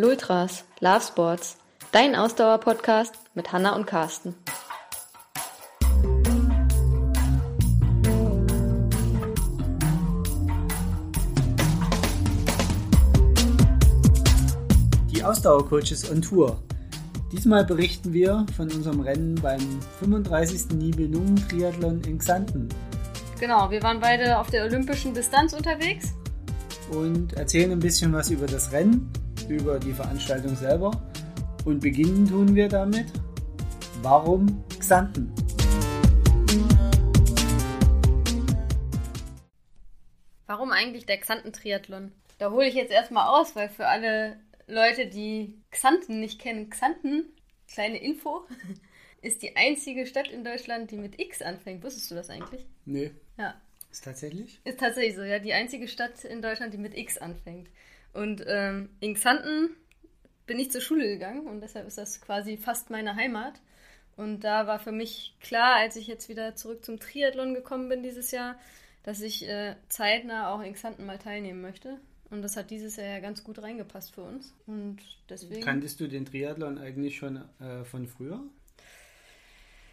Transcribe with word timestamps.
Lultras, 0.00 0.62
Love 0.78 1.00
Sports, 1.00 1.56
dein 1.90 2.14
Ausdauer-Podcast 2.14 3.14
mit 3.34 3.52
Hanna 3.52 3.74
und 3.74 3.84
Carsten. 3.84 4.36
Die 15.10 15.24
Ausdauercoaches 15.24 16.08
on 16.12 16.22
Tour. 16.22 16.62
Diesmal 17.32 17.64
berichten 17.64 18.12
wir 18.12 18.46
von 18.56 18.70
unserem 18.70 19.00
Rennen 19.00 19.34
beim 19.42 19.80
35. 19.98 20.76
Nibelungen 20.76 21.34
Triathlon 21.48 22.02
in 22.02 22.18
Xanten 22.18 22.68
Genau, 23.40 23.68
wir 23.68 23.82
waren 23.82 23.98
beide 23.98 24.38
auf 24.38 24.48
der 24.50 24.64
olympischen 24.64 25.12
Distanz 25.12 25.52
unterwegs. 25.54 26.14
und 26.92 27.32
erzählen 27.32 27.72
ein 27.72 27.80
bisschen 27.80 28.12
was 28.12 28.30
über 28.30 28.46
das 28.46 28.70
Rennen, 28.70 29.12
über 29.50 29.78
die 29.78 29.92
Veranstaltung 29.92 30.54
selber. 30.54 30.90
Und 31.64 31.80
beginnen 31.80 32.26
tun 32.26 32.54
wir 32.54 32.68
damit, 32.68 33.06
warum 34.02 34.64
Xanten? 34.78 35.32
Warum 40.46 40.72
eigentlich 40.72 41.04
der 41.06 41.18
Xanten-Triathlon? 41.18 42.12
Da 42.38 42.50
hole 42.50 42.68
ich 42.68 42.74
jetzt 42.74 42.92
erstmal 42.92 43.28
aus, 43.28 43.54
weil 43.54 43.68
für 43.68 43.86
alle 43.86 44.38
Leute, 44.66 45.06
die 45.06 45.60
Xanten 45.70 46.20
nicht 46.20 46.40
kennen, 46.40 46.70
Xanten, 46.70 47.24
kleine 47.70 47.98
Info, 47.98 48.46
ist 49.22 49.42
die 49.42 49.56
einzige 49.56 50.06
Stadt 50.06 50.28
in 50.28 50.44
Deutschland, 50.44 50.90
die 50.90 50.96
mit 50.96 51.20
X 51.20 51.42
anfängt. 51.42 51.82
Wusstest 51.82 52.10
du 52.10 52.14
das 52.14 52.30
eigentlich? 52.30 52.64
Nee. 52.84 53.10
Ja. 53.36 53.60
Ist 53.90 54.04
tatsächlich? 54.04 54.60
Ist 54.64 54.80
tatsächlich 54.80 55.16
so, 55.16 55.22
ja. 55.22 55.38
Die 55.38 55.52
einzige 55.52 55.88
Stadt 55.88 56.24
in 56.24 56.42
Deutschland, 56.42 56.72
die 56.74 56.78
mit 56.78 56.96
X 56.96 57.18
anfängt. 57.18 57.68
Und 58.12 58.44
ähm, 58.46 58.88
in 59.00 59.14
Xanten 59.14 59.70
bin 60.46 60.58
ich 60.58 60.70
zur 60.70 60.80
Schule 60.80 61.06
gegangen 61.06 61.46
und 61.46 61.60
deshalb 61.60 61.86
ist 61.86 61.98
das 61.98 62.20
quasi 62.20 62.56
fast 62.56 62.90
meine 62.90 63.14
Heimat. 63.16 63.60
Und 64.16 64.40
da 64.40 64.66
war 64.66 64.80
für 64.80 64.90
mich 64.90 65.36
klar, 65.40 65.76
als 65.76 65.94
ich 65.94 66.08
jetzt 66.08 66.28
wieder 66.28 66.56
zurück 66.56 66.84
zum 66.84 66.98
Triathlon 66.98 67.54
gekommen 67.54 67.88
bin 67.88 68.02
dieses 68.02 68.32
Jahr, 68.32 68.58
dass 69.04 69.20
ich 69.20 69.48
äh, 69.48 69.76
zeitnah 69.88 70.52
auch 70.52 70.60
in 70.60 70.74
Xanten 70.74 71.06
mal 71.06 71.18
teilnehmen 71.18 71.60
möchte. 71.60 71.98
Und 72.30 72.42
das 72.42 72.56
hat 72.56 72.70
dieses 72.70 72.96
Jahr 72.96 73.06
ja 73.06 73.20
ganz 73.20 73.44
gut 73.44 73.62
reingepasst 73.62 74.14
für 74.14 74.22
uns. 74.22 74.54
Und 74.66 74.98
deswegen. 75.28 75.62
Kanntest 75.62 76.00
du 76.00 76.08
den 76.08 76.26
Triathlon 76.26 76.78
eigentlich 76.78 77.16
schon 77.16 77.42
äh, 77.60 77.84
von 77.84 78.06
früher? 78.06 78.42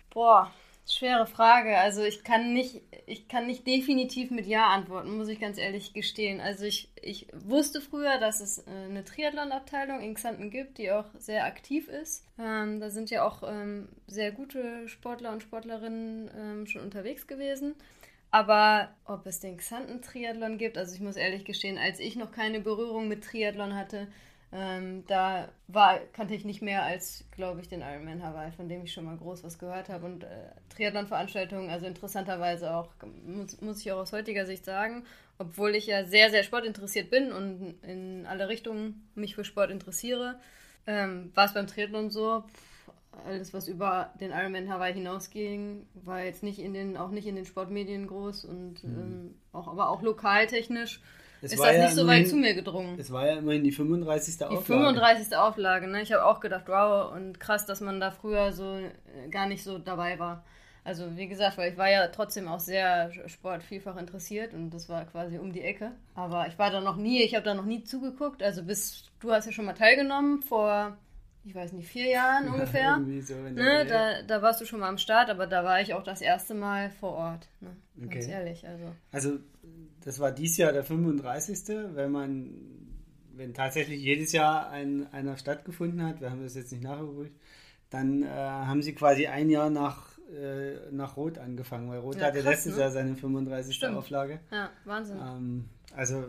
Boah, 0.09 0.54
schwere 0.88 1.25
Frage. 1.25 1.78
Also 1.78 2.03
ich 2.03 2.23
kann 2.23 2.53
nicht, 2.53 2.81
ich 3.08 3.28
kann 3.28 3.47
nicht 3.47 3.66
definitiv 3.66 4.31
mit 4.31 4.45
Ja 4.45 4.67
antworten, 4.67 5.17
muss 5.17 5.27
ich 5.27 5.39
ganz 5.39 5.58
ehrlich 5.58 5.94
gestehen. 5.94 6.39
Also 6.39 6.66
ich, 6.66 6.89
ich 7.02 7.27
wusste 7.33 7.81
früher, 7.81 8.17
dass 8.19 8.39
es 8.39 8.59
äh, 8.59 8.72
eine 8.89 9.03
Triathlon-Abteilung 9.03 10.02
in 10.02 10.14
Xanten 10.14 10.52
gibt, 10.52 10.77
die 10.77 10.92
auch 10.92 11.05
sehr 11.17 11.45
aktiv 11.45 11.88
ist. 11.88 12.25
Ähm, 12.39 12.80
da 12.80 12.89
sind 12.89 13.09
ja 13.09 13.25
auch 13.25 13.44
ähm, 13.45 13.89
sehr 14.08 14.31
gute 14.31 14.88
Sportler 14.88 15.31
und 15.31 15.42
Sportlerinnen 15.42 16.30
ähm, 16.38 16.67
schon 16.67 16.83
unterwegs 16.83 17.27
gewesen. 17.27 17.75
Aber 18.31 18.89
ob 19.05 19.25
es 19.27 19.39
den 19.39 19.58
Xanten-Triathlon 19.58 20.58
gibt, 20.58 20.77
also 20.77 20.94
ich 20.94 21.02
muss 21.02 21.16
ehrlich 21.16 21.45
gestehen, 21.45 21.77
als 21.77 21.99
ich 21.99 22.16
noch 22.16 22.31
keine 22.31 22.59
Berührung 22.59 23.08
mit 23.08 23.23
Triathlon 23.23 23.75
hatte, 23.75 24.08
ähm, 24.58 25.03
da 25.08 25.50
war, 25.67 26.00
kannte 26.14 26.34
ich 26.34 26.45
nicht 26.45 26.61
mehr 26.61 26.84
als, 26.84 27.25
glaube 27.31 27.59
ich, 27.59 27.67
den 27.67 27.81
Ironman 27.81 28.23
Hawaii, 28.23 28.53
von 28.53 28.70
dem 28.70 28.84
ich 28.84 28.94
schon 28.94 29.03
mal 29.03 29.17
groß 29.17 29.44
was 29.44 29.59
gehört 29.59 29.89
habe. 29.89 30.06
Und 30.06 30.23
äh, 30.23 30.28
Triathlon-Veranstaltungen, 30.70 31.70
also 31.70 31.86
interessanterweise 31.86 32.73
auch, 32.73 32.89
muss, 33.26 33.59
muss 33.59 33.81
ich 33.81 33.92
auch 33.92 33.98
aus 33.98 34.14
heutiger 34.14 34.45
Sicht 34.45 34.64
sagen, 34.64 35.03
obwohl 35.38 35.76
ich 35.76 35.88
ja 35.88 36.06
sehr, 36.06 36.30
sehr 36.30 36.44
sportinteressiert 36.44 37.09
bin 37.09 37.33
und 37.33 37.76
in 37.83 38.26
alle 38.28 38.48
Richtungen 38.48 39.09
mich 39.14 39.36
für 39.36 39.44
Sport 39.44 39.72
interessiere, 39.72 40.39
ähm, 40.88 41.31
war 41.33 41.48
es 41.48 41.53
beim 41.53 41.67
Triathlon 41.67 42.09
so, 42.09 42.45
pff, 42.48 42.92
alles, 43.26 43.53
was 43.53 43.67
über 43.67 44.14
den 44.22 44.31
Ironman 44.31 44.70
Hawaii 44.70 44.94
hinausging, 44.94 45.86
war 45.95 46.23
jetzt 46.23 46.44
nicht 46.44 46.60
in 46.60 46.73
den, 46.73 46.95
auch 46.95 47.11
nicht 47.11 47.27
in 47.27 47.36
den 47.36 47.45
Sportmedien 47.45 48.08
groß 48.08 48.45
und 48.45 48.86
ähm, 48.86 49.36
auch, 49.52 49.67
aber 49.67 49.89
auch 49.89 50.02
lokaltechnisch 50.02 51.02
Es 51.45 51.54
ist 51.54 51.64
das 51.64 51.76
ja 51.76 51.83
nicht 51.83 51.95
so 51.95 52.08
weit 52.08 52.28
zu 52.28 52.36
mir 52.36 52.54
gedrungen. 52.54 52.98
Es 53.00 53.11
war 53.11 53.26
ja 53.28 53.38
immerhin 53.38 53.64
die 53.64 53.72
35. 53.72 54.38
Die 54.38 54.44
Auflage. 54.45 54.66
35. 54.66 55.36
Auflage, 55.38 55.88
ne? 55.88 56.02
Ich 56.02 56.11
habe 56.11 56.26
auch 56.26 56.39
gedacht, 56.39 56.64
wow, 56.67 57.14
und 57.14 57.39
krass, 57.39 57.66
dass 57.66 57.82
man 57.82 58.00
da 58.00 58.11
früher 58.11 58.52
so 58.52 58.78
äh, 58.78 59.30
gar 59.30 59.48
nicht 59.48 59.64
so 59.64 59.78
dabei 59.78 60.17
war. 60.20 60.44
Also 60.84 61.17
wie 61.17 61.28
gesagt, 61.28 61.58
weil 61.58 61.72
ich 61.72 61.78
war 61.80 61.89
ja 61.89 62.08
trotzdem 62.10 62.48
auch 62.48 62.60
sehr 62.60 63.11
Sport 63.28 63.64
vielfach 63.64 63.98
interessiert 63.98 64.54
und 64.54 64.70
das 64.70 64.88
war 64.88 65.04
quasi 65.05 65.39
um 65.39 65.52
die 65.52 65.61
Ecke. 65.61 65.92
Aber 66.14 66.48
ich 66.48 66.60
war 66.60 66.70
da 66.70 66.80
noch 66.80 66.95
nie, 66.95 67.23
ich 67.23 67.34
habe 67.34 67.44
da 67.44 67.55
noch 67.55 67.66
nie 67.66 67.84
zugeguckt. 67.84 68.44
Also 68.44 68.64
bis 68.64 69.05
du 69.20 69.32
hast 69.32 69.48
ja 69.48 69.52
schon 69.52 69.66
mal 69.66 69.73
teilgenommen 69.73 70.44
vor, 70.44 70.95
ich 71.44 71.55
weiß 71.55 71.73
nicht, 71.73 71.88
vier 71.88 72.10
Jahren 72.10 72.50
ungefähr. 72.50 72.89
Irgendwie 73.00 73.22
so 73.22 73.34
Ne, 73.34 73.86
da, 73.88 74.22
da 74.28 74.42
warst 74.44 74.61
du 74.61 74.66
schon 74.66 74.80
mal 74.80 74.89
am 74.89 75.00
Start, 75.00 75.32
aber 75.32 75.48
da 75.48 75.64
war 75.64 75.82
ich 75.82 75.95
auch 75.95 76.04
das 76.04 76.22
erste 76.22 76.54
Mal 76.54 76.92
vor 76.92 77.14
Ort. 77.14 77.48
Ne? 77.61 77.76
Ganz 78.08 78.26
Okay. 78.26 78.32
ehrlich, 78.32 78.67
also. 78.67 78.86
Also, 79.11 79.39
das 80.03 80.20
war 80.20 80.31
dies 80.31 80.58
Jahr 80.58 80.71
der 80.71 80.83
35. 80.83 81.76
Wenn 81.93 82.11
man, 82.11 82.52
wenn 83.33 83.53
tatsächlich 83.53 84.02
jedes 84.02 84.31
Jahr 84.31 84.70
ein, 84.70 85.11
einer 85.11 85.37
stattgefunden 85.37 86.03
hat, 86.03 86.21
wir 86.21 86.30
haben 86.30 86.43
das 86.43 86.55
jetzt 86.55 86.71
nicht 86.71 86.83
nachgeprüft, 86.83 87.33
dann 87.89 88.23
äh, 88.23 88.27
haben 88.27 88.81
sie 88.81 88.93
quasi 88.93 89.27
ein 89.27 89.49
Jahr 89.49 89.70
nach, 89.70 90.17
äh, 90.30 90.92
nach 90.92 91.17
Rot 91.17 91.37
angefangen, 91.37 91.89
weil 91.89 91.99
Rot 91.99 92.17
Ja, 92.17 92.27
hatte 92.27 92.39
krass, 92.42 92.52
letztes 92.52 92.75
ne? 92.75 92.81
Jahr 92.81 92.92
seine 92.92 93.15
35. 93.15 93.75
Stimmt. 93.75 93.98
Auflage. 93.98 94.39
Ja, 94.52 94.70
Wahnsinn. 94.86 95.17
Ähm, 95.20 95.65
also 95.95 96.25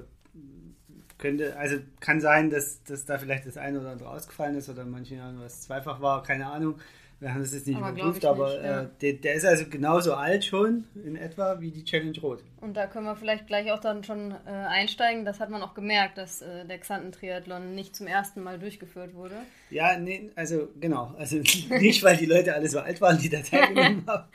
könnte, 1.19 1.57
also 1.57 1.77
kann 2.01 2.21
sein, 2.21 2.51
dass, 2.51 2.83
dass 2.85 3.05
da 3.05 3.19
vielleicht 3.19 3.47
das 3.47 3.57
eine 3.57 3.81
oder 3.81 3.91
andere 3.91 4.11
ausgefallen 4.11 4.57
ist 4.57 4.69
oder 4.69 4.83
in 4.83 4.91
manchen 4.91 5.17
Jahren 5.19 5.41
was 5.41 5.63
zweifach 5.63 6.01
war, 6.01 6.23
keine 6.23 6.47
Ahnung. 6.47 6.77
Wir 7.19 7.33
haben 7.33 7.41
das 7.41 7.55
jetzt 7.55 7.67
nicht 7.67 7.79
Aber 7.79 7.91
überprüft, 7.91 8.25
aber 8.27 8.49
nicht, 8.49 8.63
ja. 8.63 8.83
äh, 8.83 8.89
der, 9.01 9.13
der 9.15 9.35
ist 9.35 9.47
also 9.47 9.65
genauso 9.71 10.15
alt 10.15 10.45
schon 10.45 10.85
in 11.03 11.17
etwa 11.17 11.61
wie 11.61 11.71
die 11.71 11.83
Challenge 11.83 12.19
Rot. 12.21 12.43
Und 12.61 12.77
da 12.77 12.87
können 12.87 13.07
wir 13.07 13.17
vielleicht 13.17 13.47
gleich 13.47 13.73
auch 13.73 13.79
dann 13.79 14.05
schon 14.05 14.33
äh, 14.33 14.51
einsteigen. 14.51 15.25
Das 15.25 15.41
hat 15.41 15.49
man 15.49 15.63
auch 15.63 15.73
gemerkt, 15.73 16.19
dass 16.19 16.43
äh, 16.43 16.67
der 16.67 16.79
Xanten-Triathlon 16.79 17.75
nicht 17.75 17.97
zum 17.97 18.07
ersten 18.07 18.43
Mal 18.43 18.59
durchgeführt 18.59 19.15
wurde. 19.15 19.37
Ja, 19.69 19.99
nee, 19.99 20.31
also 20.37 20.69
genau. 20.79 21.15
Also 21.19 21.37
nicht, 21.81 22.03
weil 22.03 22.17
die 22.17 22.27
Leute 22.27 22.55
alle 22.55 22.69
so 22.69 22.79
alt 22.79 23.01
waren, 23.01 23.19
die 23.19 23.29
da 23.29 23.41
teilgenommen 23.41 24.05
haben, 24.07 24.29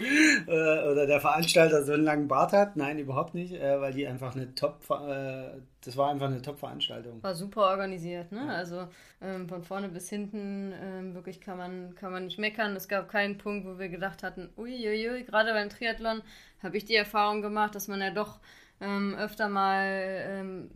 äh, 0.48 0.52
oder 0.52 1.08
der 1.08 1.22
Veranstalter 1.22 1.84
so 1.84 1.94
einen 1.94 2.04
langen 2.04 2.28
Bart 2.28 2.52
hat. 2.52 2.76
Nein, 2.76 3.00
überhaupt 3.00 3.34
nicht, 3.34 3.54
äh, 3.54 3.80
weil 3.80 3.94
die 3.94 4.06
einfach 4.06 4.36
eine 4.36 4.54
Top, 4.56 4.82
äh, 4.90 5.62
das 5.84 5.96
war 5.96 6.10
einfach 6.10 6.28
eine 6.28 6.42
Top-Veranstaltung. 6.42 7.24
War 7.24 7.34
super 7.34 7.70
organisiert, 7.70 8.32
ne? 8.32 8.50
Also 8.50 8.88
ähm, 9.22 9.48
von 9.48 9.64
vorne 9.64 9.90
bis 9.90 10.10
hinten 10.10 10.74
ähm, 10.82 11.16
wirklich 11.16 11.40
kann 11.40 11.58
man, 11.58 11.96
kann 11.96 12.12
man 12.12 12.26
nicht 12.26 12.38
meckern. 12.38 12.76
Es 12.76 12.88
gab 12.88 13.10
keinen 13.10 13.38
Punkt, 13.38 13.66
wo 13.66 13.80
wir 13.80 13.90
gedacht 13.90 14.24
hatten, 14.24 14.50
uiuiui, 14.58 15.24
gerade 15.24 15.54
beim 15.54 15.70
Triathlon 15.70 16.22
habe 16.62 16.78
ich 16.78 16.86
die 16.86 16.96
Erfahrung 16.96 17.42
gemacht, 17.42 17.74
dass 17.74 17.88
man 17.88 18.02
ja 18.02 18.12
doch 18.12 18.40
ähm, 18.82 19.16
öfter 19.16 19.48
mal 19.48 19.88
ähm, 20.28 20.72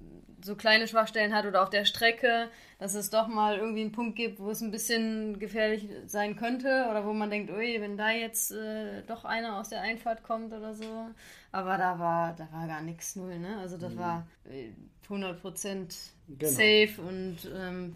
so 0.46 0.56
kleine 0.56 0.88
Schwachstellen 0.88 1.34
hat 1.34 1.46
oder 1.46 1.64
auf 1.64 1.70
der 1.72 1.86
Strecke, 1.86 2.50
dass 2.78 2.94
es 2.94 3.10
doch 3.10 3.28
mal 3.28 3.58
irgendwie 3.58 3.82
einen 3.82 3.92
Punkt 3.92 4.16
gibt, 4.16 4.40
wo 4.40 4.52
es 4.52 4.62
ein 4.62 4.70
bisschen 4.72 5.40
gefährlich 5.40 5.90
sein 6.06 6.36
könnte 6.36 6.88
oder 6.90 7.04
wo 7.06 7.14
man 7.14 7.30
denkt, 7.32 7.52
ui, 7.52 7.82
wenn 7.82 7.98
da 7.98 8.12
jetzt 8.12 8.52
äh, 8.52 9.02
doch 9.08 9.26
einer 9.26 9.58
aus 9.60 9.70
der 9.70 9.82
Einfahrt 9.82 10.22
kommt 10.24 10.54
oder 10.54 10.74
so. 10.74 11.08
Aber 11.52 11.78
da 11.78 11.98
war, 11.98 12.34
da 12.34 12.48
war 12.52 12.68
gar 12.68 12.82
nichts 12.82 13.16
null, 13.16 13.40
ne? 13.40 13.58
Also 13.58 13.78
das 13.78 13.98
war 13.98 14.28
äh, 14.50 14.70
100 15.06 15.42
Prozent 15.42 15.96
Genau. 16.28 16.52
safe 16.52 17.02
und 17.02 17.38
ähm, 17.56 17.96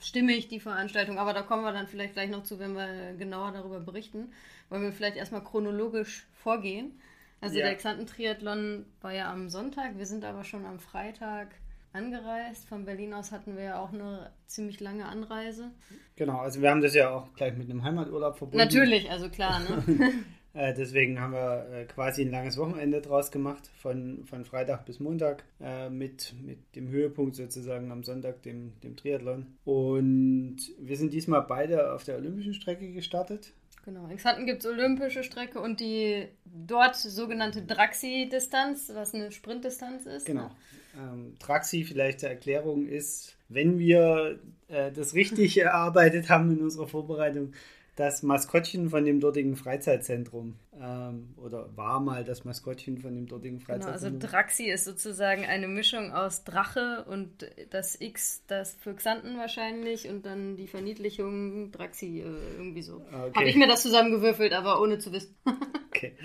stimmig, 0.00 0.48
die 0.48 0.60
Veranstaltung. 0.60 1.18
Aber 1.18 1.32
da 1.32 1.42
kommen 1.42 1.62
wir 1.64 1.72
dann 1.72 1.86
vielleicht 1.88 2.14
gleich 2.14 2.30
noch 2.30 2.42
zu, 2.44 2.58
wenn 2.58 2.74
wir 2.74 3.14
genauer 3.18 3.52
darüber 3.52 3.80
berichten. 3.80 4.32
Wollen 4.68 4.82
wir 4.82 4.92
vielleicht 4.92 5.16
erstmal 5.16 5.42
chronologisch 5.44 6.26
vorgehen. 6.34 7.00
Also 7.40 7.58
Ja. 7.58 7.66
der 7.66 7.76
Xanten-Triathlon 7.76 8.84
war 9.00 9.12
ja 9.12 9.32
am 9.32 9.48
Sonntag, 9.48 9.96
wir 9.98 10.06
sind 10.06 10.24
aber 10.24 10.44
schon 10.44 10.66
am 10.66 10.78
Freitag 10.78 11.48
angereist. 11.92 12.66
Von 12.68 12.84
Berlin 12.84 13.14
aus 13.14 13.32
hatten 13.32 13.56
wir 13.56 13.64
ja 13.64 13.80
auch 13.80 13.92
eine 13.92 14.30
ziemlich 14.46 14.80
lange 14.80 15.06
Anreise. 15.06 15.70
Genau, 16.16 16.38
also 16.38 16.60
wir 16.60 16.70
haben 16.70 16.80
das 16.80 16.94
ja 16.94 17.10
auch 17.10 17.32
gleich 17.34 17.56
mit 17.56 17.70
einem 17.70 17.82
Heimaturlaub 17.82 18.36
verbunden. 18.36 18.58
Natürlich, 18.58 19.10
also 19.10 19.28
klar, 19.28 19.60
ne? 19.60 20.12
Äh, 20.52 20.74
deswegen 20.74 21.20
haben 21.20 21.32
wir 21.32 21.68
äh, 21.72 21.84
quasi 21.84 22.22
ein 22.22 22.30
langes 22.30 22.56
Wochenende 22.56 23.00
draus 23.00 23.30
gemacht, 23.30 23.70
von, 23.80 24.24
von 24.24 24.44
Freitag 24.44 24.84
bis 24.84 24.98
Montag, 24.98 25.44
äh, 25.60 25.88
mit, 25.88 26.34
mit 26.42 26.74
dem 26.74 26.88
Höhepunkt 26.88 27.36
sozusagen 27.36 27.92
am 27.92 28.02
Sonntag, 28.02 28.42
dem, 28.42 28.72
dem 28.80 28.96
Triathlon. 28.96 29.46
Und 29.64 30.56
wir 30.78 30.96
sind 30.96 31.12
diesmal 31.12 31.42
beide 31.42 31.92
auf 31.92 32.02
der 32.02 32.16
olympischen 32.16 32.54
Strecke 32.54 32.90
gestartet. 32.90 33.52
Genau, 33.84 34.08
in 34.08 34.16
Xanten 34.16 34.44
gibt 34.44 34.64
es 34.64 34.70
olympische 34.70 35.22
Strecke 35.22 35.60
und 35.60 35.80
die 35.80 36.26
dort 36.44 36.96
sogenannte 36.96 37.62
Draxi-Distanz, 37.62 38.90
was 38.94 39.14
eine 39.14 39.32
Sprintdistanz 39.32 40.04
ist. 40.06 40.26
Genau. 40.26 40.50
Ähm, 40.96 41.36
Traxi, 41.38 41.84
vielleicht 41.84 42.20
zur 42.20 42.30
Erklärung, 42.30 42.86
ist, 42.86 43.36
wenn 43.48 43.78
wir 43.78 44.38
äh, 44.68 44.90
das 44.92 45.14
richtig 45.14 45.58
erarbeitet 45.60 46.28
haben 46.28 46.50
in 46.50 46.62
unserer 46.62 46.88
Vorbereitung, 46.88 47.52
das 47.96 48.22
Maskottchen 48.22 48.90
von 48.90 49.04
dem 49.04 49.20
dortigen 49.20 49.56
Freizeitzentrum. 49.56 50.54
Ähm, 50.82 51.34
oder 51.36 51.76
war 51.76 52.00
mal 52.00 52.24
das 52.24 52.44
Maskottchen 52.44 52.96
von 52.96 53.14
dem 53.14 53.26
dortigen 53.26 53.60
Freizeitzentrum. 53.60 54.00
Genau, 54.00 54.14
also 54.14 54.18
Draxi 54.18 54.70
ist 54.70 54.86
sozusagen 54.86 55.44
eine 55.44 55.68
Mischung 55.68 56.12
aus 56.12 56.44
Drache 56.44 57.04
und 57.06 57.46
das 57.68 58.00
X, 58.00 58.44
das 58.46 58.76
für 58.76 58.94
Xanten 58.94 59.36
wahrscheinlich 59.36 60.08
und 60.08 60.24
dann 60.24 60.56
die 60.56 60.66
Verniedlichung 60.66 61.70
Draxi, 61.70 62.20
äh, 62.20 62.56
irgendwie 62.56 62.80
so. 62.80 62.96
Okay. 62.96 63.32
Habe 63.34 63.48
ich 63.48 63.56
mir 63.56 63.68
das 63.68 63.82
zusammengewürfelt, 63.82 64.54
aber 64.54 64.80
ohne 64.80 64.98
zu 64.98 65.12
wissen. 65.12 65.36
okay. 65.88 66.16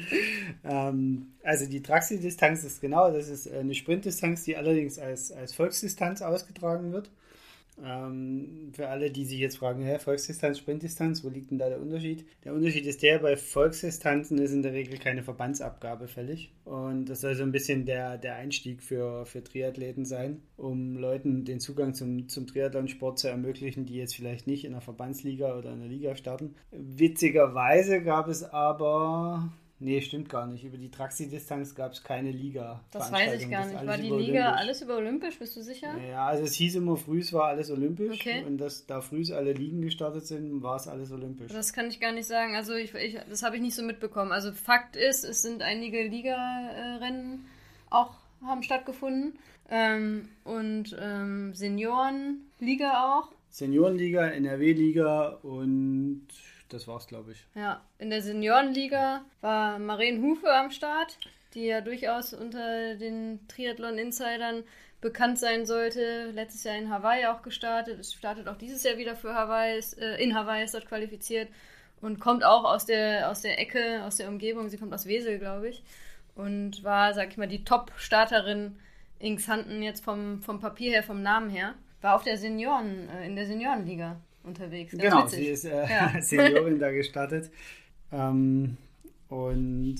Ähm, 0.64 1.34
also 1.44 1.70
die 1.70 1.84
Draxi-Distanz 1.84 2.64
ist 2.64 2.80
genau, 2.80 3.12
das 3.12 3.28
ist 3.28 3.52
eine 3.52 3.74
Sprintdistanz, 3.74 4.46
die 4.46 4.56
allerdings 4.56 4.98
als, 5.00 5.34
als 5.34 5.54
Volksdistanz 5.54 6.22
ausgetragen 6.22 6.94
wird. 6.94 7.12
Ähm, 7.84 8.72
für 8.74 8.88
alle, 8.88 9.12
die 9.12 9.26
sich 9.26 9.40
jetzt 9.40 9.58
fragen, 9.58 9.84
hä, 9.84 10.00
Volksdistanz, 10.00 10.60
Sprintdistanz, 10.60 11.24
wo 11.24 11.30
liegt 11.30 11.52
denn 11.52 11.58
da 11.58 11.70
der 11.70 11.82
Unterschied? 11.82 12.26
Der 12.44 12.54
Unterschied 12.54 12.86
ist 12.86 13.04
der, 13.04 13.20
bei 13.20 13.36
Volksdistanzen 13.36 14.38
ist 14.38 14.54
in 14.54 14.64
der 14.64 14.74
Regel 14.74 14.98
keine 14.98 15.24
Verbandsabgabe 15.24 16.08
fällig. 16.08 16.54
Und 16.64 17.06
das 17.06 17.22
soll 17.22 17.36
so 17.36 17.44
ein 17.44 17.52
bisschen 17.52 17.86
der, 17.86 18.18
der 18.18 18.36
Einstieg 18.36 18.82
für, 18.82 19.26
für 19.26 19.44
Triathleten 19.44 20.06
sein, 20.06 20.42
um 20.58 20.98
Leuten 20.98 21.44
den 21.46 21.60
Zugang 21.60 21.94
zum, 21.94 22.30
zum 22.30 22.48
Triathlonsport 22.48 23.20
zu 23.20 23.28
ermöglichen, 23.28 23.86
die 23.86 23.96
jetzt 23.96 24.16
vielleicht 24.16 24.48
nicht 24.48 24.66
in 24.66 24.74
einer 24.74 24.82
Verbandsliga 24.82 25.58
oder 25.58 25.74
in 25.74 25.82
einer 25.82 25.90
Liga 25.90 26.16
starten. 26.16 26.56
Witzigerweise 26.72 28.02
gab 28.02 28.28
es 28.28 28.44
aber 28.44 29.52
Nee, 29.80 30.00
stimmt 30.02 30.30
gar 30.30 30.48
nicht. 30.48 30.64
Über 30.64 30.78
die 30.78 30.90
Traxi-Distanz 30.90 31.76
gab 31.76 31.92
es 31.92 32.04
keine 32.04 32.32
Liga. 32.32 32.82
Das 32.92 33.12
weiß 33.12 33.42
ich 33.42 33.50
gar 33.50 33.66
nicht. 33.66 33.86
War 33.86 33.98
die 33.98 34.04
Liga 34.04 34.14
Olympisch. 34.16 34.44
alles 34.44 34.82
über 34.82 34.98
Olympisch, 34.98 35.40
bist 35.40 35.58
du 35.58 35.62
sicher? 35.64 35.98
Ja, 36.10 36.28
also 36.28 36.44
es 36.44 36.54
hieß 36.54 36.76
immer, 36.76 36.96
früh 36.96 37.22
war 37.34 37.48
alles 37.48 37.70
Olympisch. 37.70 38.22
Okay. 38.22 38.44
Und 38.46 38.58
dass 38.58 38.86
da 38.86 39.02
früh 39.02 39.26
alle 39.34 39.52
Ligen 39.52 39.82
gestartet 39.82 40.26
sind, 40.26 40.64
war 40.64 40.78
es 40.78 40.88
alles 40.88 41.12
Olympisch. 41.12 41.52
Das 41.52 41.74
kann 41.74 41.88
ich 41.88 42.00
gar 42.00 42.14
nicht 42.14 42.28
sagen. 42.28 42.56
Also 42.56 42.74
ich, 42.74 42.94
ich 42.94 43.18
das 43.30 43.44
habe 43.44 43.58
ich 43.58 43.62
nicht 43.62 43.76
so 43.76 43.84
mitbekommen. 43.84 44.32
Also 44.32 44.54
Fakt 44.54 44.96
ist, 44.96 45.26
es 45.26 45.42
sind 45.42 45.62
einige 45.62 46.08
Liga-Rennen 46.08 47.46
auch 47.90 48.14
haben 48.46 48.64
stattgefunden. 48.64 49.34
Ähm, 49.70 50.30
und 50.44 50.96
ähm, 51.00 51.54
Seniorenliga 51.54 53.18
auch. 53.18 53.32
Seniorenliga, 53.50 54.28
NRW-Liga 54.28 55.40
und 55.42 56.28
das 56.76 56.88
war's, 56.88 57.08
glaube 57.08 57.32
ich. 57.32 57.46
Ja, 57.56 57.82
in 57.98 58.10
der 58.10 58.22
Seniorenliga 58.22 59.24
war 59.42 59.80
Maren 59.80 60.22
Hufe 60.22 60.54
am 60.54 60.72
Start, 60.72 61.18
die 61.54 61.66
ja 61.66 61.82
durchaus 61.82 62.34
unter 62.34 62.96
den 62.96 63.48
Triathlon-Insidern 63.48 64.64
bekannt 65.02 65.40
sein 65.40 65.66
sollte. 65.66 66.32
Letztes 66.32 66.64
Jahr 66.64 66.76
in 66.76 66.90
Hawaii 66.90 67.26
auch 67.28 67.42
gestartet. 67.42 68.00
Es 68.00 68.14
startet 68.14 68.48
auch 68.48 68.58
dieses 68.58 68.84
Jahr 68.84 68.98
wieder 68.98 69.16
für 69.16 69.34
Hawaii, 69.34 69.80
äh, 69.98 70.22
in 70.22 70.36
Hawaii 70.36 70.64
ist 70.64 70.74
dort 70.74 70.88
qualifiziert 70.88 71.50
und 72.02 72.20
kommt 72.20 72.44
auch 72.44 72.66
aus 72.66 72.86
der, 72.86 73.30
aus 73.30 73.42
der 73.42 73.60
Ecke, 73.60 74.04
aus 74.04 74.18
der 74.18 74.28
Umgebung. 74.28 74.70
Sie 74.70 74.78
kommt 74.78 74.94
aus 74.94 75.06
Wesel, 75.06 75.40
glaube 75.40 75.70
ich. 75.70 75.84
Und 76.36 76.84
war, 76.84 77.14
sag 77.14 77.30
ich 77.30 77.38
mal, 77.38 77.48
die 77.48 77.64
Top-Starterin 77.64 78.78
in 79.20 79.38
Xanten 79.38 79.82
jetzt 79.82 80.04
vom, 80.04 80.42
vom 80.42 80.60
Papier 80.60 80.92
her, 80.92 81.04
vom 81.04 81.22
Namen 81.22 81.50
her. 81.50 81.76
War 82.02 82.16
auf 82.16 82.24
der 82.24 82.38
Senioren, 82.38 83.08
äh, 83.10 83.26
in 83.26 83.36
der 83.36 83.46
Seniorenliga 83.46 84.18
unterwegs. 84.46 84.92
Ganz 84.92 85.04
genau, 85.04 85.26
witzig. 85.26 85.40
sie 85.40 85.46
ist 85.48 85.66
äh, 85.66 85.90
ja. 85.90 86.14
Seniorin 86.22 86.80
da 86.80 86.92
gestartet. 86.92 87.52
Ähm, 88.12 88.78
und 89.30 89.98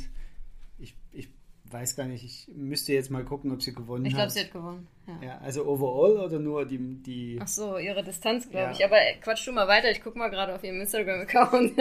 ich, 0.80 0.96
ich 1.12 1.30
weiß 1.66 1.96
gar 1.96 2.06
nicht, 2.06 2.24
ich 2.24 2.48
müsste 2.56 2.94
jetzt 2.94 3.12
mal 3.12 3.24
gucken, 3.24 3.52
ob 3.52 3.62
sie 3.62 3.74
gewonnen 3.74 4.06
ich 4.06 4.14
hat. 4.14 4.28
Ich 4.28 4.34
glaube, 4.34 4.40
sie 4.40 4.40
hat 4.42 4.54
gewonnen. 4.54 4.88
Ja. 5.08 5.28
ja. 5.28 5.38
also 5.40 5.66
overall 5.66 6.18
oder 6.18 6.40
nur 6.40 6.66
die. 6.66 6.78
die 7.02 7.40
Ach 7.42 7.48
so, 7.48 7.78
ihre 7.78 8.04
Distanz, 8.04 8.50
glaube 8.50 8.68
ja. 8.68 8.72
ich. 8.72 8.86
Aber 8.86 8.98
quatsch 9.22 9.48
du 9.48 9.52
mal 9.52 9.68
weiter, 9.68 9.92
ich 9.92 10.02
gucke 10.02 10.18
mal 10.18 10.30
gerade 10.30 10.54
auf 10.56 10.64
ihrem 10.64 10.82
Instagram-Account. 10.82 11.74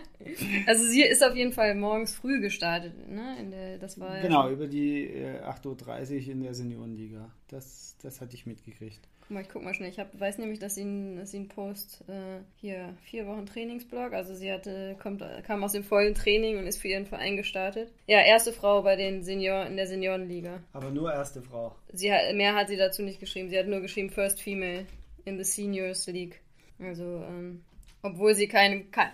also 0.66 0.84
sie 0.84 1.02
ist 1.02 1.24
auf 1.24 1.34
jeden 1.34 1.52
Fall 1.52 1.74
morgens 1.74 2.14
früh 2.14 2.40
gestartet, 2.40 3.08
ne? 3.08 3.36
In 3.38 3.50
der, 3.50 3.78
das 3.78 3.98
war 4.00 4.20
genau, 4.20 4.48
über 4.50 4.66
die 4.66 5.04
äh, 5.04 5.42
8.30 5.42 6.26
Uhr 6.26 6.32
in 6.32 6.42
der 6.42 6.54
Seniorenliga. 6.54 7.30
Das, 7.48 7.96
das 8.02 8.20
hatte 8.20 8.34
ich 8.34 8.46
mitgekriegt. 8.46 9.08
Guck 9.26 9.34
mal, 9.34 9.40
ich 9.40 9.48
guck 9.48 9.64
mal 9.64 9.74
schnell. 9.74 9.88
Ich 9.88 9.98
hab, 9.98 10.18
weiß 10.18 10.38
nämlich, 10.38 10.60
dass 10.60 10.76
sie, 10.76 11.16
dass 11.16 11.32
sie 11.32 11.38
einen 11.38 11.48
Post 11.48 12.04
äh, 12.08 12.42
hier 12.60 12.94
vier 13.02 13.26
Wochen 13.26 13.44
Trainingsblog. 13.44 14.12
Also 14.12 14.36
sie 14.36 14.52
hatte, 14.52 14.96
kommt, 15.02 15.24
kam 15.44 15.64
aus 15.64 15.72
dem 15.72 15.82
vollen 15.82 16.14
Training 16.14 16.58
und 16.58 16.66
ist 16.68 16.78
für 16.78 16.86
ihren 16.86 17.06
Verein 17.06 17.36
gestartet. 17.36 17.92
Ja, 18.06 18.20
erste 18.20 18.52
Frau 18.52 18.82
bei 18.82 18.94
den 18.94 19.24
Senior 19.24 19.66
in 19.66 19.76
der 19.76 19.88
Seniorenliga. 19.88 20.60
Aber 20.72 20.90
nur 20.90 21.12
erste 21.12 21.42
Frau. 21.42 21.74
Sie 21.92 22.12
hat, 22.12 22.36
mehr 22.36 22.54
hat 22.56 22.68
sie 22.68 22.76
dazu 22.76 23.02
nicht 23.02 23.20
geschrieben. 23.20 23.48
Sie 23.48 23.58
hat 23.58 23.68
nur 23.68 23.80
geschrieben 23.80 24.10
First 24.10 24.42
Female 24.42 24.86
in 25.24 25.38
the 25.38 25.44
Seniors 25.44 26.06
League. 26.08 26.40
Also, 26.80 27.04
ähm, 27.04 27.62
obwohl 28.02 28.34
sie 28.34 28.48
keine, 28.48 28.84
kein, 28.84 29.10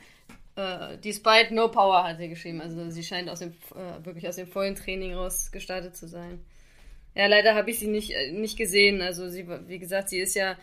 Uh, 0.55 0.99
despite 1.03 1.51
no 1.55 1.69
power 1.69 2.05
hat 2.05 2.19
sie 2.19 2.29
geschrieben. 2.29 2.61
Also 2.61 2.91
sie 2.91 3.03
scheint 3.03 3.31
aus 3.31 3.39
dem, 3.39 3.55
uh, 3.71 4.05
wirklich 4.05 4.29
aus 4.29 4.37
dem 4.37 4.47
vollen 4.47 4.75
Training 4.75 5.15
raus 5.15 5.51
gestartet 5.51 5.97
zu 5.97 6.07
sein. 6.07 6.45
Ja, 7.15 7.27
leider 7.27 7.55
habe 7.55 7.71
ich 7.71 7.79
sie 7.79 7.87
nicht, 7.87 8.11
äh, 8.11 8.33
nicht 8.33 8.59
gesehen. 8.59 9.01
Also 9.01 9.31
sie, 9.31 9.49
wie 9.49 9.79
gesagt, 9.79 10.11
sie 10.11 10.19
ist 10.19 10.35
ja 10.35 10.59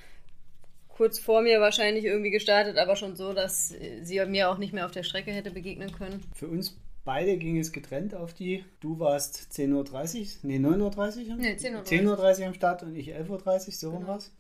kurz 0.90 1.18
vor 1.18 1.42
mir 1.42 1.60
wahrscheinlich 1.60 2.06
irgendwie 2.06 2.30
gestartet, 2.30 2.78
aber 2.78 2.96
schon 2.96 3.16
so, 3.16 3.34
dass 3.34 3.74
sie 4.02 4.24
mir 4.26 4.52
auch 4.52 4.60
nicht 4.60 4.74
mehr 4.74 4.86
auf 4.86 4.92
der 4.92 5.04
Strecke 5.04 5.32
hätte 5.32 5.50
begegnen 5.50 5.92
können. 5.92 6.24
Für 6.36 6.48
uns 6.48 6.78
beide 7.10 7.38
ging 7.38 7.58
es 7.58 7.72
getrennt 7.72 8.14
auf 8.14 8.36
die. 8.36 8.64
Du 8.82 9.00
warst 9.00 9.48
10.30 9.52 9.74
Uhr, 9.74 10.28
nee, 10.44 10.58
9.30 10.58 11.30
Uhr? 11.30 11.36
Nee, 11.38 11.54
10.30 11.54 11.74
Uhr. 11.74 11.82
10.30 11.82 12.40
Uhr 12.42 12.46
am 12.46 12.54
Start 12.54 12.84
und 12.84 12.96
ich 12.96 13.16
11.30 13.16 13.66
Uhr, 13.66 13.74
so 13.74 13.90
rum 13.90 14.02
genau. 14.02 14.14
was. 14.14 14.32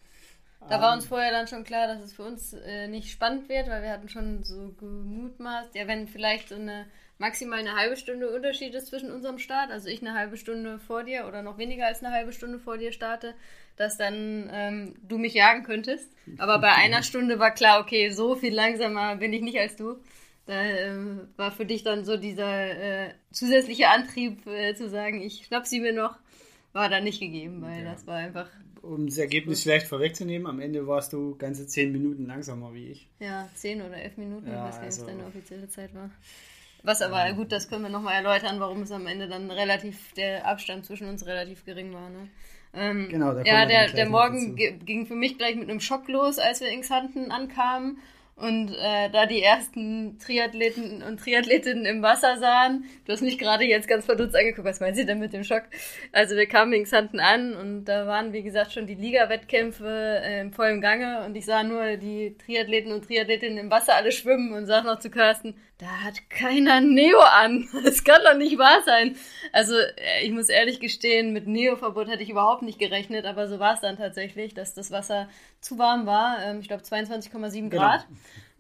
Da 0.69 0.79
war 0.79 0.93
uns 0.93 1.05
ähm, 1.05 1.09
vorher 1.09 1.31
dann 1.31 1.47
schon 1.47 1.63
klar, 1.63 1.87
dass 1.87 2.03
es 2.03 2.13
für 2.13 2.21
uns 2.21 2.53
äh, 2.53 2.87
nicht 2.87 3.09
spannend 3.09 3.49
wird, 3.49 3.69
weil 3.69 3.81
wir 3.81 3.89
hatten 3.89 4.07
schon 4.07 4.43
so 4.43 4.71
gemutmaßt, 4.79 5.73
ja, 5.73 5.87
wenn 5.87 6.07
vielleicht 6.07 6.49
so 6.49 6.55
eine 6.55 6.85
maximal 7.17 7.57
eine 7.57 7.75
halbe 7.75 7.97
Stunde 7.97 8.29
Unterschied 8.29 8.75
ist 8.75 8.85
zwischen 8.85 9.11
unserem 9.11 9.39
Start, 9.39 9.71
also 9.71 9.89
ich 9.89 10.01
eine 10.01 10.13
halbe 10.13 10.37
Stunde 10.37 10.77
vor 10.77 11.03
dir 11.03 11.25
oder 11.27 11.41
noch 11.41 11.57
weniger 11.57 11.87
als 11.87 12.03
eine 12.03 12.13
halbe 12.13 12.33
Stunde 12.33 12.59
vor 12.59 12.77
dir 12.77 12.91
starte, 12.91 13.33
dass 13.77 13.97
dann 13.97 14.47
ähm, 14.53 14.93
du 15.01 15.17
mich 15.17 15.33
jagen 15.33 15.63
könntest. 15.63 16.07
Aber 16.37 16.59
bei 16.59 16.71
einer 16.75 17.01
Stunde 17.01 17.39
war 17.39 17.49
klar, 17.49 17.81
okay, 17.81 18.11
so 18.11 18.35
viel 18.35 18.53
langsamer 18.53 19.15
bin 19.15 19.33
ich 19.33 19.41
nicht 19.41 19.57
als 19.57 19.75
du. 19.75 19.97
Da 20.49 20.63
äh, 20.63 20.95
war 21.37 21.51
für 21.51 21.65
dich 21.67 21.83
dann 21.83 22.05
so 22.05 22.17
dieser 22.17 23.05
äh, 23.05 23.13
zusätzliche 23.31 23.87
Antrieb 23.89 24.47
äh, 24.47 24.73
zu 24.73 24.89
sagen, 24.89 25.21
ich 25.21 25.45
schnapp 25.45 25.67
sie 25.67 25.79
mir 25.79 25.93
noch, 25.93 26.17
war 26.73 26.89
dann 26.89 27.03
nicht 27.03 27.19
gegeben, 27.19 27.61
weil 27.61 27.83
ja. 27.83 27.91
das 27.91 28.07
war 28.07 28.15
einfach. 28.15 28.49
Um 28.81 29.05
das 29.05 29.19
Ergebnis 29.19 29.61
vielleicht 29.61 29.85
vorwegzunehmen, 29.85 30.47
am 30.47 30.59
Ende 30.59 30.87
warst 30.87 31.13
du 31.13 31.35
ganze 31.35 31.67
zehn 31.67 31.91
Minuten 31.91 32.25
langsamer 32.25 32.73
wie 32.73 32.87
ich. 32.87 33.07
Ja, 33.19 33.47
zehn 33.53 33.79
oder 33.79 33.97
elf 33.97 34.17
Minuten, 34.17 34.49
ja, 34.49 34.65
nicht, 34.65 34.79
also, 34.79 35.01
was 35.01 35.07
deine 35.07 35.23
offizielle 35.27 35.69
Zeit 35.69 35.93
war. 35.93 36.09
Was 36.81 37.03
aber 37.03 37.31
gut, 37.33 37.51
das 37.51 37.69
können 37.69 37.83
wir 37.83 37.89
nochmal 37.91 38.15
erläutern, 38.15 38.59
warum 38.59 38.81
es 38.81 38.91
am 38.91 39.05
Ende 39.05 39.27
dann 39.27 39.51
relativ, 39.51 40.13
der 40.13 40.47
Abstand 40.47 40.83
zwischen 40.83 41.07
uns 41.09 41.27
relativ 41.27 41.63
gering 41.63 41.93
war. 41.93 42.09
Ne? 42.09 42.27
Ähm, 42.73 43.07
genau, 43.11 43.33
da 43.33 43.43
Ja, 43.43 43.67
der, 43.67 43.91
der 43.91 44.09
Morgen 44.09 44.55
ging 44.55 45.05
für 45.05 45.15
mich 45.15 45.37
gleich 45.37 45.55
mit 45.57 45.69
einem 45.69 45.79
Schock 45.79 46.07
los, 46.07 46.39
als 46.39 46.61
wir 46.61 46.69
in 46.69 46.81
Xanten 46.81 47.29
ankamen 47.29 47.99
und 48.39 48.71
äh, 48.71 49.09
da 49.11 49.25
die 49.25 49.41
ersten 49.41 50.17
Triathleten 50.19 51.03
und 51.03 51.19
Triathletinnen 51.19 51.85
im 51.85 52.01
Wasser 52.01 52.37
sahen, 52.37 52.85
du 53.05 53.11
hast 53.11 53.21
mich 53.21 53.37
gerade 53.37 53.65
jetzt 53.65 53.87
ganz 53.87 54.05
verdutzt 54.05 54.35
angeguckt, 54.35 54.65
was 54.65 54.79
meinen 54.79 54.95
Sie 54.95 55.05
denn 55.05 55.19
mit 55.19 55.33
dem 55.33 55.43
Schock? 55.43 55.63
Also 56.13 56.35
wir 56.35 56.47
kamen 56.47 56.73
in 56.73 56.83
Xanten 56.83 57.19
an 57.19 57.53
und 57.53 57.85
da 57.85 58.07
waren, 58.07 58.31
wie 58.31 58.43
gesagt, 58.43 58.71
schon 58.71 58.87
die 58.87 58.95
Liga-Wettkämpfe 58.95 60.21
äh, 60.23 60.41
im 60.41 60.53
vollen 60.53 60.79
Gange 60.79 61.25
und 61.25 61.35
ich 61.35 61.45
sah 61.45 61.63
nur 61.63 61.97
die 61.97 62.37
Triathleten 62.37 62.91
und 62.93 63.05
Triathletinnen 63.05 63.57
im 63.57 63.71
Wasser 63.71 63.95
alle 63.95 64.11
schwimmen 64.11 64.53
und 64.53 64.65
sag 64.65 64.85
noch 64.85 64.99
zu 64.99 65.09
Kirsten, 65.09 65.55
da 65.79 65.87
hat 66.03 66.29
keiner 66.29 66.81
Neo 66.81 67.19
an. 67.19 67.67
Das 67.83 68.03
kann 68.03 68.21
doch 68.23 68.37
nicht 68.37 68.57
wahr 68.57 68.81
sein. 68.85 69.15
Also 69.53 69.75
äh, 69.75 70.23
ich 70.23 70.31
muss 70.31 70.49
ehrlich 70.49 70.79
gestehen, 70.79 71.33
mit 71.33 71.47
Neo-Verbot 71.47 72.09
hätte 72.09 72.21
ich 72.21 72.29
überhaupt 72.29 72.61
nicht 72.61 72.79
gerechnet, 72.79 73.25
aber 73.25 73.47
so 73.47 73.59
war 73.59 73.73
es 73.73 73.79
dann 73.79 73.97
tatsächlich, 73.97 74.53
dass 74.53 74.73
das 74.73 74.91
Wasser 74.91 75.29
zu 75.61 75.77
warm 75.77 76.05
war. 76.05 76.43
Ähm, 76.43 76.59
ich 76.59 76.67
glaube 76.67 76.83
22,7 76.83 77.69
genau. 77.69 77.81
Grad. 77.81 78.05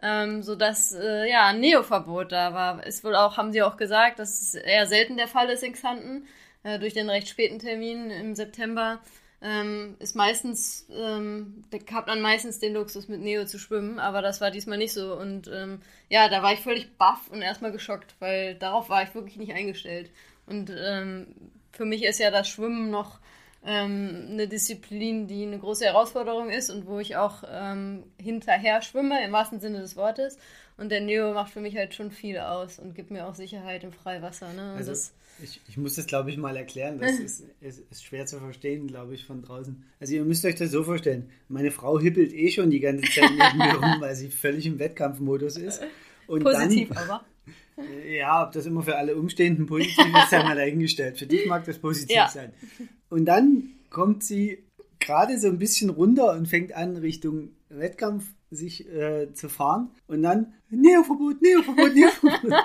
Ähm, 0.01 0.41
so 0.43 0.55
dass 0.55 0.93
äh, 0.93 1.29
ja 1.29 1.47
ein 1.47 1.59
Neo-Verbot 1.59 2.31
da 2.31 2.53
war. 2.53 2.85
Ist 2.87 3.03
wohl 3.03 3.15
auch, 3.15 3.35
haben 3.35 3.51
sie 3.51 3.61
auch 3.61 3.75
gesagt, 3.75 4.19
dass 4.19 4.41
es 4.41 4.55
eher 4.55 4.87
selten 4.87 5.17
der 5.17 5.27
Fall 5.27 5.49
ist 5.49 5.61
in 5.61 5.73
Xanten. 5.73 6.25
Äh, 6.63 6.79
durch 6.79 6.93
den 6.93 7.09
recht 7.09 7.27
späten 7.27 7.59
Termin 7.59 8.09
im 8.11 8.33
September 8.33 8.99
ähm, 9.41 9.95
ist 9.99 10.15
meistens, 10.15 10.85
ähm, 10.91 11.63
hat 11.93 12.07
man 12.07 12.21
meistens 12.21 12.59
den 12.59 12.73
Luxus 12.73 13.07
mit 13.07 13.21
Neo 13.21 13.45
zu 13.45 13.57
schwimmen, 13.57 13.99
aber 13.99 14.21
das 14.21 14.41
war 14.41 14.51
diesmal 14.51 14.77
nicht 14.77 14.93
so. 14.93 15.15
Und 15.15 15.49
ähm, 15.53 15.81
ja, 16.09 16.27
da 16.27 16.43
war 16.43 16.53
ich 16.53 16.59
völlig 16.59 16.97
baff 16.97 17.29
und 17.29 17.41
erstmal 17.41 17.71
geschockt, 17.71 18.15
weil 18.19 18.55
darauf 18.55 18.89
war 18.89 19.03
ich 19.03 19.15
wirklich 19.15 19.37
nicht 19.37 19.53
eingestellt. 19.53 20.09
Und 20.45 20.71
ähm, 20.75 21.27
für 21.71 21.85
mich 21.85 22.03
ist 22.03 22.19
ja 22.19 22.31
das 22.31 22.49
Schwimmen 22.49 22.89
noch 22.89 23.19
ähm, 23.65 24.27
eine 24.31 24.47
Disziplin, 24.47 25.27
die 25.27 25.43
eine 25.43 25.59
große 25.59 25.85
Herausforderung 25.85 26.49
ist 26.49 26.69
und 26.69 26.87
wo 26.87 26.99
ich 26.99 27.15
auch 27.15 27.43
ähm, 27.49 28.03
hinterher 28.17 28.81
schwimme, 28.81 29.23
im 29.23 29.31
wahrsten 29.31 29.59
Sinne 29.59 29.79
des 29.79 29.95
Wortes. 29.95 30.37
Und 30.79 30.89
der 30.89 31.01
Neo 31.01 31.33
macht 31.33 31.51
für 31.51 31.61
mich 31.61 31.75
halt 31.75 31.93
schon 31.93 32.09
viel 32.09 32.37
aus 32.37 32.79
und 32.79 32.95
gibt 32.95 33.11
mir 33.11 33.27
auch 33.27 33.35
Sicherheit 33.35 33.83
im 33.83 33.91
Freiwasser. 33.91 34.53
Ne? 34.53 34.73
Also 34.77 34.93
ich, 35.43 35.59
ich 35.67 35.77
muss 35.77 35.95
das, 35.95 36.07
glaube 36.07 36.29
ich, 36.29 36.37
mal 36.37 36.55
erklären. 36.55 36.99
Das 36.99 37.11
ist, 37.19 37.43
ist, 37.61 37.79
ist 37.91 38.03
schwer 38.03 38.25
zu 38.25 38.39
verstehen, 38.39 38.87
glaube 38.87 39.13
ich, 39.13 39.25
von 39.25 39.41
draußen. 39.41 39.83
Also 39.99 40.13
ihr 40.13 40.23
müsst 40.23 40.45
euch 40.45 40.55
das 40.55 40.71
so 40.71 40.83
vorstellen. 40.83 41.29
Meine 41.49 41.71
Frau 41.71 41.99
hippelt 41.99 42.33
eh 42.33 42.49
schon 42.49 42.69
die 42.69 42.79
ganze 42.79 43.03
Zeit 43.11 43.29
neben 43.31 43.57
mir 43.57 43.73
rum, 43.75 43.99
weil 43.99 44.15
sie 44.15 44.29
völlig 44.29 44.65
im 44.65 44.79
Wettkampfmodus 44.79 45.57
ist. 45.57 45.81
Und 46.27 46.43
Positiv 46.43 46.89
dann, 46.89 46.97
aber. 46.97 47.25
Ja, 48.05 48.45
ob 48.45 48.51
das 48.51 48.65
immer 48.65 48.83
für 48.83 48.97
alle 48.97 49.15
Umstehenden 49.15 49.65
positiv 49.65 50.05
ist, 50.05 50.29
sei 50.29 50.43
mal 50.43 50.55
dahingestellt. 50.55 51.17
Für 51.17 51.25
dich 51.25 51.45
mag 51.45 51.63
das 51.63 51.77
positiv 51.79 52.13
Ja. 52.13 52.27
sein. 52.27 52.51
Und 53.09 53.23
dann 53.23 53.69
kommt 53.89 54.21
sie 54.21 54.65
gerade 54.99 55.39
so 55.39 55.47
ein 55.47 55.59
bisschen 55.59 55.89
runter 55.89 56.33
und 56.33 56.47
fängt 56.47 56.73
an, 56.73 56.97
Richtung 56.97 57.51
Wettkampf 57.69 58.25
sich 58.51 58.87
äh, 58.89 59.33
zu 59.33 59.49
fahren. 59.49 59.91
Und 60.07 60.23
dann 60.23 60.53
Neoverbot, 60.69 61.41
Neoverbot, 61.41 61.93
Neoverbot. 61.93 62.43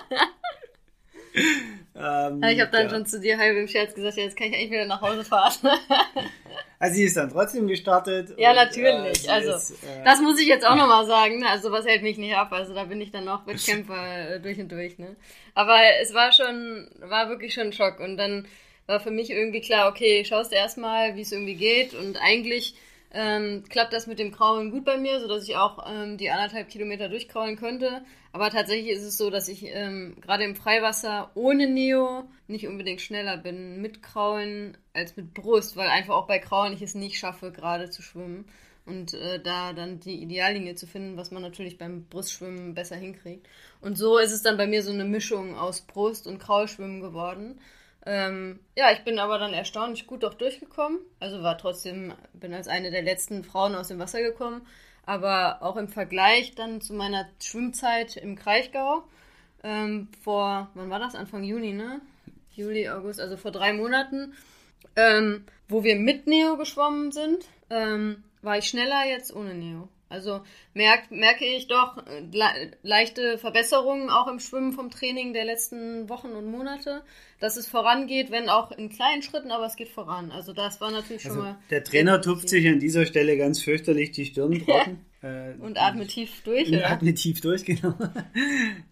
ähm, 1.94 2.42
Ja, 2.42 2.50
ich 2.50 2.60
habe 2.60 2.70
dann 2.70 2.84
ja. 2.84 2.90
schon 2.90 3.06
zu 3.06 3.20
dir 3.20 3.38
halb 3.38 3.56
im 3.56 3.68
Scherz 3.68 3.94
gesagt, 3.94 4.16
ja, 4.16 4.24
jetzt 4.24 4.36
kann 4.36 4.48
ich 4.48 4.54
eigentlich 4.54 4.70
wieder 4.70 4.86
nach 4.86 5.00
Hause 5.02 5.24
fahren. 5.24 5.52
Also 6.84 6.96
sie 6.96 7.04
ist 7.04 7.16
dann 7.16 7.30
trotzdem 7.30 7.66
gestartet. 7.66 8.34
Ja, 8.36 8.50
und, 8.50 8.56
natürlich. 8.56 9.22
sie 9.22 9.28
Also, 9.30 9.52
ist, 9.52 9.70
äh, 9.84 10.04
Das 10.04 10.20
muss 10.20 10.38
ich 10.38 10.46
jetzt 10.46 10.66
auch 10.66 10.74
nochmal 10.74 11.06
sagen, 11.06 11.38
ne? 11.38 11.48
Also 11.48 11.72
was 11.72 11.86
hält 11.86 12.02
mich 12.02 12.18
nicht 12.18 12.36
ab? 12.36 12.52
Also 12.52 12.74
da 12.74 12.84
bin 12.84 13.00
ich 13.00 13.10
dann 13.10 13.24
noch 13.24 13.46
Wettkämpfer 13.46 14.34
äh, 14.34 14.40
durch 14.40 14.58
und 14.60 14.70
durch, 14.70 14.98
ne? 14.98 15.16
Aber 15.54 15.78
es 16.02 16.12
war 16.12 16.30
schon, 16.32 16.90
war 17.00 17.30
wirklich 17.30 17.54
schon 17.54 17.68
ein 17.68 17.72
Schock. 17.72 18.00
Und 18.00 18.18
dann 18.18 18.46
war 18.86 19.00
für 19.00 19.10
mich 19.10 19.30
irgendwie 19.30 19.62
klar, 19.62 19.88
okay, 19.88 20.26
schaust 20.26 20.52
erstmal, 20.52 21.16
wie 21.16 21.22
es 21.22 21.32
irgendwie 21.32 21.54
geht. 21.54 21.94
Und 21.94 22.18
eigentlich 22.18 22.74
ähm, 23.14 23.62
klappt 23.68 23.92
das 23.92 24.06
mit 24.06 24.18
dem 24.18 24.32
Kraulen 24.32 24.70
gut 24.70 24.84
bei 24.84 24.98
mir, 24.98 25.20
sodass 25.20 25.48
ich 25.48 25.56
auch 25.56 25.84
ähm, 25.88 26.18
die 26.18 26.30
anderthalb 26.30 26.68
Kilometer 26.68 27.08
durchkraulen 27.08 27.56
könnte. 27.56 28.04
Aber 28.32 28.50
tatsächlich 28.50 28.90
ist 28.90 29.04
es 29.04 29.16
so, 29.16 29.30
dass 29.30 29.48
ich 29.48 29.64
ähm, 29.66 30.16
gerade 30.20 30.44
im 30.44 30.56
Freiwasser 30.56 31.30
ohne 31.34 31.68
Neo 31.68 32.24
nicht 32.48 32.66
unbedingt 32.66 33.00
schneller 33.00 33.36
bin 33.36 33.80
mit 33.80 34.02
Kraulen 34.02 34.76
als 34.92 35.16
mit 35.16 35.32
Brust, 35.32 35.76
weil 35.76 35.88
einfach 35.88 36.14
auch 36.14 36.26
bei 36.26 36.40
Kraulen 36.40 36.72
ich 36.72 36.82
es 36.82 36.96
nicht 36.96 37.18
schaffe, 37.18 37.52
gerade 37.52 37.88
zu 37.90 38.02
schwimmen 38.02 38.46
und 38.86 39.14
äh, 39.14 39.40
da 39.40 39.72
dann 39.72 40.00
die 40.00 40.22
Ideallinie 40.22 40.74
zu 40.74 40.86
finden, 40.86 41.16
was 41.16 41.30
man 41.30 41.42
natürlich 41.42 41.78
beim 41.78 42.04
Brustschwimmen 42.06 42.74
besser 42.74 42.96
hinkriegt. 42.96 43.46
Und 43.80 43.96
so 43.96 44.18
ist 44.18 44.32
es 44.32 44.42
dann 44.42 44.56
bei 44.56 44.66
mir 44.66 44.82
so 44.82 44.92
eine 44.92 45.04
Mischung 45.04 45.56
aus 45.56 45.82
Brust- 45.82 46.26
und 46.26 46.38
Kraulschwimmen 46.38 47.00
geworden. 47.00 47.60
Ähm, 48.06 48.60
ja, 48.76 48.92
ich 48.92 49.02
bin 49.04 49.18
aber 49.18 49.38
dann 49.38 49.54
erstaunlich 49.54 50.06
gut 50.06 50.24
auch 50.24 50.34
durchgekommen. 50.34 50.98
Also 51.20 51.42
war 51.42 51.56
trotzdem, 51.58 52.12
bin 52.34 52.52
als 52.52 52.68
eine 52.68 52.90
der 52.90 53.02
letzten 53.02 53.44
Frauen 53.44 53.74
aus 53.74 53.88
dem 53.88 53.98
Wasser 53.98 54.22
gekommen. 54.22 54.66
Aber 55.06 55.62
auch 55.62 55.76
im 55.76 55.88
Vergleich 55.88 56.54
dann 56.54 56.80
zu 56.80 56.94
meiner 56.94 57.28
Schwimmzeit 57.42 58.16
im 58.16 58.36
Kraichgau, 58.36 59.04
ähm, 59.62 60.08
vor, 60.22 60.70
wann 60.74 60.90
war 60.90 60.98
das? 60.98 61.14
Anfang 61.14 61.42
Juni, 61.42 61.72
ne? 61.72 62.00
Juli, 62.52 62.88
August, 62.88 63.20
also 63.20 63.36
vor 63.36 63.50
drei 63.50 63.72
Monaten, 63.72 64.34
ähm, 64.96 65.44
wo 65.68 65.82
wir 65.82 65.96
mit 65.96 66.26
Neo 66.26 66.56
geschwommen 66.56 67.10
sind, 67.12 67.46
ähm, 67.70 68.22
war 68.42 68.58
ich 68.58 68.66
schneller 68.66 69.06
jetzt 69.08 69.34
ohne 69.34 69.54
Neo. 69.54 69.88
Also 70.14 70.40
merk, 70.74 71.10
merke 71.10 71.44
ich 71.44 71.66
doch 71.66 71.98
äh, 72.06 72.20
le 72.32 72.70
leichte 72.82 73.36
Verbesserungen 73.36 74.08
auch 74.10 74.28
im 74.28 74.38
Schwimmen 74.38 74.72
vom 74.72 74.90
Training 74.90 75.32
der 75.32 75.44
letzten 75.44 76.08
Wochen 76.08 76.28
und 76.28 76.46
Monate, 76.46 77.02
dass 77.40 77.56
es 77.56 77.66
vorangeht, 77.66 78.30
wenn 78.30 78.48
auch 78.48 78.70
in 78.70 78.88
kleinen 78.90 79.22
Schritten, 79.22 79.50
aber 79.50 79.66
es 79.66 79.74
geht 79.76 79.88
voran. 79.88 80.30
Also 80.30 80.52
das 80.52 80.80
war 80.80 80.90
natürlich 80.92 81.22
schon 81.22 81.32
also 81.32 81.42
mal. 81.42 81.58
der 81.70 81.82
Trainer 81.82 82.20
tupft 82.22 82.48
sich 82.48 82.66
an 82.68 82.78
dieser 82.78 83.04
Stelle 83.06 83.36
ganz 83.36 83.60
fürchterlich 83.60 84.12
die 84.12 84.24
Stirn 84.26 84.58
trocken. 84.64 85.04
äh, 85.22 85.52
Und 85.60 85.76
atmet 85.78 86.08
tief 86.08 86.42
durch, 86.44 86.68
Und 86.68 86.76
oder? 86.76 86.90
atmet 86.90 87.16
tief 87.16 87.40
durch, 87.40 87.64
genau. 87.66 87.94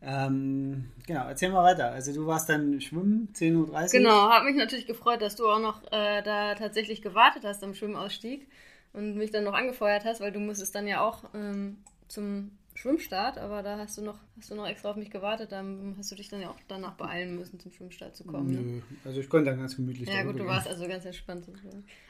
ähm, 0.03 0.91
genau, 1.07 1.27
erzähl 1.29 1.51
mal 1.51 1.63
weiter. 1.65 1.93
Also 1.93 2.13
du 2.13 2.27
warst 2.27 2.49
dann 2.49 2.81
schwimmen, 2.81 3.29
10.30 3.35 3.55
Uhr. 3.57 3.87
Genau, 3.93 4.29
hat 4.31 4.45
mich 4.45 4.57
natürlich 4.57 4.87
gefreut, 4.87 5.23
dass 5.23 5.37
du 5.37 5.47
auch 5.49 5.61
noch 5.61 5.83
äh, 5.93 6.23
da 6.23 6.55
tatsächlich 6.55 7.01
gewartet 7.03 7.45
hast 7.45 7.63
am 7.63 7.75
Schwimmausstieg 7.75 8.47
und 8.93 9.17
mich 9.17 9.31
dann 9.31 9.45
noch 9.45 9.55
angefeuert 9.55 10.05
hast, 10.05 10.21
weil 10.21 10.33
du 10.33 10.41
musstest 10.41 10.75
dann 10.75 10.87
ja 10.87 11.01
auch 11.01 11.25
ähm, 11.35 11.79
zum 12.09 12.51
Schwimmstart, 12.83 13.39
aber 13.39 13.63
da 13.63 13.79
hast 13.79 13.97
du 13.97 14.03
noch, 14.03 14.19
hast 14.37 14.51
du 14.51 14.57
noch 14.57 14.67
extra 14.67 14.91
auf 14.91 14.97
mich 14.97 15.09
gewartet, 15.11 15.53
dann 15.53 15.95
hast 15.97 16.11
du 16.11 16.17
dich 16.17 16.29
dann 16.29 16.41
ja 16.41 16.49
auch 16.51 16.57
danach 16.67 16.95
beeilen 16.95 17.37
müssen, 17.37 17.61
zum 17.61 17.71
Schwimmstart 17.73 18.17
zu 18.17 18.25
kommen. 18.25 18.51
Ne? 18.53 18.61
Nö, 18.61 18.81
Also 19.05 19.21
ich 19.21 19.29
konnte 19.29 19.51
dann 19.51 19.61
ganz 19.61 19.77
gemütlich 19.77 20.09
Ja 20.09 20.23
gut, 20.25 20.33
du 20.35 20.39
gehen. 20.39 20.47
warst 20.49 20.67
also 20.67 20.89
ganz 20.89 21.05
entspannt. 21.05 21.47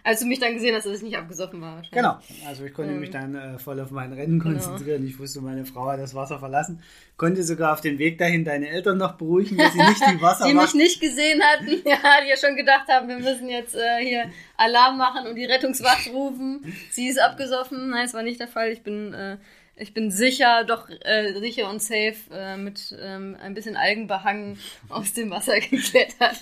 Als 0.02 0.21
du 0.21 0.26
mich 0.26 0.38
dann 0.41 0.55
gesehen 0.55 0.75
hast, 0.75 0.87
dass 0.87 0.97
ich 0.97 1.02
nicht 1.02 1.17
abgesoffen 1.19 1.61
war. 1.61 1.83
Genau, 1.93 2.19
also 2.47 2.64
ich 2.64 2.73
konnte 2.73 2.93
Ähm, 2.93 3.00
mich 3.00 3.11
dann 3.11 3.35
äh, 3.35 3.59
voll 3.59 3.79
auf 3.81 3.91
mein 3.91 4.12
Rennen 4.14 4.41
genau. 4.41 4.52
konzentrieren. 4.59 5.07
Ich 5.07 5.19
wusste, 5.19 5.43
meine 5.43 5.67
Frau 5.67 5.87
hat 5.88 6.00
das 6.00 6.14
Wasser 6.14 6.38
verlassen. 6.38 6.83
Konnte 7.19 7.45
sogar 7.45 7.75
auf 7.75 7.83
dem 7.83 7.99
Weg 7.99 8.17
dahin 8.17 8.45
deine 8.45 8.69
Eltern 8.69 8.97
noch 8.97 9.12
beruhigen, 9.19 9.59
dass 9.59 9.75
sie 9.75 9.79
nicht 9.79 10.00
die 10.09 10.21
Wasser 10.23 10.47
Die 10.49 10.55
mich 10.55 10.75
nicht 10.75 11.00
gesehen 11.00 11.43
hatten, 11.43 11.67
ja, 11.85 11.99
die 12.25 12.31
ja 12.31 12.37
schon 12.37 12.57
gedacht 12.57 12.88
haben, 12.88 13.09
wir 13.09 13.19
müssen 13.19 13.49
jetzt 13.49 13.75
äh, 13.75 13.99
hier 14.02 14.25
Alarm 14.57 14.97
machen 14.97 15.26
und 15.26 15.37
die 15.37 15.45
Rettungswacht 15.45 16.09
rufen. 16.12 16.64
Sie 16.91 17.09
ist 17.09 17.21
abgesoffen. 17.21 17.91
Nein, 17.91 18.07
es 18.07 18.14
war 18.14 18.23
nicht 18.23 18.41
der 18.41 18.49
Fall. 18.49 18.71
Ich 18.71 18.83
bin, 18.83 19.12
äh, 19.12 19.37
ich 19.82 19.92
bin 19.94 20.10
sicher, 20.10 20.64
doch 20.64 20.88
äh, 20.88 21.34
sicher 21.40 21.68
und 21.68 21.82
safe 21.82 22.14
äh, 22.32 22.56
mit 22.56 22.96
ähm, 23.00 23.36
ein 23.42 23.54
bisschen 23.54 23.76
Algenbehang 23.76 24.56
aus 24.88 25.12
dem 25.12 25.30
Wasser 25.30 25.58
geklettert. 25.60 26.36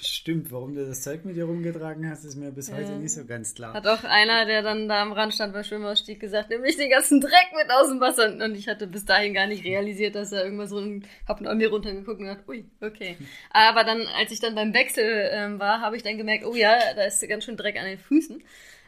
Stimmt, 0.00 0.52
warum 0.52 0.74
du 0.74 0.86
das 0.86 1.02
Zeug 1.02 1.24
mit 1.24 1.36
dir 1.36 1.44
rumgetragen 1.44 2.08
hast, 2.08 2.24
ist 2.24 2.36
mir 2.36 2.50
bis 2.50 2.70
heute 2.72 2.92
Ja. 2.92 2.98
nicht 2.98 3.12
so 3.12 3.24
ganz 3.24 3.54
klar. 3.54 3.74
Hat 3.74 3.86
auch 3.86 4.04
einer, 4.04 4.46
der 4.46 4.62
dann 4.62 4.88
da 4.88 5.02
am 5.02 5.12
Rand 5.12 5.34
stand 5.34 5.52
beim 5.52 5.64
Schwimmausstieg, 5.64 6.20
gesagt, 6.20 6.50
nimm 6.50 6.62
nicht 6.62 6.78
den 6.78 6.90
ganzen 6.90 7.20
Dreck 7.20 7.48
mit 7.56 7.70
aus 7.70 7.88
dem 7.88 8.00
Wasser. 8.00 8.32
Und 8.32 8.54
ich 8.54 8.68
hatte 8.68 8.86
bis 8.86 9.04
dahin 9.04 9.34
gar 9.34 9.46
nicht 9.46 9.64
realisiert, 9.64 10.14
dass 10.14 10.32
er 10.32 10.44
irgendwas 10.44 10.72
rund, 10.72 11.06
hab 11.26 11.40
an 11.44 11.58
mir 11.58 11.70
runtergeguckt 11.70 12.20
und 12.20 12.26
gedacht, 12.26 12.48
ui, 12.48 12.64
okay. 12.80 13.16
Aber 13.50 13.84
dann, 13.84 14.06
als 14.18 14.30
ich 14.32 14.40
dann 14.40 14.54
beim 14.54 14.74
Wechsel 14.74 15.28
ähm, 15.32 15.58
war, 15.58 15.80
habe 15.80 15.96
ich 15.96 16.02
dann 16.02 16.18
gemerkt, 16.18 16.44
oh 16.44 16.54
ja, 16.54 16.78
da 16.94 17.04
ist 17.04 17.26
ganz 17.28 17.44
schön 17.44 17.56
Dreck 17.56 17.78
an 17.78 17.86
den 17.86 17.98
Füßen. 17.98 18.42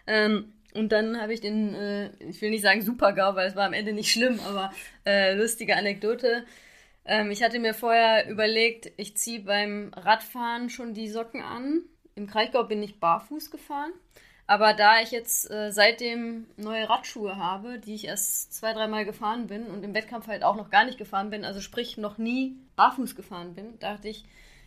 Ähm, 0.06 0.52
und 0.74 0.90
dann 0.92 1.20
habe 1.20 1.34
ich 1.34 1.40
den, 1.40 1.74
äh, 1.74 2.10
ich 2.20 2.40
will 2.40 2.50
nicht 2.50 2.62
sagen 2.62 2.82
Super-GAU, 2.82 3.34
weil 3.34 3.48
es 3.48 3.56
war 3.56 3.66
am 3.66 3.72
Ende 3.72 3.92
nicht 3.92 4.10
schlimm, 4.10 4.40
aber 4.40 4.72
äh, 5.04 5.34
lustige 5.34 5.76
Anekdote. 5.76 6.44
Ähm, 7.04 7.30
ich 7.30 7.42
hatte 7.42 7.58
mir 7.58 7.74
vorher 7.74 8.28
überlegt, 8.28 8.90
ich 8.96 9.16
ziehe 9.16 9.40
beim 9.40 9.92
Radfahren 9.94 10.70
schon 10.70 10.94
die 10.94 11.08
Socken 11.08 11.42
an. 11.42 11.82
Im 12.14 12.26
Kraichgau 12.26 12.64
bin 12.64 12.82
ich 12.82 13.00
barfuß 13.00 13.50
gefahren. 13.50 13.92
Aber 14.46 14.74
da 14.74 15.00
ich 15.00 15.12
jetzt 15.12 15.50
äh, 15.50 15.70
seitdem 15.70 16.46
neue 16.56 16.88
Radschuhe 16.88 17.36
habe, 17.36 17.78
die 17.78 17.94
ich 17.94 18.06
erst 18.06 18.52
zwei, 18.52 18.72
dreimal 18.72 19.04
gefahren 19.04 19.46
bin 19.46 19.66
und 19.66 19.84
im 19.84 19.94
Wettkampf 19.94 20.26
halt 20.26 20.42
auch 20.42 20.56
noch 20.56 20.70
gar 20.70 20.84
nicht 20.84 20.98
gefahren 20.98 21.30
bin, 21.30 21.44
also 21.44 21.60
sprich 21.60 21.96
noch 21.96 22.18
nie 22.18 22.56
barfuß 22.76 23.14
gefahren 23.14 23.54
bin, 23.54 23.78
dachte 23.78 24.08
ich, 24.08 24.24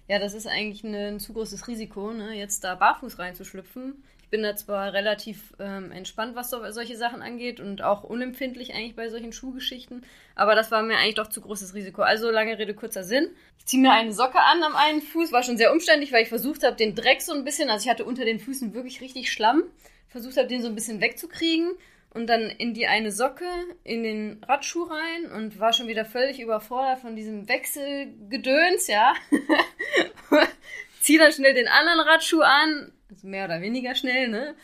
ja, 0.08 0.20
das 0.20 0.34
ist 0.34 0.48
eigentlich 0.48 0.84
ein 0.84 1.20
zu 1.20 1.34
großes 1.34 1.68
Risiko, 1.68 2.12
ne, 2.14 2.34
jetzt 2.34 2.64
da 2.64 2.76
barfuß 2.76 3.20
reinzuschlüpfen. 3.20 4.04
Bin 4.36 4.44
da 4.44 4.58
zwar 4.58 4.92
relativ 4.92 5.54
ähm, 5.60 5.94
entspannt, 5.94 6.36
was 6.36 6.50
so, 6.50 6.60
solche 6.72 6.98
Sachen 6.98 7.22
angeht 7.22 7.62
und 7.62 7.82
auch 7.82 8.04
unempfindlich 8.04 8.74
eigentlich 8.74 8.94
bei 8.94 9.08
solchen 9.08 9.32
Schuhgeschichten, 9.32 10.06
aber 10.36 10.56
das 10.56 10.72
war 10.72 10.84
mir 10.84 10.98
eigentlich 10.98 11.16
doch 11.16 11.30
zu 11.30 11.40
großes 11.40 11.74
Risiko. 11.74 12.02
Also 12.02 12.30
lange 12.32 12.60
Rede, 12.60 12.74
kurzer 12.74 13.06
Sinn. 13.06 13.30
Ich 13.60 13.66
ziehe 13.66 13.82
mir 13.82 13.94
eine 13.94 14.12
Socke 14.12 14.42
an 14.42 14.62
am 14.62 14.76
einen 14.76 15.02
Fuß, 15.02 15.32
war 15.32 15.42
schon 15.42 15.56
sehr 15.56 15.72
umständlich, 15.72 16.12
weil 16.12 16.24
ich 16.24 16.28
versucht 16.28 16.66
habe, 16.66 16.76
den 16.76 16.96
Dreck 16.96 17.22
so 17.22 17.32
ein 17.32 17.46
bisschen, 17.46 17.70
also 17.70 17.86
ich 17.86 17.90
hatte 17.90 18.04
unter 18.04 18.26
den 18.26 18.42
Füßen 18.42 18.74
wirklich 18.74 19.00
richtig 19.00 19.32
Schlamm, 19.32 19.64
versucht 20.10 20.36
habe, 20.36 20.50
den 20.50 20.62
so 20.62 20.68
ein 20.68 20.76
bisschen 20.76 21.00
wegzukriegen 21.00 21.72
und 22.14 22.28
dann 22.28 22.50
in 22.50 22.74
die 22.74 22.88
eine 22.88 23.14
Socke, 23.14 23.48
in 23.86 24.04
den 24.04 24.44
Radschuh 24.46 24.84
rein 24.84 25.32
und 25.32 25.62
war 25.62 25.72
schon 25.72 25.88
wieder 25.88 26.04
völlig 26.04 26.42
überfordert 26.42 27.00
von 27.00 27.16
diesem 27.16 27.48
Wechselgedöns, 27.48 28.88
ja. 28.88 29.14
Zieh 31.00 31.18
dann 31.18 31.32
schnell 31.32 31.54
den 31.54 31.70
anderen 31.70 32.02
Radschuh 32.02 32.42
an, 32.42 32.92
mehr 33.26 33.46
oder 33.46 33.62
weniger 33.62 33.96
schnell, 33.96 34.30
ne? 34.30 34.56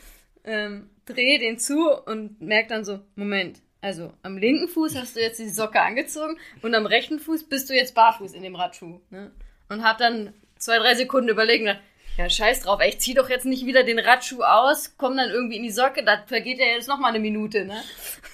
Ähm, 0.44 0.90
dreh 1.04 1.38
den 1.38 1.58
zu 1.58 1.90
und 2.06 2.40
merk 2.40 2.68
dann 2.68 2.84
so, 2.84 3.00
Moment, 3.14 3.60
also 3.80 4.12
am 4.22 4.38
linken 4.38 4.68
Fuß 4.68 4.96
hast 4.96 5.16
du 5.16 5.20
jetzt 5.20 5.38
die 5.38 5.48
Socke 5.48 5.80
angezogen 5.80 6.38
und 6.62 6.74
am 6.74 6.86
rechten 6.86 7.18
Fuß 7.18 7.48
bist 7.48 7.68
du 7.68 7.74
jetzt 7.74 7.94
barfuß 7.94 8.32
in 8.32 8.42
dem 8.42 8.56
Radschuh, 8.56 9.00
ne? 9.10 9.30
Und 9.68 9.84
hab 9.84 9.98
dann 9.98 10.34
zwei, 10.58 10.78
drei 10.78 10.94
Sekunden 10.94 11.28
gedacht, 11.28 11.80
ja, 12.18 12.28
scheiß 12.28 12.60
drauf, 12.60 12.80
ey, 12.80 12.90
ich 12.90 12.98
zieh 12.98 13.14
doch 13.14 13.30
jetzt 13.30 13.46
nicht 13.46 13.64
wieder 13.64 13.84
den 13.84 13.98
Radschuh 13.98 14.42
aus, 14.42 14.94
komm 14.98 15.16
dann 15.16 15.30
irgendwie 15.30 15.56
in 15.56 15.62
die 15.62 15.70
Socke, 15.70 16.04
da 16.04 16.22
vergeht 16.26 16.58
ja 16.58 16.66
jetzt 16.66 16.88
noch 16.88 16.98
mal 16.98 17.08
eine 17.08 17.20
Minute, 17.20 17.64
ne? 17.64 17.82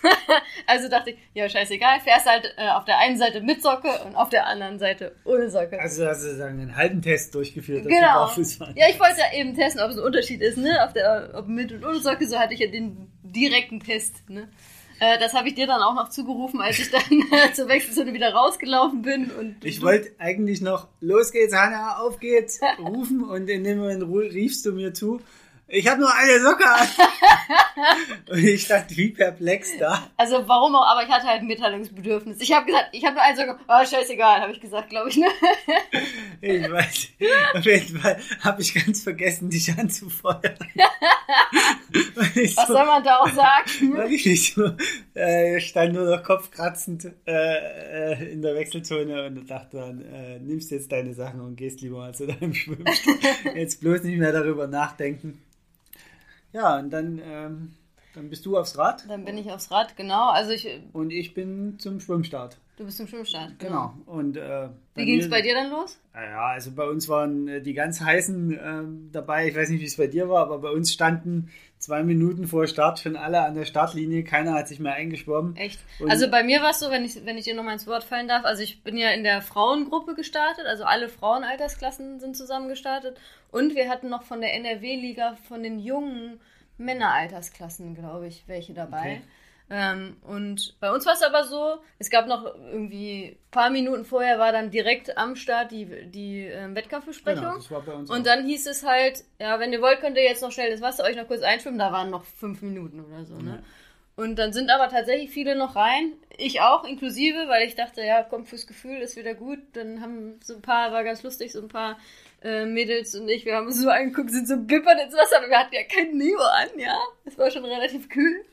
also 0.67 0.89
dachte 0.89 1.11
ich, 1.11 1.19
ja, 1.35 1.49
scheißegal, 1.49 2.01
fährst 2.01 2.27
halt 2.27 2.55
äh, 2.57 2.69
auf 2.71 2.85
der 2.85 2.99
einen 2.99 3.19
Seite 3.19 3.41
mit 3.41 3.63
Socke 3.63 3.89
und 4.05 4.17
auf 4.17 4.31
der 4.31 4.47
anderen 4.47 4.79
Seite 4.79 5.15
ohne 5.25 5.49
Socke. 5.49 5.81
Also 5.81 6.07
hast 6.07 6.25
du 6.25 6.35
sagen, 6.37 6.61
einen 6.61 6.77
halben 6.77 7.03
Test 7.03 7.35
durchgeführt, 7.35 7.85
du 7.85 7.89
Genau. 7.89 8.31
Ja, 8.75 8.89
ich 8.89 8.99
wollte 8.99 9.19
ja 9.19 9.39
eben 9.39 9.55
testen, 9.55 9.81
ob 9.81 9.91
es 9.91 9.97
ein 9.97 10.05
Unterschied 10.05 10.41
ist, 10.41 10.59
ne? 10.59 10.85
Auf 10.85 10.93
der, 10.93 11.31
ob 11.35 11.47
mit 11.47 11.73
und 11.73 11.85
ohne 11.85 12.01
Socke, 12.01 12.27
so 12.27 12.39
hatte 12.39 12.55
ich 12.55 12.61
ja 12.61 12.69
den 12.69 13.13
direkten 13.23 13.81
Test, 13.81 14.29
ne? 14.29 14.49
Äh, 15.01 15.19
das 15.19 15.35
habe 15.35 15.49
ich 15.49 15.55
dir 15.55 15.67
dann 15.67 15.83
auch 15.83 15.95
noch 15.95 16.09
zugerufen, 16.09 16.61
als 16.61 16.79
ich 16.79 16.91
dann 16.91 17.03
äh, 17.03 17.53
zur 17.53 17.69
Wechselzone 17.69 18.13
wieder 18.13 18.33
rausgelaufen 18.33 19.03
bin. 19.03 19.31
Und 19.31 19.65
Ich 19.65 19.83
wollte 19.83 20.11
eigentlich 20.19 20.61
noch, 20.61 20.89
los 21.01 21.33
geht's, 21.33 21.55
Hanna, 21.55 21.99
auf 21.99 22.19
geht's, 22.19 22.61
rufen 22.79 23.23
und 23.23 23.49
in 23.49 23.65
dem 23.65 23.79
Moment 23.79 24.05
riefst 24.33 24.67
du 24.67 24.73
mir 24.73 24.95
zu, 24.95 25.21
Ich 25.71 25.87
habe 25.87 26.01
nur 26.01 26.15
eine 26.15 26.41
Socke 26.41 26.65
an. 26.65 26.89
und 28.31 28.43
ich 28.43 28.65
stand 28.65 28.97
wie 28.97 29.11
perplex 29.11 29.77
da. 29.79 30.11
Also 30.17 30.49
warum 30.49 30.75
auch, 30.75 30.87
aber 30.87 31.03
ich 31.03 31.11
hatte 31.11 31.27
halt 31.27 31.43
ein 31.43 31.47
Mitteilungsbedürfnis. 31.47 32.41
Ich 32.41 32.53
habe 32.53 32.65
gesagt, 32.65 32.89
ich 32.93 33.05
habe 33.05 33.17
nur 33.17 33.23
eine 33.23 33.37
Socke. 33.37 33.59
Oh, 33.69 33.85
scheißegal, 33.85 34.41
habe 34.41 34.53
ich 34.53 34.61
gesagt, 34.61 34.89
glaube 34.89 35.11
ich. 35.11 35.19
Ne? 35.19 35.27
ich 36.41 36.73
weiß. 36.73 37.09
Auf 37.55 37.65
jeden 37.67 37.99
Fall 37.99 38.19
habe 38.41 38.63
ich 38.63 38.75
ganz 38.75 39.03
vergessen, 39.03 39.51
dich 39.51 39.71
anzufeuern. 39.77 40.41
Was 42.35 42.67
so, 42.67 42.73
soll 42.73 42.87
man 42.87 43.05
da 43.05 43.19
auch 43.19 43.29
sagen? 43.29 43.95
Weil 43.95 44.13
ich 44.13 44.25
nicht 44.25 44.55
so, 44.55 44.71
äh, 45.13 45.61
stand 45.61 45.93
nur 45.93 46.05
noch 46.05 46.23
kopfkratzend 46.23 47.13
äh, 47.27 48.15
äh, 48.15 48.33
in 48.33 48.41
der 48.41 48.55
Wechselzone 48.55 49.27
und 49.27 49.51
dachte 49.51 49.77
dann, 49.77 50.01
äh, 50.01 50.39
nimmst 50.39 50.71
jetzt 50.71 50.91
deine 50.93 51.13
Sachen 51.13 51.41
und 51.43 51.57
gehst 51.57 51.83
lieber 51.83 51.99
mal 51.99 52.15
zu 52.15 52.27
deinem 52.27 52.55
Schwimmstuhl. 52.55 53.19
jetzt 53.55 53.81
bloß 53.81 54.03
nicht 54.05 54.19
mehr 54.19 54.33
darüber 54.33 54.67
nachdenken. 54.67 55.43
Ja, 56.53 56.79
und 56.79 56.91
dann, 56.91 57.21
ähm, 57.23 57.75
dann 58.15 58.31
bist 58.31 58.47
du 58.47 58.57
aufs 58.57 58.79
Rad. 58.79 59.05
Dann 59.09 59.25
bin 59.25 59.37
ich 59.39 59.51
aufs 59.51 59.71
Rad, 59.71 59.97
genau. 59.97 60.31
Also 60.31 60.51
ich, 60.53 60.69
und 60.93 61.11
ich 61.11 61.35
bin 61.35 61.79
zum 61.79 62.01
Schwimmstart. 62.01 62.57
Du 62.79 62.85
bist 62.85 62.97
zum 62.97 63.09
Schwimmstart, 63.09 63.59
genau. 63.59 63.93
genau. 64.07 64.19
Und, 64.19 64.37
äh, 64.37 64.69
Wie 64.95 65.05
ging 65.05 65.19
es 65.19 65.29
bei 65.29 65.43
dir 65.43 65.53
dann 65.53 65.69
los? 65.69 65.99
Ja, 66.15 66.47
also 66.47 66.71
bei 66.71 66.85
uns 66.85 67.09
waren 67.09 67.49
äh, 67.49 67.61
die 67.61 67.75
ganz 67.75 68.01
heißen 68.01 68.53
äh, 68.53 69.11
dabei. 69.11 69.49
Ich 69.49 69.57
weiß 69.57 69.71
nicht, 69.71 69.81
wie 69.81 69.87
es 69.87 69.97
bei 69.97 70.07
dir 70.07 70.29
war, 70.29 70.43
aber 70.43 70.61
bei 70.61 70.71
uns 70.71 70.93
standen 70.93 71.51
zwei 71.79 72.05
Minuten 72.05 72.47
vor 72.47 72.69
Start 72.69 73.01
schon 73.01 73.17
alle 73.17 73.41
an 73.41 73.57
der 73.57 73.65
Startlinie. 73.65 74.23
Keiner 74.23 74.55
hat 74.55 74.69
sich 74.69 74.79
mehr 74.79 74.93
eingeschwommen. 74.93 75.57
Echt? 75.57 75.81
Und 75.99 76.09
also 76.09 76.31
bei 76.31 76.45
mir 76.45 76.63
war 76.63 76.71
es 76.71 76.79
so, 76.79 76.89
wenn 76.93 77.05
ich, 77.05 77.27
wenn 77.27 77.37
ich 77.37 77.47
dir 77.47 77.57
noch 77.57 77.65
mal 77.65 77.73
ins 77.73 77.89
Wort 77.89 78.05
fallen 78.05 78.29
darf. 78.29 78.45
Also 78.45 78.63
ich 78.63 78.85
bin 78.85 78.97
ja 78.97 79.11
in 79.11 79.25
der 79.25 79.43
Frauengruppe 79.43 80.15
gestartet. 80.15 80.67
Also 80.67 80.85
alle 80.85 81.09
Frauenaltersklassen 81.09 82.21
sind 82.21 82.37
zusammen 82.37 82.69
gestartet. 82.69 83.19
Und 83.51 83.75
wir 83.75 83.89
hatten 83.89 84.09
noch 84.09 84.23
von 84.23 84.41
der 84.41 84.55
NRW-Liga 84.55 85.37
von 85.49 85.65
den 85.65 85.81
jungen 85.81 86.39
Männeraltersklassen, 86.77 87.97
glaube 87.97 88.29
ich, 88.29 88.45
welche 88.47 88.73
dabei. 88.73 88.99
Okay. 88.99 89.23
Ähm, 89.71 90.17
und 90.23 90.77
bei 90.81 90.91
uns 90.91 91.05
war 91.05 91.13
es 91.13 91.23
aber 91.23 91.45
so, 91.45 91.79
es 91.99 92.09
gab 92.09 92.27
noch 92.27 92.47
irgendwie 92.47 93.37
ein 93.39 93.51
paar 93.51 93.69
Minuten 93.69 94.07
vorher 94.07 94.39
war 94.39 94.51
dann 94.51 94.71
direkt 94.71 95.19
am 95.19 95.37
Start 95.37 95.73
die, 95.73 96.11
die 96.11 96.47
äh, 96.47 96.75
Wettkampfbesprechung. 96.75 97.43
Genau, 97.43 97.57
das 97.57 97.71
war 97.71 97.83
bei 97.83 97.93
uns 97.93 98.09
und 98.09 98.21
auch. 98.21 98.25
dann 98.25 98.47
hieß 98.47 98.67
es 98.67 98.85
halt, 98.85 99.25
ja, 99.39 99.61
wenn 99.61 99.73
ihr 99.73 99.83
wollt, 99.83 100.01
könnt 100.01 100.17
ihr 100.17 100.25
jetzt 100.25 100.43
noch 100.43 100.53
schnell 100.53 100.71
das 100.71 100.81
Wasser 100.81 101.05
euch 101.05 101.17
noch 101.17 101.27
kurz 101.27 101.43
einschwimmen. 101.43 101.79
Da 101.79 101.93
waren 101.93 102.09
noch 102.09 102.25
fünf 102.25 102.63
Minuten 102.63 103.05
oder 103.05 103.25
so, 103.25 103.35
ne? 103.35 103.63
Und 104.17 104.37
dann 104.37 104.53
sind 104.53 104.69
aber 104.71 104.89
tatsächlich 104.89 105.31
viele 105.31 105.55
noch 105.55 105.77
rein. 105.77 106.15
Ich 106.37 106.61
auch, 106.61 106.83
inklusive, 106.83 107.47
weil 107.47 107.69
ich 107.69 107.77
dachte, 107.77 108.03
ja, 108.03 108.25
kommt 108.25 108.49
fürs 108.49 108.67
Gefühl, 108.67 108.99
ist 108.99 109.17
wieder 109.17 109.35
gut. 109.35 109.61
Dann 109.75 110.01
haben 110.01 110.41
so 110.43 110.57
ein 110.57 110.61
paar, 110.61 110.91
war 110.91 111.05
ganz 111.05 111.23
lustig, 111.23 111.53
so 111.53 111.61
ein 111.61 111.69
paar 111.69 111.99
äh, 112.43 112.65
Mädels 112.65 113.15
und 113.15 113.29
ich, 113.29 113.45
wir 113.45 113.55
haben 113.55 113.67
uns 113.67 113.81
so 113.81 113.89
angeguckt, 113.89 114.31
sind 114.31 114.49
so 114.49 114.57
bippern 114.57 114.99
ins 114.99 115.15
Wasser, 115.15 115.39
aber 115.39 115.49
wir 115.49 115.59
hatten 115.59 115.75
ja 115.75 115.85
kein 115.85 116.17
Neo 116.17 116.41
an, 116.41 116.69
ja. 116.79 116.99
Es 117.27 117.39
war 117.39 117.49
schon 117.51 117.65
relativ 117.65 118.09
kühl. 118.09 118.45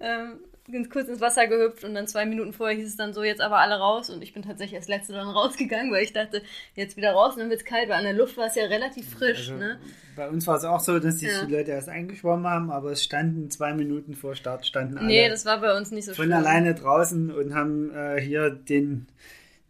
Ähm, 0.00 0.40
ganz 0.70 0.88
kurz 0.88 1.08
ins 1.08 1.20
Wasser 1.20 1.46
gehüpft 1.46 1.84
und 1.84 1.94
dann 1.94 2.06
zwei 2.06 2.24
Minuten 2.24 2.52
vorher 2.52 2.76
hieß 2.76 2.88
es 2.88 2.96
dann 2.96 3.12
so, 3.12 3.22
jetzt 3.22 3.42
aber 3.42 3.58
alle 3.58 3.74
raus 3.74 4.08
und 4.08 4.22
ich 4.22 4.32
bin 4.32 4.42
tatsächlich 4.42 4.76
als 4.78 4.88
Letzte 4.88 5.12
dann 5.12 5.28
rausgegangen, 5.30 5.92
weil 5.92 6.04
ich 6.04 6.12
dachte, 6.12 6.42
jetzt 6.74 6.96
wieder 6.96 7.12
raus 7.12 7.34
und 7.34 7.40
dann 7.40 7.50
wird 7.50 7.60
es 7.60 7.66
kalt, 7.66 7.88
weil 7.88 7.98
an 7.98 8.04
der 8.04 8.14
Luft 8.14 8.36
war 8.36 8.46
es 8.46 8.54
ja 8.54 8.64
relativ 8.64 9.10
frisch. 9.10 9.50
Also, 9.50 9.56
ne? 9.56 9.78
Bei 10.16 10.28
uns 10.28 10.46
war 10.46 10.56
es 10.56 10.64
auch 10.64 10.80
so, 10.80 10.98
dass 10.98 11.18
die 11.18 11.26
ja. 11.26 11.42
Leute 11.42 11.72
erst 11.72 11.88
eingeschwommen 11.88 12.46
haben, 12.46 12.70
aber 12.70 12.92
es 12.92 13.04
standen 13.04 13.50
zwei 13.50 13.74
Minuten 13.74 14.14
vor 14.14 14.34
Start, 14.34 14.64
standen 14.64 14.96
alle. 14.96 15.06
Nee, 15.06 15.28
das 15.28 15.44
war 15.44 15.60
bei 15.60 15.76
uns 15.76 15.90
nicht 15.90 16.06
so 16.06 16.14
Von 16.14 16.26
schlimm. 16.26 16.38
alleine 16.38 16.74
draußen 16.74 17.30
und 17.30 17.54
haben 17.54 17.92
äh, 17.94 18.20
hier 18.20 18.50
den 18.50 19.06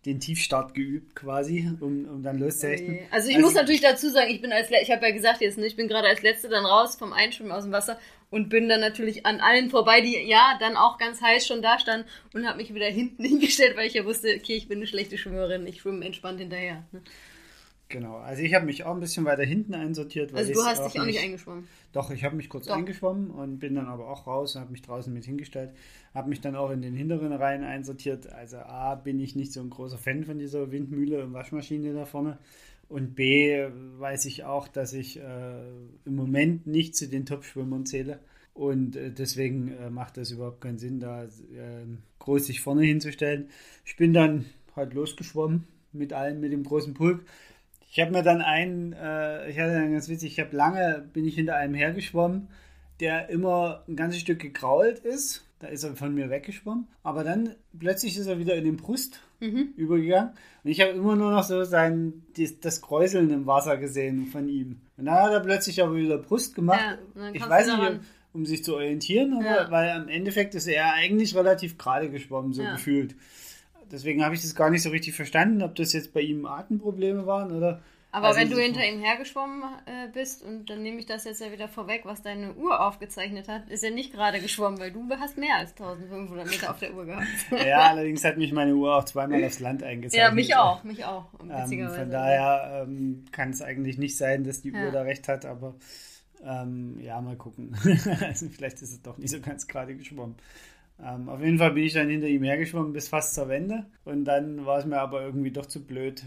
den 0.06 0.20
Tiefstart 0.20 0.74
geübt 0.74 1.16
quasi, 1.16 1.70
um, 1.80 2.06
um 2.06 2.22
dann 2.22 2.38
loszuhechten. 2.38 2.94
Okay. 2.94 3.08
Also 3.10 3.28
ich 3.28 3.36
also 3.36 3.46
muss 3.46 3.54
natürlich 3.54 3.80
dazu 3.80 4.10
sagen, 4.10 4.30
ich 4.30 4.42
bin 4.42 4.52
als 4.52 4.70
ich 4.70 4.90
habe 4.90 5.06
ja 5.06 5.12
gesagt 5.12 5.40
jetzt, 5.40 5.56
ne, 5.56 5.66
ich 5.66 5.76
bin 5.76 5.88
gerade 5.88 6.08
als 6.08 6.22
letzte 6.22 6.48
dann 6.48 6.66
raus 6.66 6.96
vom 6.96 7.12
Einschwimmen 7.12 7.52
aus 7.52 7.64
dem 7.64 7.72
Wasser 7.72 7.98
und 8.30 8.48
bin 8.48 8.68
dann 8.68 8.80
natürlich 8.80 9.24
an 9.24 9.40
allen 9.40 9.70
vorbei, 9.70 10.00
die 10.00 10.28
ja 10.28 10.56
dann 10.60 10.76
auch 10.76 10.98
ganz 10.98 11.22
heiß 11.22 11.46
schon 11.46 11.62
da 11.62 11.78
standen 11.78 12.06
und 12.34 12.46
habe 12.46 12.58
mich 12.58 12.74
wieder 12.74 12.86
hinten 12.86 13.24
hingestellt, 13.24 13.76
weil 13.76 13.86
ich 13.86 13.94
ja 13.94 14.04
wusste, 14.04 14.34
okay, 14.36 14.56
ich 14.56 14.68
bin 14.68 14.78
eine 14.78 14.86
schlechte 14.86 15.16
Schwimmerin, 15.16 15.66
ich 15.66 15.80
schwimme 15.80 16.04
entspannt 16.04 16.40
hinterher. 16.40 16.84
Ne? 16.92 17.00
Genau, 17.94 18.16
also 18.16 18.42
ich 18.42 18.52
habe 18.54 18.66
mich 18.66 18.82
auch 18.82 18.92
ein 18.92 18.98
bisschen 18.98 19.24
weiter 19.24 19.44
hinten 19.44 19.72
einsortiert. 19.72 20.34
Also 20.34 20.52
du 20.52 20.64
hast 20.64 20.84
dich 20.84 21.00
auch 21.00 21.06
nicht 21.06 21.20
eingeschwommen? 21.20 21.68
Doch, 21.92 22.10
ich 22.10 22.24
habe 22.24 22.34
mich 22.34 22.48
kurz 22.48 22.66
Doch. 22.66 22.76
eingeschwommen 22.76 23.30
und 23.30 23.60
bin 23.60 23.76
dann 23.76 23.86
aber 23.86 24.08
auch 24.08 24.26
raus 24.26 24.56
und 24.56 24.62
habe 24.62 24.72
mich 24.72 24.82
draußen 24.82 25.14
mit 25.14 25.24
hingestellt. 25.24 25.70
Habe 26.12 26.28
mich 26.28 26.40
dann 26.40 26.56
auch 26.56 26.72
in 26.72 26.82
den 26.82 26.94
hinteren 26.94 27.32
Reihen 27.32 27.62
einsortiert. 27.62 28.26
Also 28.32 28.56
A, 28.56 28.96
bin 28.96 29.20
ich 29.20 29.36
nicht 29.36 29.52
so 29.52 29.60
ein 29.60 29.70
großer 29.70 29.96
Fan 29.96 30.24
von 30.24 30.40
dieser 30.40 30.72
Windmühle 30.72 31.22
und 31.22 31.34
Waschmaschine 31.34 31.92
da 31.92 32.04
vorne. 32.04 32.38
Und 32.88 33.14
B, 33.14 33.64
weiß 33.98 34.24
ich 34.24 34.42
auch, 34.42 34.66
dass 34.66 34.92
ich 34.92 35.20
äh, 35.20 35.62
im 36.04 36.16
Moment 36.16 36.66
nicht 36.66 36.96
zu 36.96 37.06
den 37.06 37.26
Top-Schwimmern 37.26 37.86
zähle. 37.86 38.18
Und 38.54 38.96
äh, 38.96 39.12
deswegen 39.12 39.68
äh, 39.68 39.88
macht 39.88 40.16
das 40.16 40.32
überhaupt 40.32 40.62
keinen 40.62 40.78
Sinn, 40.78 40.98
da 40.98 41.28
ähm, 41.56 41.98
groß 42.18 42.46
sich 42.46 42.60
vorne 42.60 42.82
hinzustellen. 42.82 43.50
Ich 43.84 43.96
bin 43.96 44.12
dann 44.12 44.46
halt 44.74 44.94
losgeschwommen 44.94 45.68
mit 45.92 46.12
allen, 46.12 46.40
mit 46.40 46.52
dem 46.52 46.64
großen 46.64 46.92
Pulk 46.92 47.24
ich 47.94 48.00
habe 48.00 48.10
mir 48.10 48.24
dann 48.24 48.42
einen, 48.42 48.92
äh, 48.92 49.48
ich 49.48 49.56
hatte 49.56 49.72
dann 49.72 49.92
ganz 49.92 50.08
witzig, 50.08 50.32
ich 50.32 50.40
habe 50.44 50.54
lange, 50.56 51.08
bin 51.12 51.24
ich 51.24 51.36
hinter 51.36 51.54
einem 51.54 51.74
hergeschwommen, 51.74 52.48
der 52.98 53.28
immer 53.28 53.84
ein 53.86 53.94
ganzes 53.94 54.20
Stück 54.20 54.40
gekrault 54.40 54.98
ist. 54.98 55.46
Da 55.60 55.68
ist 55.68 55.84
er 55.84 55.94
von 55.94 56.12
mir 56.12 56.28
weggeschwommen. 56.28 56.88
Aber 57.04 57.22
dann 57.22 57.54
plötzlich 57.78 58.18
ist 58.18 58.26
er 58.26 58.40
wieder 58.40 58.56
in 58.56 58.64
den 58.64 58.78
Brust 58.78 59.20
mhm. 59.38 59.74
übergegangen. 59.76 60.30
Und 60.64 60.70
ich 60.70 60.80
habe 60.80 60.90
immer 60.90 61.14
nur 61.14 61.30
noch 61.30 61.44
so 61.44 61.62
sein, 61.62 62.24
die, 62.36 62.60
das 62.60 62.82
Kräuseln 62.82 63.30
im 63.30 63.46
Wasser 63.46 63.76
gesehen 63.76 64.26
von 64.26 64.48
ihm. 64.48 64.80
Und 64.96 65.04
dann 65.04 65.14
hat 65.14 65.32
er 65.32 65.40
plötzlich 65.40 65.80
aber 65.80 65.94
wieder 65.94 66.18
Brust 66.18 66.56
gemacht. 66.56 66.98
Ja, 67.14 67.30
ich 67.32 67.48
weiß 67.48 67.66
nicht, 67.68 67.78
um, 67.78 68.00
um, 68.32 68.44
sich 68.44 68.64
zu 68.64 68.74
orientieren, 68.74 69.40
ja. 69.40 69.70
weil 69.70 70.02
im 70.02 70.08
Endeffekt 70.08 70.56
ist 70.56 70.66
er 70.66 70.94
eigentlich 70.94 71.36
relativ 71.36 71.78
gerade 71.78 72.10
geschwommen, 72.10 72.54
so 72.54 72.62
ja. 72.62 72.72
gefühlt. 72.72 73.14
Deswegen 73.94 74.24
habe 74.24 74.34
ich 74.34 74.42
das 74.42 74.54
gar 74.54 74.70
nicht 74.70 74.82
so 74.82 74.90
richtig 74.90 75.14
verstanden, 75.14 75.62
ob 75.62 75.76
das 75.76 75.92
jetzt 75.92 76.12
bei 76.12 76.20
ihm 76.20 76.46
Atemprobleme 76.46 77.26
waren 77.26 77.52
oder. 77.52 77.80
Aber 78.10 78.28
also 78.28 78.40
wenn 78.40 78.50
du 78.50 78.58
hinter 78.58 78.84
ihm 78.86 79.00
hergeschwommen 79.00 79.62
äh, 79.86 80.08
bist, 80.12 80.42
und 80.44 80.70
dann 80.70 80.82
nehme 80.82 81.00
ich 81.00 81.06
das 81.06 81.24
jetzt 81.24 81.40
ja 81.40 81.50
wieder 81.50 81.66
vorweg, 81.66 82.02
was 82.04 82.22
deine 82.22 82.54
Uhr 82.54 82.80
aufgezeichnet 82.84 83.48
hat, 83.48 83.68
ist 83.68 83.82
er 83.82 83.90
nicht 83.90 84.12
gerade 84.12 84.40
geschwommen, 84.40 84.78
weil 84.78 84.92
du 84.92 85.08
hast 85.18 85.36
mehr 85.36 85.56
als 85.56 85.70
1500 85.72 86.46
Meter 86.48 86.70
auf 86.70 86.78
der 86.78 86.94
Uhr 86.94 87.06
gehabt. 87.06 87.26
ja, 87.66 87.90
allerdings 87.90 88.24
hat 88.24 88.36
mich 88.36 88.52
meine 88.52 88.74
Uhr 88.74 88.96
auch 88.96 89.04
zweimal 89.04 89.42
aufs 89.44 89.58
Land 89.58 89.82
eingezeichnet. 89.84 90.28
Ja, 90.28 90.34
mich 90.34 90.54
auch, 90.54 90.84
mich 90.84 91.04
auch. 91.04 91.26
Ähm, 91.40 91.88
von 91.88 92.10
daher 92.10 92.84
ähm, 92.86 93.24
kann 93.32 93.50
es 93.50 93.62
eigentlich 93.62 93.98
nicht 93.98 94.16
sein, 94.16 94.44
dass 94.44 94.62
die 94.62 94.72
Uhr 94.72 94.92
da 94.92 95.02
recht 95.02 95.26
hat, 95.26 95.44
aber 95.44 95.74
ähm, 96.44 96.98
ja, 97.00 97.20
mal 97.20 97.36
gucken. 97.36 97.76
also 98.20 98.48
vielleicht 98.48 98.82
ist 98.82 98.92
es 98.92 99.02
doch 99.02 99.18
nicht 99.18 99.30
so 99.30 99.40
ganz 99.40 99.66
gerade 99.66 99.94
geschwommen. 99.96 100.36
Ähm, 101.02 101.28
auf 101.28 101.40
jeden 101.40 101.58
Fall 101.58 101.72
bin 101.72 101.82
ich 101.82 101.92
dann 101.92 102.08
hinter 102.08 102.28
ihm 102.28 102.44
hergeschwommen 102.44 102.92
bis 102.92 103.08
fast 103.08 103.34
zur 103.34 103.48
Wende. 103.48 103.86
Und 104.04 104.24
dann 104.24 104.64
war 104.64 104.78
es 104.78 104.84
mir 104.84 105.00
aber 105.00 105.22
irgendwie 105.22 105.50
doch 105.50 105.66
zu 105.66 105.84
blöd, 105.84 106.22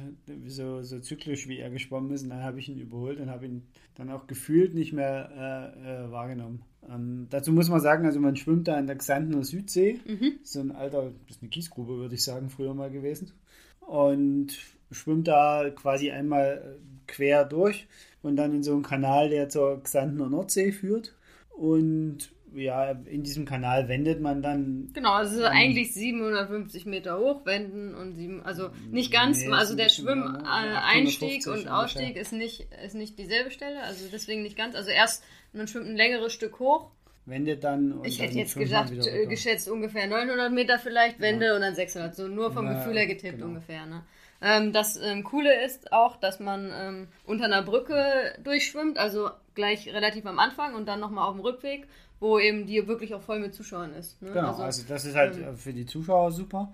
so, 0.46 0.82
so 0.84 1.00
zyklisch 1.00 1.48
wie 1.48 1.60
er 1.60 1.70
geschwommen 1.70 2.12
ist. 2.12 2.24
Und 2.24 2.30
dann 2.30 2.44
habe 2.44 2.60
ich 2.60 2.68
ihn 2.68 2.80
überholt 2.80 3.20
und 3.20 3.30
habe 3.30 3.46
ihn 3.46 3.64
dann 3.96 4.12
auch 4.12 4.28
gefühlt 4.28 4.74
nicht 4.74 4.94
mehr 4.94 5.74
äh, 5.76 6.06
äh, 6.06 6.12
wahrgenommen. 6.12 6.64
Ähm, 6.90 7.28
dazu 7.30 7.52
muss 7.52 7.70
man 7.70 7.80
sagen, 7.80 8.06
also 8.06 8.20
man 8.20 8.36
schwimmt 8.36 8.68
da 8.68 8.78
in 8.78 8.88
der 8.88 8.98
Xantener 8.98 9.44
Südsee. 9.44 10.00
Mhm. 10.06 10.34
So 10.44 10.60
ein 10.60 10.72
alter, 10.72 11.12
das 11.28 11.38
ist 11.38 11.44
eine 11.44 11.50
Kiesgrube, 11.50 11.98
würde 11.98 12.16
ich 12.16 12.24
sagen, 12.24 12.50
früher 12.50 12.74
mal 12.74 12.92
gewesen. 12.92 13.32
Und 13.80 14.58
schwimmt 14.92 15.28
da 15.30 15.70
quasi 15.70 16.12
einmal 16.12 16.78
quer 17.08 17.46
durch 17.46 17.88
und 18.22 18.36
dann 18.36 18.54
in 18.54 18.64
so 18.64 18.74
einen 18.74 18.84
Kanal, 18.84 19.30
der 19.30 19.48
zur 19.48 19.82
Xantener 19.82 20.30
Nordsee 20.30 20.74
führt. 20.74 21.16
Und 21.52 22.32
ja, 22.54 22.92
in 22.92 23.24
diesem 23.24 23.46
Kanal 23.46 23.88
wendet 23.88 24.22
man 24.22 24.42
dann. 24.42 24.90
Genau, 24.94 25.14
also 25.14 25.44
eigentlich 25.44 25.94
750 25.94 26.86
Meter 26.86 27.20
hoch 27.20 27.46
wenden 27.46 27.94
und 27.94 28.16
sieben, 28.16 28.42
also 28.44 28.70
nicht 28.90 29.12
ganz, 29.12 29.42
nee, 29.42 29.52
also 29.52 29.76
der 29.76 29.90
Schwimmeinstieg 29.90 31.46
äh, 31.46 31.50
und 31.50 31.68
Ausstieg 31.68 32.16
ist 32.16 32.34
nicht, 32.34 32.68
ist 32.84 32.96
nicht 32.96 33.20
dieselbe 33.20 33.52
Stelle, 33.52 33.82
also 33.84 34.06
deswegen 34.12 34.44
nicht 34.44 34.58
ganz. 34.58 34.76
Also 34.76 34.90
erst, 34.90 35.24
man 35.54 35.68
schwimmt 35.68 35.88
ein 35.88 35.98
längeres 35.98 36.34
Stück 36.34 36.60
hoch. 36.60 36.92
Wendet 37.26 37.64
dann. 37.66 38.02
ich 38.06 38.22
hätte 38.22 38.38
jetzt 38.38 38.56
gesagt, 38.56 38.92
äh, 38.92 39.26
geschätzt 39.26 39.70
ungefähr 39.70 40.08
900 40.08 40.52
Meter 40.52 40.80
vielleicht, 40.80 41.20
Wende 41.20 41.48
ja. 41.48 41.56
und 41.56 41.62
dann 41.62 41.76
600, 41.76 42.16
so 42.16 42.28
nur 42.28 42.54
vom 42.54 42.66
ja, 42.66 42.74
Gefühl 42.74 42.98
her 42.98 43.08
getippt 43.08 43.40
genau. 43.40 43.48
ungefähr, 43.48 43.86
ne? 43.86 44.04
Ähm, 44.40 44.72
das 44.72 44.98
ähm, 44.98 45.24
Coole 45.24 45.64
ist 45.66 45.92
auch, 45.92 46.16
dass 46.18 46.40
man 46.40 46.72
ähm, 46.72 47.08
unter 47.26 47.46
einer 47.46 47.64
Brücke 47.64 48.36
durchschwimmt, 48.44 48.98
also 48.98 49.32
gleich 49.56 49.92
relativ 49.92 50.26
am 50.26 50.40
Anfang 50.40 50.76
und 50.76 50.88
dann 50.88 51.00
nochmal 51.00 51.28
auf 51.28 51.36
dem 51.36 51.42
Rückweg 51.42 51.88
wo 52.20 52.40
eben 52.40 52.66
die 52.66 52.88
wirklich 52.88 53.14
auch 53.14 53.22
voll 53.22 53.40
mit 53.40 53.54
Zuschauern 53.54 53.94
ist. 53.94 54.22
Ne? 54.22 54.32
Genau, 54.32 54.50
also, 54.50 54.64
also, 54.64 54.84
das 54.88 55.06
ist 55.06 55.16
halt 55.16 55.38
ähm, 55.38 55.56
für 55.56 55.74
die 55.74 55.86
Zuschauer 55.86 56.32
super. 56.32 56.74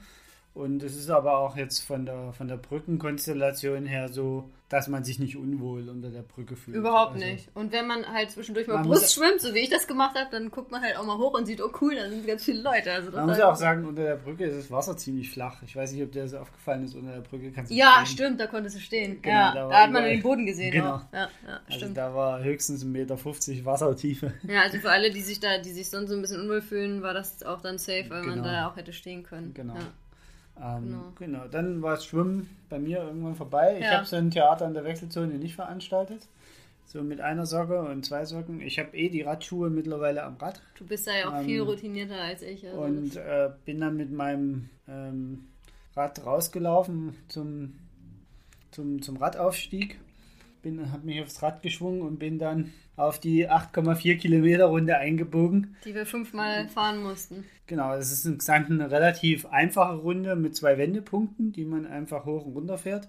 Und 0.54 0.84
es 0.84 0.96
ist 0.96 1.10
aber 1.10 1.38
auch 1.38 1.58
jetzt 1.58 1.80
von 1.80 2.06
der, 2.06 2.32
von 2.34 2.48
der 2.48 2.58
Brückenkonstellation 2.58 3.88
her 3.88 4.10
so, 4.10 4.52
dass 4.70 4.88
man 4.88 5.04
sich 5.04 5.18
nicht 5.18 5.36
unwohl 5.36 5.90
unter 5.90 6.10
der 6.10 6.22
Brücke 6.22 6.56
fühlt. 6.56 6.78
Überhaupt 6.78 7.14
also, 7.14 7.26
nicht. 7.26 7.50
Und 7.56 7.72
wenn 7.72 7.88
man 7.88 8.08
halt 8.08 8.30
zwischendurch 8.30 8.68
mal 8.68 8.84
Brust 8.84 9.14
schwimmt, 9.14 9.42
so 9.42 9.56
wie 9.56 9.60
ich 9.60 9.70
das 9.70 9.88
gemacht 9.88 10.16
habe, 10.16 10.30
dann 10.32 10.52
guckt 10.52 10.72
man 10.72 10.82
halt 10.84 10.96
auch 10.98 11.06
mal 11.06 11.18
hoch 11.18 11.34
und 11.34 11.48
sieht, 11.48 11.60
oh 11.60 11.72
cool, 11.82 11.96
da 11.96 12.08
sind 12.08 12.26
ganz 12.28 12.44
viele 12.44 12.62
Leute. 12.62 12.92
Also 12.92 13.12
man 13.12 13.26
muss 13.26 13.40
ja 13.40 13.52
auch 13.52 13.56
sagen, 13.56 13.86
unter 13.86 14.04
der 14.04 14.16
Brücke 14.16 14.46
ist 14.46 14.58
das 14.58 14.72
Wasser 14.72 14.96
ziemlich 14.96 15.32
flach. 15.32 15.62
Ich 15.64 15.76
weiß 15.76 15.92
nicht, 15.92 16.04
ob 16.04 16.12
dir 16.12 16.22
das 16.22 16.36
aufgefallen 16.36 16.84
ist, 16.84 16.96
unter 16.96 17.14
der 17.14 17.22
Brücke 17.22 17.52
kannst 17.52 17.72
du 17.72 17.76
Ja, 17.76 18.04
stehen. 18.04 18.16
stimmt, 18.16 18.40
da 18.40 18.46
konntest 18.46 18.76
du 18.76 18.80
stehen. 18.80 19.22
Genau, 19.24 19.36
ja, 19.36 19.54
da, 19.54 19.70
da 19.70 19.84
hat 19.84 19.92
man 19.92 20.04
den 20.04 20.22
Boden 20.22 20.46
gesehen. 20.46 20.72
Genau. 20.84 21.02
Ja, 21.14 21.30
ja, 21.48 21.60
also 21.70 21.88
da 21.94 22.16
war 22.16 22.44
höchstens 22.44 22.84
1,50 22.84 22.88
Meter 22.88 23.66
Wassertiefe. 23.66 24.34
Ja, 24.48 24.62
also 24.62 24.80
für 24.80 24.90
alle, 24.90 25.12
die 25.12 25.22
sich 25.22 25.40
da, 25.40 25.60
die 25.60 25.72
sich 25.72 25.90
sonst 25.90 26.10
so 26.10 26.16
ein 26.16 26.22
bisschen 26.22 26.42
unwohl 26.42 26.62
fühlen, 26.62 27.02
war 27.04 27.14
das 27.14 27.44
auch 27.44 27.62
dann 27.62 27.78
safe, 27.78 28.10
weil 28.10 28.24
genau. 28.24 28.36
man 28.38 28.44
da 28.44 28.68
auch 28.68 28.76
hätte 28.76 28.92
stehen 28.92 29.24
können. 29.24 29.54
Genau. 29.54 29.76
Ja. 29.76 29.82
Ähm, 30.62 30.88
genau. 30.88 31.14
genau. 31.18 31.48
Dann 31.48 31.82
war 31.82 31.96
das 31.96 32.06
Schwimmen 32.06 32.50
bei 32.70 32.80
mir 32.80 33.00
irgendwann 33.00 33.36
vorbei. 33.36 33.74
Ja. 33.74 33.80
Ich 33.80 33.92
habe 33.92 34.06
so 34.06 34.16
ein 34.16 34.32
Theater 34.32 34.68
in 34.68 34.74
der 34.74 34.84
Wechselzone 34.84 35.36
nicht 35.36 35.56
veranstaltet. 35.56 36.28
So 36.86 37.02
mit 37.02 37.22
einer 37.22 37.46
Socke 37.46 37.82
und 37.82 38.06
zwei 38.06 38.26
Socken. 38.26 38.62
Ich 38.62 38.78
habe 38.78 38.96
eh 38.96 39.10
die 39.10 39.22
Radschuhe 39.22 39.70
mittlerweile 39.70 40.24
am 40.24 40.36
Rad. 40.36 40.62
Du 40.78 40.86
bist 40.86 41.08
ja 41.08 41.30
auch 41.30 41.40
ähm, 41.40 41.46
viel 41.46 41.62
routinierter 41.62 42.20
als 42.20 42.42
ich. 42.42 42.68
Also 42.68 42.80
und 42.80 43.16
äh, 43.16 43.50
bin 43.66 43.80
dann 43.80 43.98
mit 43.98 44.12
meinem 44.12 44.70
ähm, 44.88 45.46
Rad 45.96 46.24
rausgelaufen 46.26 47.16
zum, 47.30 47.80
zum, 48.72 49.02
zum 49.02 49.18
Radaufstieg 49.18 50.00
bin, 50.64 50.92
habe 50.92 51.06
mich 51.06 51.22
aufs 51.22 51.44
Rad 51.44 51.62
geschwungen 51.62 52.02
und 52.02 52.18
bin 52.18 52.40
dann 52.40 52.74
auf 52.96 53.20
die 53.20 53.48
8,4 53.48 54.18
Kilometer 54.18 54.66
Runde 54.66 54.98
eingebogen. 54.98 55.76
Die 55.86 55.94
wir 55.94 56.08
fünfmal 56.08 56.68
fahren 56.70 57.04
mussten. 57.04 57.44
Genau, 57.68 57.94
es 57.94 58.12
ist 58.12 58.26
insgesamt 58.26 58.72
eine 58.72 58.90
relativ 58.90 59.46
einfache 59.46 59.96
Runde 59.98 60.36
mit 60.36 60.56
zwei 60.56 60.78
Wendepunkten, 60.78 61.52
die 61.52 61.66
man 61.66 61.86
einfach 61.86 62.26
hoch 62.26 62.46
und 62.46 62.54
runter 62.54 62.78
fährt. 62.78 63.08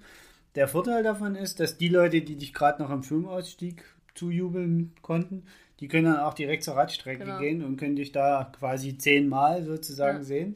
Der 0.55 0.69
Vorteil 0.69 1.03
davon 1.03 1.35
ist, 1.35 1.59
dass 1.61 1.79
die 1.79 1.89
Leute, 1.89 2.21
die 2.21 2.37
dich 2.37 2.53
gerade 2.53 2.83
noch 2.83 2.91
am 2.91 3.03
Schwimmausstieg 3.03 3.83
zujubeln 4.15 4.93
konnten, 5.03 5.45
die 5.81 5.89
können 5.89 6.05
dann 6.05 6.21
auch 6.21 6.35
direkt 6.35 6.63
zur 6.63 6.77
Radstrecke 6.77 7.25
genau. 7.25 7.39
gehen 7.41 7.65
und 7.65 7.77
können 7.77 7.97
dich 7.97 8.13
da 8.13 8.53
quasi 8.57 8.97
zehnmal 8.97 9.65
sozusagen 9.65 10.19
ja. 10.19 10.25
sehen. 10.25 10.55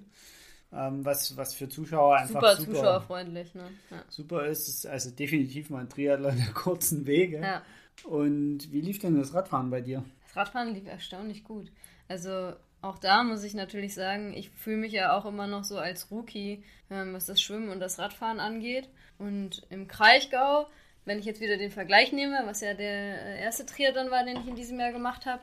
Ähm, 0.70 1.04
was, 1.04 1.36
was 1.36 1.54
für 1.54 1.68
Zuschauer 1.68 2.16
einfach 2.16 2.40
super, 2.40 2.56
super 2.56 2.72
zuschauerfreundlich. 2.74 3.54
Ne? 3.54 3.70
Ja. 3.90 4.04
Super 4.08 4.46
ist, 4.46 4.68
ist 4.68 4.86
also 4.86 5.10
definitiv 5.10 5.70
mal 5.70 5.80
ein 5.80 5.88
Triathlon 5.88 6.36
der 6.36 6.52
kurzen 6.52 7.06
Wege. 7.06 7.40
Ja. 7.40 7.62
Und 8.04 8.70
wie 8.70 8.80
lief 8.80 8.98
denn 8.98 9.16
das 9.16 9.32
Radfahren 9.32 9.70
bei 9.70 9.80
dir? 9.80 10.04
Das 10.26 10.36
Radfahren 10.36 10.74
lief 10.74 10.86
erstaunlich 10.86 11.42
gut. 11.42 11.72
Also 12.06 12.52
auch 12.80 12.98
da 12.98 13.24
muss 13.24 13.42
ich 13.42 13.54
natürlich 13.54 13.94
sagen, 13.94 14.34
ich 14.34 14.50
fühle 14.50 14.76
mich 14.76 14.92
ja 14.92 15.16
auch 15.16 15.24
immer 15.24 15.46
noch 15.46 15.64
so 15.64 15.78
als 15.78 16.10
Rookie, 16.10 16.62
ähm, 16.90 17.12
was 17.12 17.26
das 17.26 17.40
Schwimmen 17.40 17.70
und 17.70 17.80
das 17.80 17.98
Radfahren 17.98 18.38
angeht. 18.38 18.88
Und 19.18 19.66
im 19.70 19.88
Kraichgau, 19.88 20.68
wenn 21.04 21.18
ich 21.18 21.24
jetzt 21.24 21.40
wieder 21.40 21.56
den 21.56 21.70
Vergleich 21.70 22.12
nehme, 22.12 22.42
was 22.44 22.60
ja 22.60 22.74
der 22.74 23.38
erste 23.38 23.66
Triathlon 23.66 24.10
war, 24.10 24.24
den 24.24 24.36
ich 24.36 24.46
in 24.46 24.54
diesem 24.54 24.78
Jahr 24.78 24.92
gemacht 24.92 25.26
habe, 25.26 25.42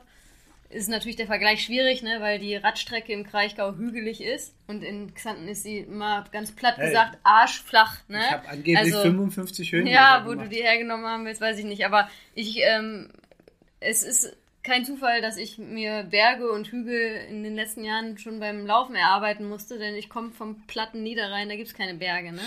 ist 0.70 0.88
natürlich 0.88 1.16
der 1.16 1.26
Vergleich 1.26 1.64
schwierig, 1.64 2.02
ne, 2.02 2.20
weil 2.20 2.38
die 2.38 2.56
Radstrecke 2.56 3.12
im 3.12 3.24
Kraichgau 3.24 3.74
hügelig 3.74 4.20
ist 4.20 4.54
und 4.66 4.82
in 4.82 5.14
Xanten 5.14 5.48
ist 5.48 5.62
sie 5.62 5.84
mal 5.84 6.24
ganz 6.32 6.52
platt 6.52 6.76
gesagt 6.76 7.14
hey, 7.14 7.20
arschflach. 7.22 7.98
Ne? 8.08 8.18
Ich 8.18 8.30
habe 8.30 8.48
angeblich 8.48 8.78
also, 8.78 9.02
55 9.02 9.72
Höhen. 9.72 9.86
Ja, 9.86 10.22
wo 10.24 10.30
gemacht. 10.30 10.46
du 10.46 10.50
die 10.50 10.62
hergenommen 10.62 11.06
haben 11.06 11.24
willst, 11.24 11.40
weiß 11.40 11.58
ich 11.58 11.64
nicht. 11.64 11.86
Aber 11.86 12.08
ich, 12.34 12.58
ähm, 12.62 13.10
es 13.80 14.02
ist 14.02 14.36
kein 14.66 14.84
Zufall, 14.84 15.22
dass 15.22 15.36
ich 15.36 15.58
mir 15.58 16.02
Berge 16.02 16.50
und 16.50 16.66
Hügel 16.66 17.24
in 17.28 17.44
den 17.44 17.54
letzten 17.54 17.84
Jahren 17.84 18.18
schon 18.18 18.40
beim 18.40 18.66
Laufen 18.66 18.96
erarbeiten 18.96 19.48
musste, 19.48 19.78
denn 19.78 19.94
ich 19.94 20.08
komme 20.08 20.32
vom 20.32 20.66
platten 20.66 21.02
Niederrhein, 21.02 21.48
da 21.48 21.54
gibt 21.54 21.68
es 21.68 21.74
keine 21.74 21.94
Berge. 21.94 22.32
Ne? 22.32 22.42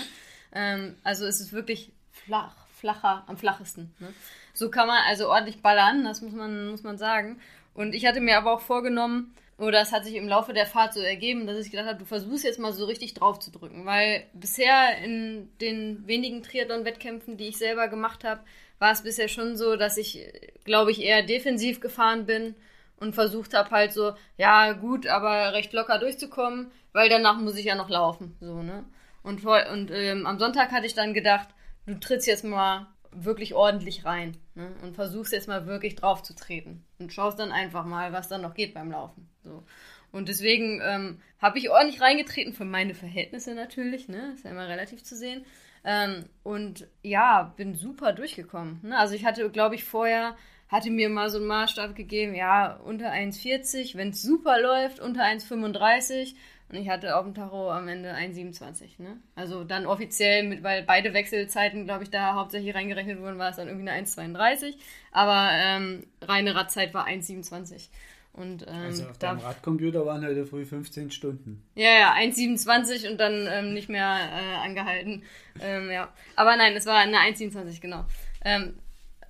Ähm, 0.52 0.96
also 1.02 1.24
es 1.24 1.40
ist 1.40 1.52
wirklich 1.52 1.90
flach, 2.12 2.54
flacher, 2.78 3.24
am 3.26 3.38
flachesten. 3.38 3.94
Ne? 3.98 4.12
So 4.52 4.70
kann 4.70 4.86
man 4.86 4.98
also 5.06 5.30
ordentlich 5.30 5.62
ballern, 5.62 6.04
das 6.04 6.20
muss 6.20 6.32
man, 6.32 6.68
muss 6.68 6.82
man 6.82 6.98
sagen. 6.98 7.40
Und 7.74 7.94
ich 7.94 8.06
hatte 8.06 8.20
mir 8.20 8.36
aber 8.36 8.52
auch 8.52 8.60
vorgenommen, 8.60 9.34
oder 9.60 9.82
es 9.82 9.92
hat 9.92 10.04
sich 10.04 10.14
im 10.14 10.26
Laufe 10.26 10.54
der 10.54 10.66
Fahrt 10.66 10.94
so 10.94 11.00
ergeben, 11.00 11.46
dass 11.46 11.58
ich 11.58 11.70
gedacht 11.70 11.86
habe, 11.86 11.98
du 11.98 12.06
versuchst 12.06 12.44
jetzt 12.44 12.58
mal 12.58 12.72
so 12.72 12.86
richtig 12.86 13.12
drauf 13.12 13.38
zu 13.40 13.50
drücken. 13.50 13.84
Weil 13.84 14.24
bisher 14.32 14.96
in 15.04 15.50
den 15.60 16.06
wenigen 16.06 16.42
Triathlon-Wettkämpfen, 16.42 17.36
die 17.36 17.48
ich 17.48 17.58
selber 17.58 17.88
gemacht 17.88 18.24
habe, 18.24 18.40
war 18.78 18.92
es 18.92 19.02
bisher 19.02 19.28
schon 19.28 19.58
so, 19.58 19.76
dass 19.76 19.98
ich, 19.98 20.26
glaube 20.64 20.90
ich, 20.90 21.02
eher 21.02 21.22
defensiv 21.22 21.80
gefahren 21.80 22.24
bin 22.24 22.54
und 22.96 23.14
versucht 23.14 23.52
habe 23.52 23.70
halt 23.70 23.92
so, 23.92 24.14
ja 24.38 24.72
gut, 24.72 25.06
aber 25.06 25.52
recht 25.52 25.74
locker 25.74 25.98
durchzukommen, 25.98 26.70
weil 26.92 27.10
danach 27.10 27.38
muss 27.38 27.56
ich 27.56 27.66
ja 27.66 27.74
noch 27.74 27.90
laufen. 27.90 28.36
So, 28.40 28.62
ne? 28.62 28.84
Und, 29.22 29.44
und 29.44 29.90
ähm, 29.90 30.26
am 30.26 30.38
Sonntag 30.38 30.72
hatte 30.72 30.86
ich 30.86 30.94
dann 30.94 31.12
gedacht, 31.12 31.48
du 31.86 32.00
trittst 32.00 32.26
jetzt 32.26 32.44
mal 32.44 32.86
wirklich 33.12 33.54
ordentlich 33.54 34.04
rein 34.04 34.36
ne? 34.54 34.72
und 34.82 34.94
versuchst 34.94 35.32
jetzt 35.32 35.48
mal 35.48 35.66
wirklich 35.66 35.96
drauf 35.96 36.22
zu 36.22 36.34
treten 36.34 36.84
und 36.98 37.12
schaust 37.12 37.38
dann 37.38 37.52
einfach 37.52 37.84
mal, 37.84 38.12
was 38.12 38.28
dann 38.28 38.42
noch 38.42 38.54
geht 38.54 38.74
beim 38.74 38.90
Laufen. 38.90 39.28
So. 39.42 39.64
Und 40.12 40.28
deswegen 40.28 40.80
ähm, 40.82 41.20
habe 41.40 41.58
ich 41.58 41.70
ordentlich 41.70 42.00
reingetreten, 42.00 42.52
für 42.52 42.64
meine 42.64 42.94
Verhältnisse 42.94 43.54
natürlich, 43.54 44.08
ne? 44.08 44.32
ist 44.34 44.44
ja 44.44 44.50
immer 44.50 44.68
relativ 44.68 45.02
zu 45.02 45.16
sehen. 45.16 45.44
Ähm, 45.84 46.24
und 46.42 46.88
ja, 47.02 47.54
bin 47.56 47.74
super 47.74 48.12
durchgekommen. 48.12 48.80
Ne? 48.82 48.98
Also 48.98 49.14
ich 49.14 49.24
hatte, 49.24 49.48
glaube 49.50 49.76
ich, 49.76 49.84
vorher, 49.84 50.36
hatte 50.68 50.90
mir 50.90 51.08
mal 51.08 51.30
so 51.30 51.38
einen 51.38 51.46
Maßstab 51.46 51.96
gegeben, 51.96 52.34
ja, 52.34 52.76
unter 52.76 53.10
1,40, 53.10 53.96
wenn 53.96 54.10
es 54.10 54.22
super 54.22 54.60
läuft, 54.60 55.00
unter 55.00 55.22
1,35 55.22 56.34
und 56.70 56.78
ich 56.78 56.88
hatte 56.88 57.16
auf 57.16 57.24
dem 57.24 57.34
Tacho 57.34 57.70
am 57.70 57.88
Ende 57.88 58.14
1,27. 58.14 59.02
Ne? 59.02 59.16
Also 59.34 59.64
dann 59.64 59.86
offiziell, 59.86 60.44
mit, 60.44 60.62
weil 60.62 60.82
beide 60.84 61.12
Wechselzeiten, 61.12 61.84
glaube 61.84 62.04
ich, 62.04 62.10
da 62.10 62.34
hauptsächlich 62.34 62.74
reingerechnet 62.74 63.20
wurden, 63.20 63.38
war 63.38 63.50
es 63.50 63.56
dann 63.56 63.68
irgendwie 63.68 63.90
eine 63.90 64.06
1,32. 64.06 64.74
Aber 65.10 65.50
ähm, 65.52 66.06
reine 66.22 66.54
Radzeit 66.54 66.94
war 66.94 67.06
1,27. 67.08 67.88
Und, 68.32 68.64
ähm, 68.68 68.74
also 68.84 69.06
auf 69.06 69.18
deinem 69.18 69.40
Radcomputer 69.40 70.06
waren 70.06 70.24
heute 70.24 70.46
früh 70.46 70.64
15 70.64 71.10
Stunden. 71.10 71.64
Ja, 71.74 71.90
ja, 71.90 72.14
1,27 72.14 73.10
und 73.10 73.18
dann 73.18 73.48
ähm, 73.50 73.74
nicht 73.74 73.88
mehr 73.88 74.18
äh, 74.32 74.64
angehalten. 74.64 75.24
Ähm, 75.60 75.90
ja. 75.90 76.12
Aber 76.36 76.56
nein, 76.56 76.74
es 76.76 76.86
war 76.86 76.98
eine 76.98 77.16
1,27, 77.16 77.80
genau. 77.80 78.04
Ähm, 78.44 78.74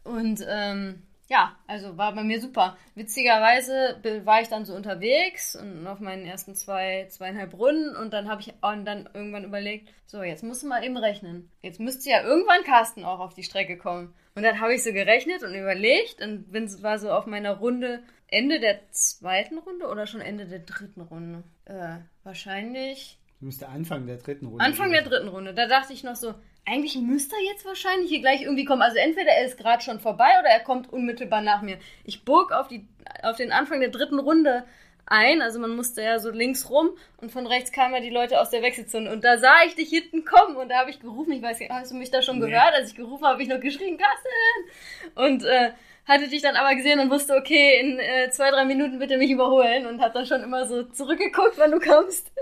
und 0.04 0.44
ähm, 0.46 1.02
ja, 1.30 1.56
also 1.68 1.96
war 1.96 2.12
bei 2.12 2.24
mir 2.24 2.40
super. 2.40 2.76
Witzigerweise 2.96 4.00
war 4.24 4.42
ich 4.42 4.48
dann 4.48 4.64
so 4.64 4.74
unterwegs 4.74 5.54
und 5.54 5.86
auf 5.86 6.00
meinen 6.00 6.26
ersten 6.26 6.56
zwei, 6.56 7.06
zweieinhalb 7.08 7.54
Runden 7.54 7.94
und 7.94 8.12
dann 8.12 8.28
habe 8.28 8.40
ich 8.40 8.52
dann 8.60 9.08
irgendwann 9.14 9.44
überlegt, 9.44 9.90
so, 10.06 10.24
jetzt 10.24 10.42
musst 10.42 10.64
du 10.64 10.66
mal 10.66 10.82
eben 10.82 10.96
rechnen. 10.96 11.48
Jetzt 11.62 11.78
müsste 11.78 12.10
ja 12.10 12.24
irgendwann 12.24 12.64
Carsten 12.64 13.04
auch 13.04 13.20
auf 13.20 13.32
die 13.32 13.44
Strecke 13.44 13.78
kommen. 13.78 14.12
Und 14.34 14.42
dann 14.42 14.60
habe 14.60 14.74
ich 14.74 14.82
so 14.82 14.92
gerechnet 14.92 15.44
und 15.44 15.54
überlegt 15.54 16.20
und 16.20 16.50
bin, 16.50 16.68
war 16.82 16.98
so 16.98 17.12
auf 17.12 17.26
meiner 17.26 17.58
Runde 17.58 18.02
Ende 18.26 18.58
der 18.58 18.90
zweiten 18.90 19.58
Runde 19.58 19.86
oder 19.86 20.08
schon 20.08 20.20
Ende 20.20 20.46
der 20.46 20.60
dritten 20.60 21.00
Runde? 21.00 21.44
Äh, 21.64 21.98
wahrscheinlich. 22.24 23.20
Du 23.38 23.46
müsste 23.46 23.68
Anfang 23.68 24.06
der 24.06 24.16
dritten 24.16 24.46
Runde. 24.46 24.64
Anfang 24.64 24.90
der 24.90 25.02
dritten 25.02 25.28
Runde. 25.28 25.54
Da 25.54 25.68
dachte 25.68 25.92
ich 25.92 26.02
noch 26.02 26.16
so, 26.16 26.34
eigentlich 26.66 26.96
müsste 26.96 27.36
er 27.36 27.52
jetzt 27.52 27.64
wahrscheinlich 27.64 28.10
hier 28.10 28.20
gleich 28.20 28.42
irgendwie 28.42 28.64
kommen. 28.64 28.82
Also 28.82 28.98
entweder 28.98 29.30
er 29.30 29.46
ist 29.46 29.58
gerade 29.58 29.82
schon 29.82 30.00
vorbei 30.00 30.30
oder 30.40 30.48
er 30.48 30.60
kommt 30.60 30.92
unmittelbar 30.92 31.40
nach 31.40 31.62
mir. 31.62 31.78
Ich 32.04 32.24
bog 32.24 32.52
auf, 32.52 32.68
die, 32.68 32.86
auf 33.22 33.36
den 33.36 33.52
Anfang 33.52 33.80
der 33.80 33.90
dritten 33.90 34.18
Runde 34.18 34.64
ein, 35.06 35.42
also 35.42 35.58
man 35.58 35.74
musste 35.74 36.02
ja 36.02 36.20
so 36.20 36.30
links 36.30 36.70
rum 36.70 36.90
und 37.16 37.32
von 37.32 37.46
rechts 37.46 37.72
kamen 37.72 37.94
ja 37.94 38.00
die 38.00 38.10
Leute 38.10 38.40
aus 38.40 38.50
der 38.50 38.62
Wechselzone 38.62 39.10
und 39.10 39.24
da 39.24 39.38
sah 39.38 39.64
ich 39.66 39.74
dich 39.74 39.88
hinten 39.88 40.24
kommen 40.24 40.56
und 40.56 40.68
da 40.68 40.78
habe 40.78 40.90
ich 40.90 41.00
gerufen, 41.00 41.32
ich 41.32 41.42
weiß 41.42 41.58
nicht, 41.58 41.70
hast 41.70 41.90
du 41.90 41.96
mich 41.96 42.12
da 42.12 42.22
schon 42.22 42.38
nee. 42.38 42.46
gehört? 42.46 42.74
Als 42.74 42.90
ich 42.90 42.94
gerufen 42.94 43.24
habe, 43.24 43.32
habe 43.32 43.42
ich 43.42 43.48
noch 43.48 43.60
geschrien, 43.60 43.98
Carsten! 43.98 45.16
Und 45.16 45.44
äh, 45.44 45.72
hatte 46.10 46.28
dich 46.28 46.42
dann 46.42 46.56
aber 46.56 46.74
gesehen 46.74 46.98
und 46.98 47.08
wusste, 47.08 47.34
okay, 47.34 47.80
in 47.80 47.98
äh, 47.98 48.30
zwei, 48.30 48.50
drei 48.50 48.64
Minuten 48.64 48.98
wird 48.98 49.12
er 49.12 49.18
mich 49.18 49.30
überholen 49.30 49.86
und 49.86 50.00
hat 50.00 50.14
dann 50.16 50.26
schon 50.26 50.42
immer 50.42 50.66
so 50.66 50.82
zurückgeguckt, 50.82 51.54
wann 51.56 51.70
du 51.70 51.78
kommst. 51.78 52.32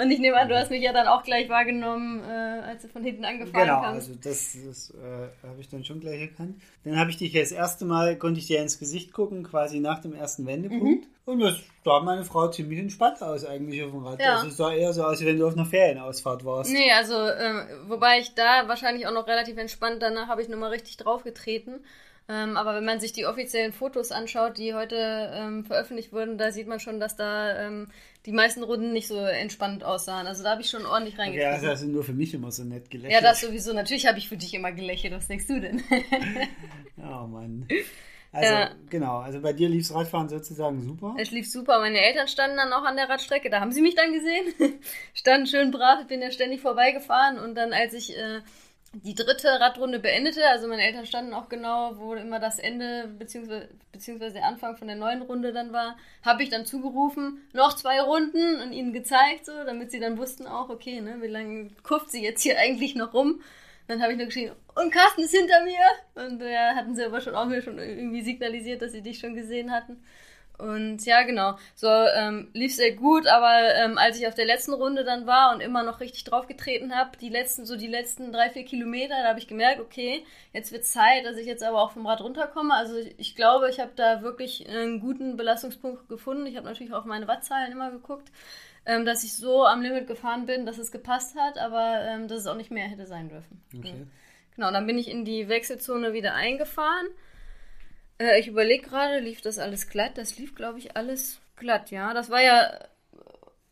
Und 0.00 0.10
ich 0.10 0.18
nehme 0.18 0.36
an, 0.38 0.48
du 0.48 0.58
hast 0.58 0.70
mich 0.70 0.82
ja 0.82 0.92
dann 0.92 1.06
auch 1.06 1.22
gleich 1.22 1.48
wahrgenommen, 1.48 2.24
äh, 2.24 2.62
als 2.66 2.82
du 2.82 2.88
von 2.88 3.04
hinten 3.04 3.24
angefahren 3.24 3.66
genau, 3.66 3.82
kamst. 3.82 4.08
Genau, 4.08 4.18
also 4.18 4.30
das, 4.30 4.56
das 4.66 4.94
äh, 4.94 5.46
habe 5.46 5.60
ich 5.60 5.68
dann 5.68 5.84
schon 5.84 6.00
gleich 6.00 6.20
erkannt. 6.22 6.60
Dann 6.84 6.98
habe 6.98 7.10
ich 7.10 7.18
dich 7.18 7.32
das 7.32 7.52
erste 7.52 7.84
Mal, 7.84 8.16
konnte 8.16 8.40
ich 8.40 8.46
dir 8.46 8.60
ins 8.62 8.78
Gesicht 8.78 9.12
gucken, 9.12 9.44
quasi 9.44 9.80
nach 9.80 10.00
dem 10.00 10.14
ersten 10.14 10.46
Wendepunkt. 10.46 11.04
Mhm. 11.04 11.06
Und 11.26 11.40
das 11.40 11.58
sah 11.84 12.00
meine 12.00 12.24
Frau 12.24 12.48
ziemlich 12.48 12.78
entspannt 12.78 13.22
aus 13.22 13.44
eigentlich 13.44 13.82
auf 13.84 13.90
dem 13.90 14.04
Rad. 14.04 14.20
Ja. 14.20 14.36
Also 14.36 14.48
es 14.48 14.56
sah 14.56 14.72
eher 14.72 14.92
so 14.92 15.04
aus, 15.04 15.20
wie 15.20 15.26
wenn 15.26 15.38
du 15.38 15.46
auf 15.46 15.52
einer 15.52 15.66
Ferienausfahrt 15.66 16.44
warst. 16.44 16.72
Nee, 16.72 16.90
also 16.92 17.14
äh, 17.14 17.66
wobei 17.86 18.18
ich 18.18 18.34
da 18.34 18.66
wahrscheinlich 18.66 19.06
auch 19.06 19.12
noch 19.12 19.26
relativ 19.28 19.58
entspannt, 19.58 20.02
danach 20.02 20.28
habe 20.28 20.42
ich 20.42 20.48
nochmal 20.48 20.70
richtig 20.70 20.96
draufgetreten. 20.96 21.84
Ähm, 22.28 22.56
aber 22.56 22.74
wenn 22.74 22.84
man 22.84 23.00
sich 23.00 23.12
die 23.12 23.26
offiziellen 23.26 23.72
Fotos 23.72 24.12
anschaut, 24.12 24.58
die 24.58 24.74
heute 24.74 25.30
ähm, 25.34 25.64
veröffentlicht 25.64 26.12
wurden, 26.12 26.38
da 26.38 26.52
sieht 26.52 26.68
man 26.68 26.78
schon, 26.78 27.00
dass 27.00 27.16
da 27.16 27.66
ähm, 27.66 27.88
die 28.26 28.32
meisten 28.32 28.62
Runden 28.62 28.92
nicht 28.92 29.08
so 29.08 29.16
entspannt 29.16 29.82
aussahen. 29.82 30.26
Also 30.26 30.44
da 30.44 30.50
habe 30.50 30.60
ich 30.60 30.70
schon 30.70 30.86
ordentlich 30.86 31.18
reingeguckt. 31.18 31.42
Ja, 31.42 31.58
das 31.58 31.66
hast 31.66 31.82
du 31.82 31.88
nur 31.88 32.04
für 32.04 32.12
mich 32.12 32.32
immer 32.34 32.52
so 32.52 32.62
nett 32.62 32.90
gelächelt. 32.90 33.12
Ja, 33.12 33.20
das 33.20 33.40
sowieso. 33.40 33.72
Natürlich 33.72 34.06
habe 34.06 34.18
ich 34.18 34.28
für 34.28 34.36
dich 34.36 34.54
immer 34.54 34.70
gelächelt. 34.72 35.12
Was 35.12 35.26
denkst 35.26 35.46
du 35.48 35.60
denn? 35.60 35.82
oh 36.98 37.26
Mann. 37.26 37.66
Also, 38.32 38.52
ja. 38.52 38.70
genau, 38.88 39.18
also 39.18 39.40
bei 39.40 39.52
dir 39.52 39.68
lief's 39.68 39.92
Radfahren 39.92 40.28
sozusagen 40.28 40.80
super. 40.82 41.16
Es 41.18 41.32
lief 41.32 41.50
super. 41.50 41.80
Meine 41.80 42.00
Eltern 42.00 42.28
standen 42.28 42.58
dann 42.58 42.72
auch 42.72 42.84
an 42.84 42.94
der 42.94 43.08
Radstrecke, 43.08 43.50
da 43.50 43.58
haben 43.58 43.72
sie 43.72 43.82
mich 43.82 43.96
dann 43.96 44.12
gesehen. 44.12 44.78
standen 45.14 45.48
schön 45.48 45.72
brav, 45.72 46.06
bin 46.06 46.22
ja 46.22 46.30
ständig 46.30 46.60
vorbeigefahren 46.60 47.40
und 47.40 47.56
dann, 47.56 47.72
als 47.72 47.92
ich 47.92 48.16
äh, 48.16 48.40
die 48.92 49.14
dritte 49.14 49.48
Radrunde 49.60 49.98
beendete. 50.00 50.46
Also 50.48 50.66
meine 50.66 50.82
Eltern 50.82 51.06
standen 51.06 51.34
auch 51.34 51.48
genau, 51.48 51.96
wo 51.98 52.14
immer 52.14 52.40
das 52.40 52.58
Ende 52.58 53.08
beziehungsweise, 53.18 53.68
beziehungsweise 53.92 54.34
der 54.34 54.46
Anfang 54.46 54.76
von 54.76 54.88
der 54.88 54.96
neuen 54.96 55.22
Runde 55.22 55.52
dann 55.52 55.72
war, 55.72 55.96
habe 56.24 56.42
ich 56.42 56.48
dann 56.48 56.66
zugerufen, 56.66 57.40
noch 57.52 57.74
zwei 57.74 58.00
Runden 58.00 58.60
und 58.60 58.72
ihnen 58.72 58.92
gezeigt, 58.92 59.46
so, 59.46 59.52
damit 59.64 59.90
sie 59.90 60.00
dann 60.00 60.18
wussten 60.18 60.46
auch, 60.46 60.68
okay, 60.68 61.00
ne, 61.00 61.18
wie 61.20 61.28
lange 61.28 61.68
kurft 61.82 62.10
sie 62.10 62.22
jetzt 62.22 62.42
hier 62.42 62.58
eigentlich 62.58 62.94
noch 62.94 63.14
rum. 63.14 63.40
Dann 63.86 64.02
habe 64.02 64.12
ich 64.12 64.18
nur 64.18 64.26
geschrien, 64.26 64.52
und 64.76 64.92
Carsten 64.92 65.22
ist 65.22 65.34
hinter 65.34 65.64
mir. 65.64 65.80
Und 66.14 66.40
ja, 66.40 66.76
hatten 66.76 66.94
sie 66.94 67.04
aber 67.04 67.20
schon 67.20 67.34
auch 67.34 67.46
mir 67.46 67.60
schon 67.60 67.78
irgendwie 67.78 68.22
signalisiert, 68.22 68.82
dass 68.82 68.92
sie 68.92 69.02
dich 69.02 69.18
schon 69.18 69.34
gesehen 69.34 69.72
hatten. 69.72 70.02
Und 70.60 71.04
ja, 71.06 71.22
genau. 71.22 71.56
So 71.74 71.88
ähm, 71.88 72.48
lief 72.52 72.74
sehr 72.74 72.92
gut, 72.92 73.26
aber 73.26 73.74
ähm, 73.74 73.98
als 73.98 74.18
ich 74.18 74.26
auf 74.26 74.34
der 74.34 74.44
letzten 74.44 74.72
Runde 74.72 75.04
dann 75.04 75.26
war 75.26 75.54
und 75.54 75.60
immer 75.60 75.82
noch 75.82 76.00
richtig 76.00 76.24
draufgetreten 76.24 76.94
habe, 76.94 77.16
die 77.18 77.28
letzten, 77.28 77.66
so 77.66 77.76
die 77.76 77.86
letzten 77.86 78.32
drei, 78.32 78.50
vier 78.50 78.64
Kilometer, 78.64 79.14
da 79.22 79.28
habe 79.28 79.38
ich 79.38 79.48
gemerkt, 79.48 79.80
okay, 79.80 80.24
jetzt 80.52 80.72
wird 80.72 80.84
Zeit, 80.84 81.24
dass 81.24 81.36
ich 81.36 81.46
jetzt 81.46 81.62
aber 81.62 81.80
auch 81.80 81.92
vom 81.92 82.06
Rad 82.06 82.20
runterkomme. 82.20 82.74
Also 82.74 82.96
ich, 82.96 83.14
ich 83.18 83.36
glaube, 83.36 83.70
ich 83.70 83.80
habe 83.80 83.92
da 83.96 84.22
wirklich 84.22 84.68
einen 84.68 85.00
guten 85.00 85.36
Belastungspunkt 85.36 86.08
gefunden. 86.08 86.46
Ich 86.46 86.56
habe 86.56 86.66
natürlich 86.66 86.92
auch 86.92 87.04
meine 87.04 87.28
Wattzahlen 87.28 87.72
immer 87.72 87.90
geguckt, 87.90 88.30
ähm, 88.86 89.04
dass 89.04 89.24
ich 89.24 89.34
so 89.34 89.64
am 89.64 89.82
Limit 89.82 90.06
gefahren 90.06 90.46
bin, 90.46 90.66
dass 90.66 90.78
es 90.78 90.92
gepasst 90.92 91.36
hat, 91.36 91.58
aber 91.58 92.00
ähm, 92.02 92.28
dass 92.28 92.40
es 92.40 92.46
auch 92.46 92.56
nicht 92.56 92.70
mehr 92.70 92.88
hätte 92.88 93.06
sein 93.06 93.28
dürfen. 93.28 93.62
Okay. 93.76 94.06
Genau, 94.56 94.72
dann 94.72 94.86
bin 94.86 94.98
ich 94.98 95.08
in 95.08 95.24
die 95.24 95.48
Wechselzone 95.48 96.12
wieder 96.12 96.34
eingefahren. 96.34 97.06
Äh, 98.20 98.38
ich 98.38 98.46
überlege 98.46 98.86
gerade, 98.86 99.18
lief 99.18 99.40
das 99.40 99.58
alles 99.58 99.88
glatt? 99.88 100.18
Das 100.18 100.38
lief, 100.38 100.54
glaube 100.54 100.78
ich, 100.78 100.96
alles 100.96 101.40
glatt, 101.56 101.90
ja. 101.90 102.14
Das 102.14 102.30
war 102.30 102.42
ja, 102.42 102.70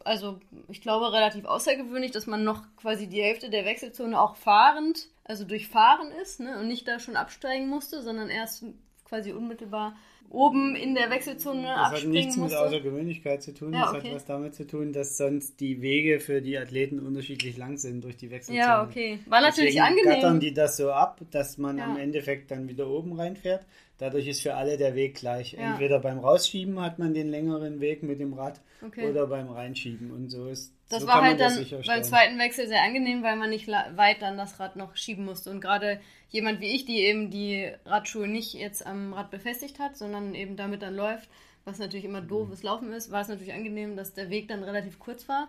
also 0.05 0.41
ich 0.69 0.81
glaube, 0.81 1.13
relativ 1.13 1.45
außergewöhnlich, 1.45 2.11
dass 2.11 2.27
man 2.27 2.43
noch 2.43 2.63
quasi 2.77 3.07
die 3.07 3.23
Hälfte 3.23 3.51
der 3.51 3.65
Wechselzone 3.67 4.19
auch 4.19 4.37
fahrend, 4.37 5.09
also 5.25 5.45
durchfahren 5.45 6.11
ist, 6.23 6.41
ne, 6.41 6.59
und 6.59 6.69
nicht 6.69 6.89
da 6.89 6.99
schon 6.99 7.17
absteigen 7.17 7.69
musste, 7.69 8.03
sondern 8.03 8.31
erst 8.31 8.65
quasi 9.05 9.33
unmittelbar 9.33 9.97
oben 10.31 10.77
in 10.77 10.95
der 10.95 11.11
Wechselzone 11.11 11.63
das 11.63 11.77
abspringen 11.77 11.93
Das 11.93 12.03
hat 12.03 12.11
nichts 12.11 12.37
musste. 12.37 12.57
mit 12.57 12.67
Außergewöhnlichkeit 12.67 13.43
zu 13.43 13.55
tun. 13.55 13.73
Ja, 13.73 13.81
das 13.81 13.95
okay. 13.95 14.09
hat 14.09 14.15
was 14.17 14.25
damit 14.25 14.55
zu 14.55 14.67
tun, 14.67 14.93
dass 14.93 15.17
sonst 15.17 15.61
die 15.61 15.81
Wege 15.81 16.21
für 16.21 16.43
die 16.43 16.59
Athleten 16.59 17.01
unterschiedlich 17.01 17.57
lang 17.57 17.77
sind 17.77 18.05
durch 18.05 18.17
die 18.17 18.31
Wechselzone. 18.31 18.59
Ja, 18.59 18.83
okay. 18.83 19.19
War 19.27 19.41
natürlich 19.41 19.75
Deswegen 19.75 19.99
angenehm. 19.99 20.21
gattern 20.21 20.41
die 20.41 20.53
das 20.53 20.77
so 20.77 20.91
ab, 20.91 21.21
dass 21.31 21.59
man 21.59 21.79
ja. 21.79 21.85
am 21.85 21.97
Endeffekt 21.97 22.51
dann 22.51 22.69
wieder 22.69 22.89
oben 22.89 23.13
reinfährt. 23.13 23.65
Dadurch 23.99 24.29
ist 24.29 24.43
für 24.43 24.55
alle 24.55 24.77
der 24.77 24.95
Weg 24.95 25.17
gleich. 25.17 25.55
Ja. 25.55 25.73
Entweder 25.73 25.99
beim 25.99 26.19
Rausschieben 26.19 26.81
hat 26.81 26.99
man 26.99 27.15
den 27.15 27.29
längeren 27.29 27.81
Weg 27.81 28.03
mit 28.03 28.21
dem 28.21 28.33
Rad 28.35 28.61
okay. 28.85 29.11
oder 29.11 29.27
beim 29.27 29.49
Reinschieben. 29.49 30.13
Und 30.13 30.31
so 30.31 30.47
ist 30.47 30.73
das 30.89 31.03
so 31.03 31.09
war 31.09 31.23
halt 31.23 31.39
dann 31.41 31.67
beim 31.87 32.03
zweiten 32.03 32.39
Wechsel 32.39 32.67
sehr 32.67 32.83
angenehm, 32.83 33.23
weil 33.23 33.37
man 33.37 33.51
nicht 33.51 33.69
weit 33.69 34.23
dann 34.23 34.39
das 34.39 34.59
Rad 34.59 34.77
noch 34.77 34.97
schieben 34.97 35.25
musste. 35.25 35.51
Und 35.51 35.61
gerade 35.61 36.01
jemand 36.31 36.61
wie 36.61 36.75
ich, 36.75 36.85
die 36.85 37.01
eben 37.01 37.31
die 37.31 37.71
Radschuhe 37.85 38.27
nicht 38.27 38.55
jetzt 38.55 38.87
am 38.87 39.13
Rad 39.13 39.31
befestigt 39.31 39.79
hat, 39.79 39.97
sondern 39.97 40.35
eben 40.35 40.57
damit 40.57 40.83
dann 40.83 40.97
läuft, 40.97 41.29
was 41.65 41.79
natürlich 41.79 42.07
immer 42.07 42.23
doofes 42.23 42.63
Laufen 42.63 42.93
ist, 42.93 43.11
war 43.11 43.21
es 43.21 43.29
natürlich 43.29 43.53
angenehm, 43.53 43.97
dass 43.97 44.15
der 44.15 44.31
Weg 44.31 44.49
dann 44.49 44.63
relativ 44.63 44.99
kurz 44.99 45.29
war 45.29 45.49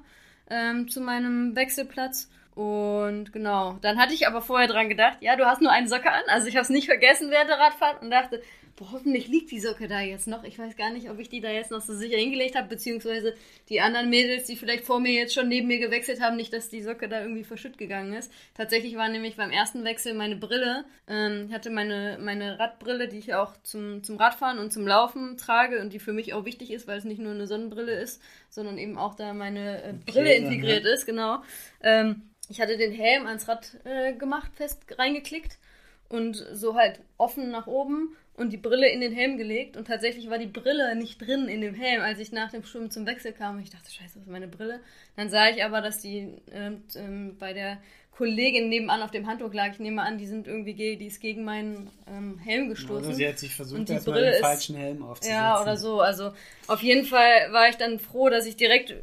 ähm, 0.49 0.87
zu 0.89 1.01
meinem 1.01 1.55
Wechselplatz. 1.55 2.29
Und 2.55 3.31
genau, 3.31 3.77
dann 3.81 3.97
hatte 3.97 4.13
ich 4.13 4.27
aber 4.27 4.41
vorher 4.41 4.67
dran 4.67 4.89
gedacht, 4.89 5.19
ja, 5.21 5.37
du 5.37 5.45
hast 5.45 5.61
nur 5.61 5.71
eine 5.71 5.87
Socke 5.87 6.11
an. 6.11 6.23
Also 6.27 6.47
ich 6.47 6.55
habe 6.55 6.63
es 6.63 6.69
nicht 6.69 6.87
vergessen 6.87 7.29
während 7.29 7.49
der 7.49 7.59
Radfahrt 7.59 8.01
und 8.01 8.11
dachte, 8.11 8.41
boah, 8.79 8.93
hoffentlich 8.93 9.27
liegt 9.27 9.51
die 9.51 9.59
Socke 9.59 9.89
da 9.89 9.99
jetzt 9.99 10.25
noch. 10.25 10.45
Ich 10.45 10.57
weiß 10.57 10.77
gar 10.77 10.89
nicht, 10.91 11.09
ob 11.09 11.19
ich 11.19 11.27
die 11.27 11.41
da 11.41 11.49
jetzt 11.49 11.69
noch 11.69 11.81
so 11.81 11.93
sicher 11.93 12.15
hingelegt 12.15 12.55
habe, 12.55 12.69
beziehungsweise 12.69 13.35
die 13.67 13.81
anderen 13.81 14.09
Mädels, 14.09 14.45
die 14.45 14.55
vielleicht 14.55 14.85
vor 14.85 15.01
mir 15.01 15.11
jetzt 15.11 15.33
schon 15.33 15.49
neben 15.49 15.67
mir 15.67 15.79
gewechselt 15.79 16.21
haben, 16.21 16.37
nicht, 16.37 16.53
dass 16.53 16.69
die 16.69 16.81
Socke 16.81 17.09
da 17.09 17.21
irgendwie 17.21 17.43
verschütt 17.43 17.77
gegangen 17.77 18.13
ist. 18.13 18.31
Tatsächlich 18.55 18.95
war 18.95 19.09
nämlich 19.09 19.35
beim 19.35 19.51
ersten 19.51 19.83
Wechsel 19.83 20.13
meine 20.13 20.37
Brille, 20.37 20.85
ähm, 21.09 21.47
ich 21.49 21.53
hatte 21.53 21.69
meine, 21.69 22.17
meine 22.21 22.57
Radbrille, 22.57 23.09
die 23.09 23.17
ich 23.17 23.33
auch 23.33 23.57
zum, 23.63 24.01
zum 24.01 24.15
Radfahren 24.15 24.59
und 24.59 24.71
zum 24.71 24.87
Laufen 24.87 25.35
trage 25.35 25.81
und 25.81 25.91
die 25.91 25.99
für 25.99 26.13
mich 26.13 26.33
auch 26.33 26.45
wichtig 26.45 26.71
ist, 26.71 26.87
weil 26.87 26.97
es 26.97 27.03
nicht 27.03 27.19
nur 27.19 27.33
eine 27.33 27.47
Sonnenbrille 27.47 27.99
ist, 27.99 28.21
sondern 28.49 28.77
eben 28.77 28.97
auch 28.97 29.15
da 29.15 29.33
meine 29.33 29.83
äh, 29.83 29.93
Brille 30.05 30.35
integriert 30.35 30.85
ja. 30.85 30.93
ist, 30.93 31.05
genau. 31.05 31.43
Ähm, 31.83 32.29
ich 32.47 32.61
hatte 32.61 32.77
den 32.77 32.93
Helm 32.93 33.27
ans 33.27 33.49
Rad 33.49 33.77
äh, 33.83 34.13
gemacht, 34.13 34.51
fest 34.55 34.81
reingeklickt 34.97 35.59
und 36.07 36.35
so 36.35 36.75
halt 36.75 37.01
offen 37.17 37.51
nach 37.51 37.67
oben 37.67 38.15
und 38.39 38.51
die 38.51 38.57
Brille 38.57 38.89
in 38.89 39.01
den 39.01 39.11
Helm 39.11 39.37
gelegt 39.37 39.75
und 39.75 39.85
tatsächlich 39.85 40.29
war 40.29 40.37
die 40.37 40.47
Brille 40.47 40.95
nicht 40.95 41.19
drin 41.19 41.49
in 41.49 41.59
dem 41.59 41.75
Helm, 41.75 42.01
als 42.01 42.19
ich 42.19 42.31
nach 42.31 42.51
dem 42.51 42.63
Schwimmen 42.63 42.89
zum 42.89 43.05
Wechsel 43.05 43.33
kam 43.33 43.59
ich 43.59 43.69
dachte, 43.69 43.91
scheiße, 43.91 44.15
was 44.15 44.23
ist 44.23 44.31
meine 44.31 44.47
Brille? 44.47 44.79
Dann 45.17 45.29
sah 45.29 45.49
ich 45.49 45.63
aber, 45.63 45.81
dass 45.81 46.01
die 46.01 46.35
ähm, 46.51 46.83
ähm, 46.95 47.35
bei 47.37 47.51
der 47.51 47.79
Kollegin 48.19 48.67
nebenan 48.67 49.01
auf 49.01 49.11
dem 49.11 49.27
Handtuch 49.27 49.53
lag. 49.53 49.71
Ich 49.71 49.79
nehme 49.79 50.01
an, 50.01 50.17
die 50.17 50.27
sind 50.27 50.45
irgendwie, 50.45 50.73
die 50.73 51.07
ist 51.07 51.21
gegen 51.21 51.45
meinen 51.45 51.89
ähm, 52.05 52.37
Helm 52.37 52.67
gestoßen. 52.67 53.05
Oder 53.05 53.15
sie 53.15 53.25
hat 53.25 53.39
sich 53.39 53.55
versucht, 53.55 53.89
erstmal 53.89 54.21
den 54.21 54.41
falschen 54.41 54.75
Helm 54.75 55.03
aufzusetzen. 55.03 55.41
Ja, 55.41 55.61
oder 55.61 55.77
so. 55.77 56.01
Also 56.01 56.33
auf 56.67 56.83
jeden 56.83 57.05
Fall 57.05 57.53
war 57.53 57.69
ich 57.69 57.77
dann 57.77 57.97
froh, 57.97 58.27
dass 58.27 58.45
ich 58.45 58.57
direkt 58.57 58.93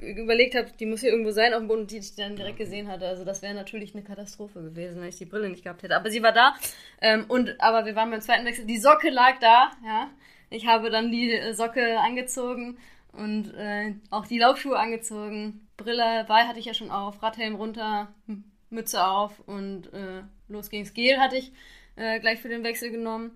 überlegt 0.00 0.54
habe, 0.54 0.68
die 0.80 0.86
muss 0.86 1.00
hier 1.00 1.10
irgendwo 1.10 1.32
sein 1.32 1.52
auf 1.52 1.58
dem 1.58 1.68
Boden, 1.68 1.86
die 1.86 1.98
ich 1.98 2.16
dann 2.16 2.34
direkt 2.34 2.56
gesehen 2.56 2.88
hatte. 2.88 3.06
Also 3.06 3.26
das 3.26 3.42
wäre 3.42 3.52
natürlich 3.52 3.94
eine 3.94 4.04
Katastrophe 4.04 4.62
gewesen, 4.62 5.02
wenn 5.02 5.08
ich 5.10 5.18
die 5.18 5.26
Brille 5.26 5.50
nicht 5.50 5.64
gehabt 5.64 5.82
hätte. 5.82 5.94
Aber 5.94 6.10
sie 6.10 6.22
war 6.22 6.32
da. 6.32 6.54
Ähm, 7.02 7.26
und 7.28 7.60
aber 7.60 7.84
wir 7.84 7.94
waren 7.94 8.10
beim 8.10 8.22
zweiten 8.22 8.46
Wechsel. 8.46 8.64
Die 8.64 8.78
Socke 8.78 9.10
lag 9.10 9.38
da, 9.40 9.72
ja. 9.84 10.08
Ich 10.48 10.66
habe 10.66 10.88
dann 10.88 11.12
die 11.12 11.30
äh, 11.30 11.52
Socke 11.52 12.00
angezogen 12.00 12.78
und 13.12 13.52
äh, 13.54 13.92
auch 14.08 14.26
die 14.26 14.38
Laufschuhe 14.38 14.78
angezogen. 14.78 15.68
Brille, 15.76 16.24
Ball 16.26 16.48
hatte 16.48 16.58
ich 16.58 16.64
ja 16.64 16.72
schon 16.72 16.90
auf, 16.90 17.22
Radhelm 17.22 17.56
runter, 17.56 18.14
Mütze 18.72 19.06
auf 19.06 19.38
und 19.46 19.92
äh, 19.92 20.22
los 20.48 20.70
ging's. 20.70 20.94
Gel 20.94 21.18
hatte 21.18 21.36
ich 21.36 21.52
äh, 21.96 22.18
gleich 22.20 22.40
für 22.40 22.48
den 22.48 22.64
Wechsel 22.64 22.90
genommen. 22.90 23.32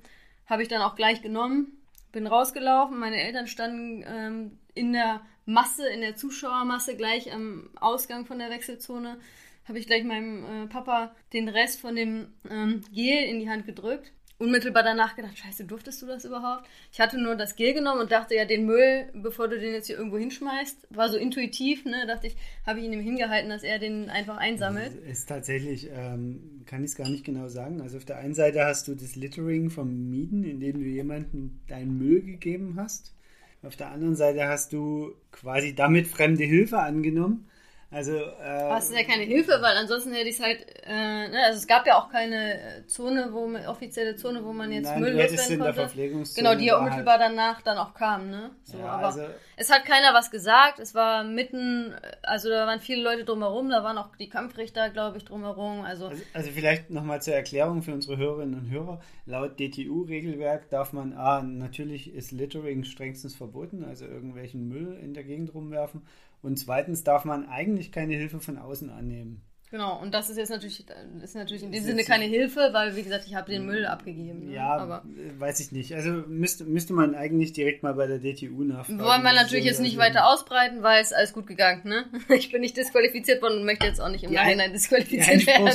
Habe 0.47 0.63
ich 0.63 0.69
dann 0.69 0.83
auch 0.83 0.97
gleich 0.97 1.23
genommen. 1.23 1.79
Bin 2.13 2.27
rausgelaufen. 2.27 2.99
Meine 2.99 3.21
Eltern 3.21 3.47
standen 3.47 4.05
ähm, 4.07 4.59
in 4.75 4.93
der 4.93 5.21
Masse, 5.47 5.89
in 5.89 6.01
der 6.01 6.17
Zuschauermasse 6.17 6.97
gleich 6.97 7.33
am 7.33 7.71
Ausgang 7.77 8.27
von 8.27 8.39
der 8.39 8.51
Wechselzone, 8.51 9.19
habe 9.65 9.79
ich 9.79 9.87
gleich 9.87 10.05
meinem 10.05 10.65
äh, 10.65 10.67
Papa 10.67 11.15
den 11.33 11.49
Rest 11.49 11.81
von 11.81 11.95
dem 11.95 12.35
ähm, 12.51 12.83
Gel 12.93 13.25
in 13.25 13.39
die 13.41 13.49
Hand 13.49 13.65
gedrückt. 13.65 14.13
Unmittelbar 14.39 14.83
danach 14.83 15.17
gedacht, 15.17 15.39
scheiße, 15.39 15.65
durftest 15.65 16.03
du 16.03 16.07
das 16.07 16.27
überhaupt? 16.27 16.69
Ich 16.93 17.01
hatte 17.01 17.19
nur 17.19 17.37
das 17.37 17.57
Gel 17.57 17.73
genommen 17.73 18.03
und 18.03 18.13
dachte 18.13 18.35
ja, 18.35 18.45
den 18.45 18.67
Müll, 18.67 19.09
bevor 19.15 19.49
du 19.49 19.59
den 19.59 19.73
jetzt 19.73 19.87
hier 19.87 19.97
irgendwo 19.97 20.19
hinschmeißt, 20.19 20.89
war 20.91 21.09
so 21.09 21.17
intuitiv, 21.17 21.87
ne, 21.87 22.07
dachte 22.07 22.27
ich, 22.27 22.37
habe 22.67 22.81
ich 22.81 22.85
ihn 22.85 22.93
ihm 22.93 23.01
hingehalten, 23.01 23.49
dass 23.49 23.63
er 23.63 23.79
den 23.79 24.11
einfach 24.11 24.37
einsammelt. 24.37 24.95
Ist 25.09 25.31
tatsächlich, 25.31 25.89
ähm, 25.91 26.63
kann 26.67 26.85
ich 26.85 26.91
es 26.91 26.97
gar 26.97 27.09
nicht 27.09 27.25
genau 27.25 27.49
sagen. 27.49 27.81
Also 27.81 27.97
auf 27.97 28.05
der 28.05 28.19
einen 28.19 28.35
Seite 28.35 28.63
hast 28.67 28.89
du 28.89 28.95
das 28.95 29.17
Littering 29.17 29.71
vermieden, 29.71 30.45
indem 30.45 30.81
du 30.81 30.87
jemandem 30.87 31.59
deinen 31.69 31.97
Müll 31.97 32.21
gegeben 32.21 32.75
hast. 32.77 33.15
Auf 33.63 33.77
der 33.77 33.91
anderen 33.91 34.17
Seite 34.17 34.47
hast 34.47 34.75
du 34.75 35.15
quasi 35.33 35.75
damit 35.75 36.07
fremde 36.07 36.45
Hilfe 36.45 36.79
angenommen. 36.79 37.49
Also, 37.89 38.17
äh, 38.17 38.43
Aber 38.43 38.79
es 38.79 38.91
ist 38.91 38.97
ja 38.97 39.05
keine 39.05 39.23
Hilfe, 39.23 39.59
weil 39.61 39.77
ansonsten 39.77 40.13
hätte 40.13 40.29
ich 40.29 40.39
es 40.39 40.43
halt, 40.43 40.59
äh, 40.85 41.29
ne, 41.29 41.45
also 41.45 41.59
es 41.59 41.69
gab 41.69 41.87
ja 41.87 41.97
auch 41.99 42.11
keine 42.11 42.55
äh, 42.55 42.87
Zone, 42.87 43.29
wo 43.31 43.49
offizielle 43.69 44.17
Zone, 44.17 44.45
wo 44.45 44.53
man 44.53 44.73
jetzt 44.73 44.87
Nein, 44.87 45.01
Müll 45.01 45.13
loswerden 45.13 45.61
konnte. 45.61 45.91
Genau, 46.35 46.55
die 46.57 46.67
ja 46.67 46.79
unmittelbar 46.79 47.21
halt. 47.21 47.31
danach 47.31 47.63
dann 47.63 47.79
auch 47.79 47.95
kam, 47.95 48.29
ne? 48.29 48.51
So, 48.65 48.79
ja, 48.79 48.87
aber 48.87 49.07
also, 49.07 49.23
es 49.57 49.73
hat 49.73 49.85
keiner 49.85 50.13
was 50.15 50.33
gesagt, 50.33 50.81
es 50.81 50.97
war 50.97 51.23
mitten, 51.23 51.95
also 52.23 52.49
da 52.49 52.67
waren 52.67 52.81
viele 52.81 53.03
Leute 53.03 53.25
drumherum, 53.25 53.71
da 53.71 53.85
waren 53.85 53.99
auch 53.99 54.17
die 54.17 54.29
Kampfrichter, 54.29 54.91
glaube 54.91 55.19
ich, 55.19 55.25
drumherum. 55.25 55.83
Also, 55.83 56.09
also, 56.09 56.23
also 56.35 56.51
vielleicht 56.51 56.91
nochmal 56.91 57.23
zur 57.23 57.35
Erklärung 57.35 57.83
für 57.83 57.95
unsere 57.95 58.17
Hörerinnen 58.17 58.59
und 58.59 58.71
Hörer. 58.71 59.01
Laut 59.27 59.61
DTU-Regelwerk 59.61 60.71
darf 60.71 60.93
man, 60.93 61.13
A, 61.13 61.41
natürlich 61.41 62.13
ist 62.13 62.33
Littering 62.33 62.83
strengstens 62.83 63.37
verboten, 63.37 63.85
also 63.85 64.07
irgendwelchen 64.07 64.69
Müll 64.69 64.99
in 65.01 65.15
der 65.15 65.23
Gegend 65.23 65.55
rumwerfen. 65.55 66.03
Und 66.43 66.59
zweitens 66.59 67.05
darf 67.05 67.25
man 67.25 67.49
eigentlich 67.49 67.93
keine 67.93 68.15
Hilfe 68.15 68.41
von 68.41 68.59
außen 68.59 68.91
annehmen. 68.91 69.43
Genau, 69.73 70.01
und 70.01 70.15
das 70.15 70.31
ist 70.31 70.37
jetzt 70.37 70.51
natürlich, 70.51 70.85
ist 71.23 71.35
natürlich 71.35 71.65
in 71.65 71.73
dem 71.73 71.83
Sinne 71.83 72.05
keine 72.05 72.25
Hilfe, 72.25 72.69
weil, 72.73 72.95
wie 72.95 73.03
gesagt, 73.03 73.25
ich 73.27 73.35
habe 73.35 73.51
den 73.51 73.67
Müll 73.67 73.85
abgegeben. 73.85 74.47
Ne? 74.47 74.55
Ja, 74.55 74.77
aber 74.77 75.03
weiß 75.39 75.59
ich 75.59 75.73
nicht. 75.73 75.93
Also 75.93 76.11
müsste, 76.29 76.65
müsste 76.65 76.93
man 76.93 77.17
eigentlich 77.17 77.53
direkt 77.53 77.83
mal 77.83 77.95
bei 77.95 78.07
der 78.07 78.21
DTU 78.21 78.63
nachfragen. 78.63 79.03
Wollen 79.03 79.23
wir 79.25 79.33
natürlich 79.33 79.65
jetzt 79.65 79.81
nicht 79.81 79.99
also 79.99 80.09
weiter 80.09 80.29
ausbreiten, 80.29 80.85
weil 80.85 81.03
es 81.03 81.13
alles 81.13 81.33
gut 81.33 81.49
gegangen, 81.49 81.83
ne? 81.85 82.05
Ich 82.37 82.53
bin 82.53 82.61
nicht 82.61 82.77
disqualifiziert 82.77 83.43
worden 83.43 83.59
und 83.59 83.65
möchte 83.65 83.87
jetzt 83.87 84.01
auch 84.01 84.09
nicht 84.09 84.23
im 84.23 84.33
Nachhinein 84.33 84.73
disqualifiziert 84.73 85.47
werden. 85.47 85.67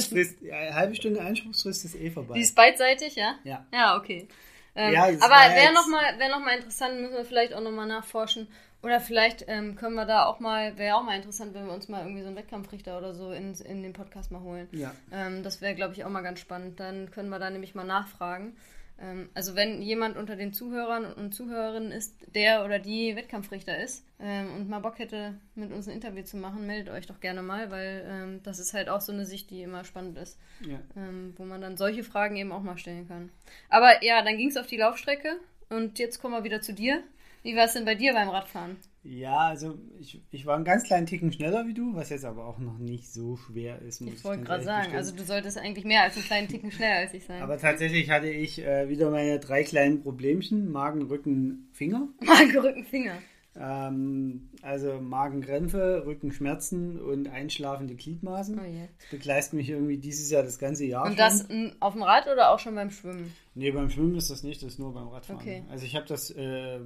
Ja, 0.42 0.56
eine 0.56 0.76
halbe 0.76 0.96
Stunde 0.96 1.20
Einspruchsfrist 1.20 1.84
ist 1.84 1.96
eh 1.96 2.12
vorbei. 2.12 2.36
Die 2.36 2.42
ist 2.42 2.56
beidseitig, 2.56 3.16
ja? 3.18 3.36
Ja. 3.44 3.68
Ja, 3.74 3.98
okay. 3.98 4.30
Ähm, 4.74 4.94
ja, 4.94 5.04
aber 5.04 5.54
wäre 5.54 5.74
nochmal 5.74 6.18
wär 6.18 6.30
noch 6.30 6.48
interessant, 6.48 7.02
müssen 7.02 7.14
wir 7.14 7.26
vielleicht 7.26 7.54
auch 7.54 7.62
nochmal 7.62 7.88
nachforschen, 7.88 8.48
oder 8.84 9.00
vielleicht 9.00 9.46
ähm, 9.48 9.76
können 9.76 9.96
wir 9.96 10.06
da 10.06 10.26
auch 10.26 10.40
mal, 10.40 10.78
wäre 10.78 10.96
auch 10.96 11.04
mal 11.04 11.16
interessant, 11.16 11.54
wenn 11.54 11.66
wir 11.68 11.74
uns 11.74 11.88
mal 11.88 12.02
irgendwie 12.02 12.22
so 12.22 12.28
einen 12.28 12.36
Wettkampfrichter 12.38 12.98
oder 12.98 13.14
so 13.14 13.32
in, 13.32 13.54
in 13.56 13.84
den 13.84 13.94
Podcast 13.94 14.32
mal 14.32 14.42
holen. 14.42 14.68
Ja. 14.72 14.92
Ähm, 15.12 15.44
das 15.44 15.62
wäre, 15.62 15.76
glaube 15.76 15.94
ich, 15.94 16.04
auch 16.04 16.10
mal 16.10 16.22
ganz 16.22 16.40
spannend. 16.40 16.80
Dann 16.80 17.12
können 17.12 17.30
wir 17.30 17.40
da 17.40 17.50
nämlich 17.50 17.76
mal 17.76 17.84
nachfragen. 17.86 18.56
ähm, 19.00 19.30
also 19.34 19.56
wenn 19.56 19.82
jemand 19.82 20.18
unter 20.18 20.36
den 20.36 20.52
Zuhörern 20.54 21.06
und 21.14 21.34
Zuhörerinnen 21.34 21.92
ist, 21.92 22.16
der 22.36 22.66
oder 22.66 22.80
die 22.80 23.16
Wettkampfrichter 23.16 23.78
ist 23.78 24.04
ähm, 24.20 24.54
und 24.56 24.70
mal 24.70 24.80
Bock 24.80 24.98
hätte, 25.00 25.36
mit 25.56 25.72
uns 25.72 25.88
ein 25.88 25.94
Interview 25.94 26.24
zu 26.24 26.38
machen, 26.38 26.66
meldet 26.68 26.94
euch 26.94 27.06
doch 27.08 27.20
gerne 27.20 27.42
mal, 27.44 27.70
weil 27.72 28.04
ähm, 28.08 28.40
das 28.44 28.60
ist 28.60 28.74
halt 28.74 28.90
auch 28.90 29.02
so 29.02 29.12
eine 29.12 29.26
Sicht, 29.26 29.50
die 29.52 29.62
immer 29.64 29.84
spannend 29.86 30.18
ist, 30.18 30.38
Ja. 30.68 30.80
ähm, 30.96 31.34
wo 31.38 31.44
man 31.46 31.62
dann 31.62 31.78
solche 31.78 32.04
Fragen 32.04 32.36
eben 32.36 32.52
auch 32.52 32.62
mal 32.64 32.78
stellen 32.78 33.08
kann. 33.08 33.30
Aber 33.70 34.04
ja, 34.04 34.24
dann 34.24 34.38
ging 34.38 34.50
es 34.50 34.58
auf 34.58 34.68
die 34.68 34.78
Laufstrecke 34.78 35.36
und 35.70 36.00
jetzt 36.00 36.20
kommen 36.22 36.34
wir 36.36 36.44
wieder 36.44 36.62
zu 36.62 36.74
dir. 36.74 37.02
Wie 37.44 37.56
war 37.56 37.66
es 37.66 37.74
denn 37.74 37.86
bei 37.86 37.96
dir 37.96 38.14
beim 38.14 38.30
Radfahren? 38.30 38.78
Ja, 39.04 39.48
also 39.48 39.80
ich, 40.00 40.22
ich 40.30 40.46
war 40.46 40.56
einen 40.56 40.66
ganz 40.66 40.84
kleinen 40.84 41.08
Ticken 41.08 41.34
schneller 41.34 41.66
wie 41.66 41.74
du, 41.74 41.96
was 41.96 42.10
jetzt 42.10 42.24
aber 42.24 42.46
auch 42.46 42.60
noch 42.60 42.78
nicht 42.78 43.12
so 43.12 43.36
schwer 43.36 43.82
ist. 43.82 44.00
muss 44.02 44.14
Ich 44.14 44.24
wollte 44.24 44.44
gerade 44.44 44.64
sagen, 44.64 44.96
also 44.96 45.16
du 45.16 45.24
solltest 45.24 45.58
eigentlich 45.58 45.86
mehr 45.86 46.04
als 46.04 46.16
einen 46.16 46.26
kleinen 46.26 46.48
Ticken 46.48 46.72
schneller 46.72 46.98
als 46.98 47.14
ich 47.16 47.26
sein. 47.26 47.42
Aber 47.42 47.58
tatsächlich 47.58 48.12
hatte 48.12 48.30
ich 48.30 48.62
äh, 48.64 48.90
wieder 48.90 49.10
meine 49.10 49.40
drei 49.40 49.64
kleinen 49.64 50.04
Problemchen: 50.04 50.72
Magen, 50.72 51.02
Rücken, 51.04 51.70
Finger. 51.74 52.10
Magen, 52.22 52.58
Rücken, 52.60 52.86
Finger. 52.86 53.18
Ähm, 53.54 54.50
also 54.62 55.02
Magenkrämpfe, 55.02 56.04
Rückenschmerzen 56.06 57.02
und 57.02 57.28
einschlafende 57.28 57.96
Gliedmaßen. 57.96 58.58
Oh 58.58 58.64
je. 58.64 58.88
Das 58.98 59.10
begleitet 59.10 59.54
mich 59.54 59.70
irgendwie 59.70 59.98
dieses 59.98 60.32
Jahr 60.32 60.44
das 60.44 60.58
ganze 60.58 60.86
Jahr. 60.86 61.04
Und 61.04 61.10
schon. 61.10 61.18
das 61.18 61.50
m, 61.50 61.74
auf 61.82 61.94
dem 61.94 62.04
Rad 62.04 62.28
oder 62.28 62.52
auch 62.52 62.60
schon 62.60 62.76
beim 62.76 62.92
Schwimmen? 62.92 63.34
Nee, 63.54 63.72
beim 63.72 63.90
Schwimmen 63.90 64.16
ist 64.16 64.30
das 64.30 64.44
nicht, 64.44 64.62
das 64.62 64.74
ist 64.74 64.80
nur 64.80 64.94
beim 64.94 65.10
Radfahren. 65.10 65.42
Okay. 65.42 65.64
Also 65.70 65.86
ich 65.86 65.98
habe 65.98 66.06
das, 66.06 66.32
äh, 66.32 66.80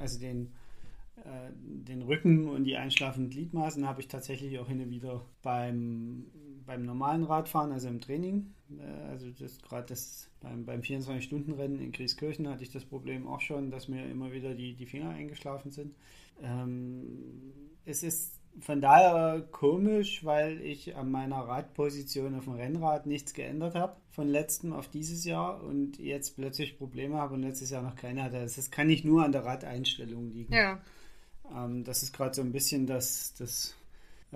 also 0.00 0.18
den, 0.18 0.52
äh, 1.16 1.50
den 1.54 2.02
Rücken 2.02 2.48
und 2.48 2.64
die 2.64 2.76
einschlafenden 2.76 3.30
Gliedmaßen 3.30 3.86
habe 3.86 4.00
ich 4.00 4.08
tatsächlich 4.08 4.58
auch 4.58 4.68
hin 4.68 4.80
und 4.80 4.90
wieder 4.90 5.24
beim, 5.42 6.26
beim 6.66 6.84
normalen 6.84 7.24
Radfahren, 7.24 7.72
also 7.72 7.88
im 7.88 8.00
Training. 8.00 8.52
Äh, 8.78 9.10
also 9.10 9.30
das 9.30 9.60
gerade 9.62 9.86
das 9.86 10.30
beim, 10.40 10.64
beim 10.64 10.80
24-Stunden-Rennen 10.80 11.80
in 11.80 11.92
Grieskirchen 11.92 12.48
hatte 12.48 12.62
ich 12.62 12.70
das 12.70 12.84
Problem 12.84 13.26
auch 13.26 13.40
schon, 13.40 13.70
dass 13.70 13.88
mir 13.88 14.04
immer 14.10 14.32
wieder 14.32 14.54
die, 14.54 14.74
die 14.74 14.86
Finger 14.86 15.10
eingeschlafen 15.10 15.70
sind. 15.70 15.94
Ähm, 16.42 17.52
es 17.84 18.02
ist 18.02 18.40
von 18.60 18.80
daher 18.80 19.42
komisch, 19.50 20.24
weil 20.24 20.60
ich 20.60 20.96
an 20.96 21.10
meiner 21.10 21.38
Radposition 21.38 22.36
auf 22.36 22.44
dem 22.44 22.54
Rennrad 22.54 23.06
nichts 23.06 23.34
geändert 23.34 23.74
habe 23.74 23.96
von 24.10 24.28
letztem 24.28 24.72
auf 24.72 24.88
dieses 24.88 25.24
Jahr 25.24 25.62
und 25.62 25.98
jetzt 25.98 26.36
plötzlich 26.36 26.78
Probleme 26.78 27.16
habe 27.16 27.34
und 27.34 27.42
letztes 27.42 27.70
Jahr 27.70 27.82
noch 27.82 27.96
keine 27.96 28.22
hatte. 28.22 28.40
Das 28.40 28.70
kann 28.70 28.86
nicht 28.86 29.04
nur 29.04 29.24
an 29.24 29.32
der 29.32 29.44
Radeinstellung 29.44 30.30
liegen. 30.30 30.52
Ja. 30.52 30.80
Ähm, 31.52 31.84
das 31.84 32.02
ist 32.02 32.12
gerade 32.12 32.34
so 32.34 32.42
ein 32.42 32.52
bisschen 32.52 32.86
das, 32.86 33.34
das 33.34 33.74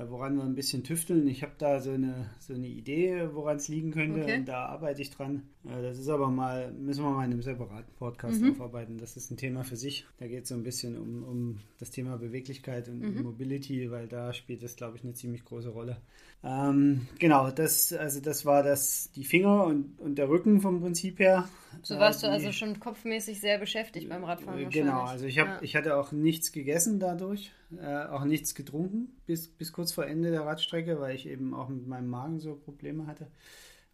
woran 0.09 0.37
wir 0.37 0.45
ein 0.45 0.55
bisschen 0.55 0.85
tüfteln. 0.85 1.27
Ich 1.29 1.43
habe 1.43 1.53
da 1.59 1.81
so 1.81 1.91
eine, 1.91 2.31
so 2.39 2.55
eine 2.55 2.67
Idee, 2.67 3.29
woran 3.33 3.57
es 3.57 3.69
liegen 3.69 3.91
könnte 3.91 4.23
Okay. 4.23 4.39
und 4.39 4.45
da 4.47 4.67
arbeite 4.67 5.03
ich 5.03 5.11
dran. 5.11 5.43
Äh, 5.65 5.83
das 5.83 5.99
ist 5.99 6.09
aber 6.09 6.29
mal, 6.31 6.73
müssen 6.73 7.03
wir 7.05 7.11
mal 7.11 7.25
in 7.25 7.33
einem 7.33 7.43
separaten 7.43 7.93
Podcast 7.97 8.41
Mhm. 8.43 8.53
aufarbeiten. 8.53 8.99
Das 8.99 9.17
ist 9.17 9.31
ein 9.31 9.37
Thema 9.37 9.65
für 9.65 9.77
sich. 9.77 10.07
Da 10.19 10.27
geht 10.27 10.45
es 10.45 10.49
so 10.51 10.55
ein 10.55 10.63
bisschen 10.63 10.97
um, 10.99 11.23
um 11.25 11.59
das 11.79 11.91
Thema 11.91 12.17
Beweglichkeit 12.19 12.89
und 12.89 13.01
Mhm. 13.01 13.23
Mobility, 13.23 13.91
weil 13.91 14.07
da 14.09 14.33
spielt 14.33 14.63
das, 14.63 14.77
glaube 14.77 14.97
ich, 14.97 15.05
eine 15.05 15.15
ziemlich 15.15 15.45
große 15.45 15.71
Rolle. 15.71 15.97
Ähm, 16.45 17.09
genau, 17.19 17.51
das, 17.51 17.93
also 17.93 18.21
das 18.21 18.47
war 18.47 18.63
das, 18.63 19.11
die 19.17 19.25
Finger 19.25 19.65
und, 19.65 19.99
und 19.99 20.17
der 20.17 20.29
Rücken 20.29 20.61
vom 20.61 20.81
Prinzip 20.81 21.19
her. 21.19 21.49
So 21.83 21.95
Äh, 21.97 21.99
warst 21.99 22.23
du 22.23 22.29
die- 22.29 22.33
also 22.33 22.53
schon 22.53 22.79
kopfmäßig 22.79 23.41
sehr 23.41 23.59
beschäftigt 23.59 24.09
beim 24.09 24.23
Radfahren. 24.23 24.61
äh. 24.61 24.67
Genau, 24.67 25.03
also 25.03 25.27
ich, 25.27 25.39
hab, 25.41 25.49
Ja. 25.49 25.59
ich 25.63 25.75
hatte 25.75 25.97
auch 25.97 26.13
nichts 26.13 26.53
gegessen 26.53 27.01
dadurch, 27.01 27.53
äh, 27.77 28.05
auch 28.05 28.25
nichts 28.25 28.55
getrunken 28.55 29.09
bis, 29.27 29.49
bis 29.49 29.73
kurz 29.73 29.93
vor 29.93 30.07
Ende 30.07 30.31
der 30.31 30.43
Radstrecke, 30.43 31.01
weil 31.01 31.17
ich 31.17 31.27
eben 31.27 31.55
auch 31.55 31.69
mit 31.69 31.89
meinem 31.89 32.09
Magen 32.09 32.39
so 32.39 32.55
Probleme 32.55 33.09
hatte. 33.09 33.27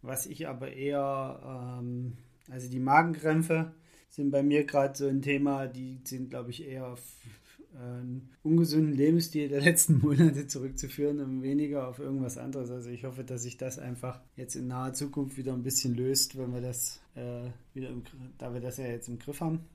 Was 0.03 0.27
ich 0.27 0.47
aber 0.47 0.71
eher, 0.71 1.79
ähm, 1.81 2.13
also 2.51 2.69
die 2.69 2.79
Magenkrämpfe 2.79 3.73
sind 4.09 4.29
bei 4.29 4.43
mir 4.43 4.65
gerade 4.65 4.95
so 4.95 5.07
ein 5.07 5.23
Thema, 5.23 5.65
die 5.65 5.99
sind, 6.03 6.29
glaube 6.29 6.51
ich, 6.51 6.63
eher 6.67 6.85
auf 6.87 6.99
äh, 6.99 7.29
einen 7.77 8.29
ungesunden 8.43 8.93
Lebensstil 8.93 9.49
der 9.49 9.61
letzten 9.69 9.99
Monate 9.99 10.47
zurückzuführen 10.47 11.19
und 11.19 11.43
weniger 11.43 11.87
auf 11.87 11.99
irgendwas 11.99 12.37
anderes. 12.37 12.71
Also 12.71 12.89
ich 12.89 13.03
hoffe, 13.03 13.23
dass 13.23 13.43
sich 13.43 13.57
das 13.57 13.79
einfach 13.79 14.21
jetzt 14.35 14.55
in 14.55 14.67
naher 14.67 14.93
Zukunft 14.93 15.37
wieder 15.37 15.53
ein 15.53 15.63
bisschen 15.63 15.95
löst, 15.95 16.37
wenn 16.37 16.53
wir 16.53 16.61
das 16.61 17.01
äh, 17.15 17.49
wieder 17.73 17.89
im, 17.89 18.03
da 18.37 18.53
wir 18.53 18.61
das 18.61 18.77
ja 18.77 18.85
jetzt 18.85 19.07
im 19.07 19.19
Griff 19.19 19.41
haben. 19.41 19.65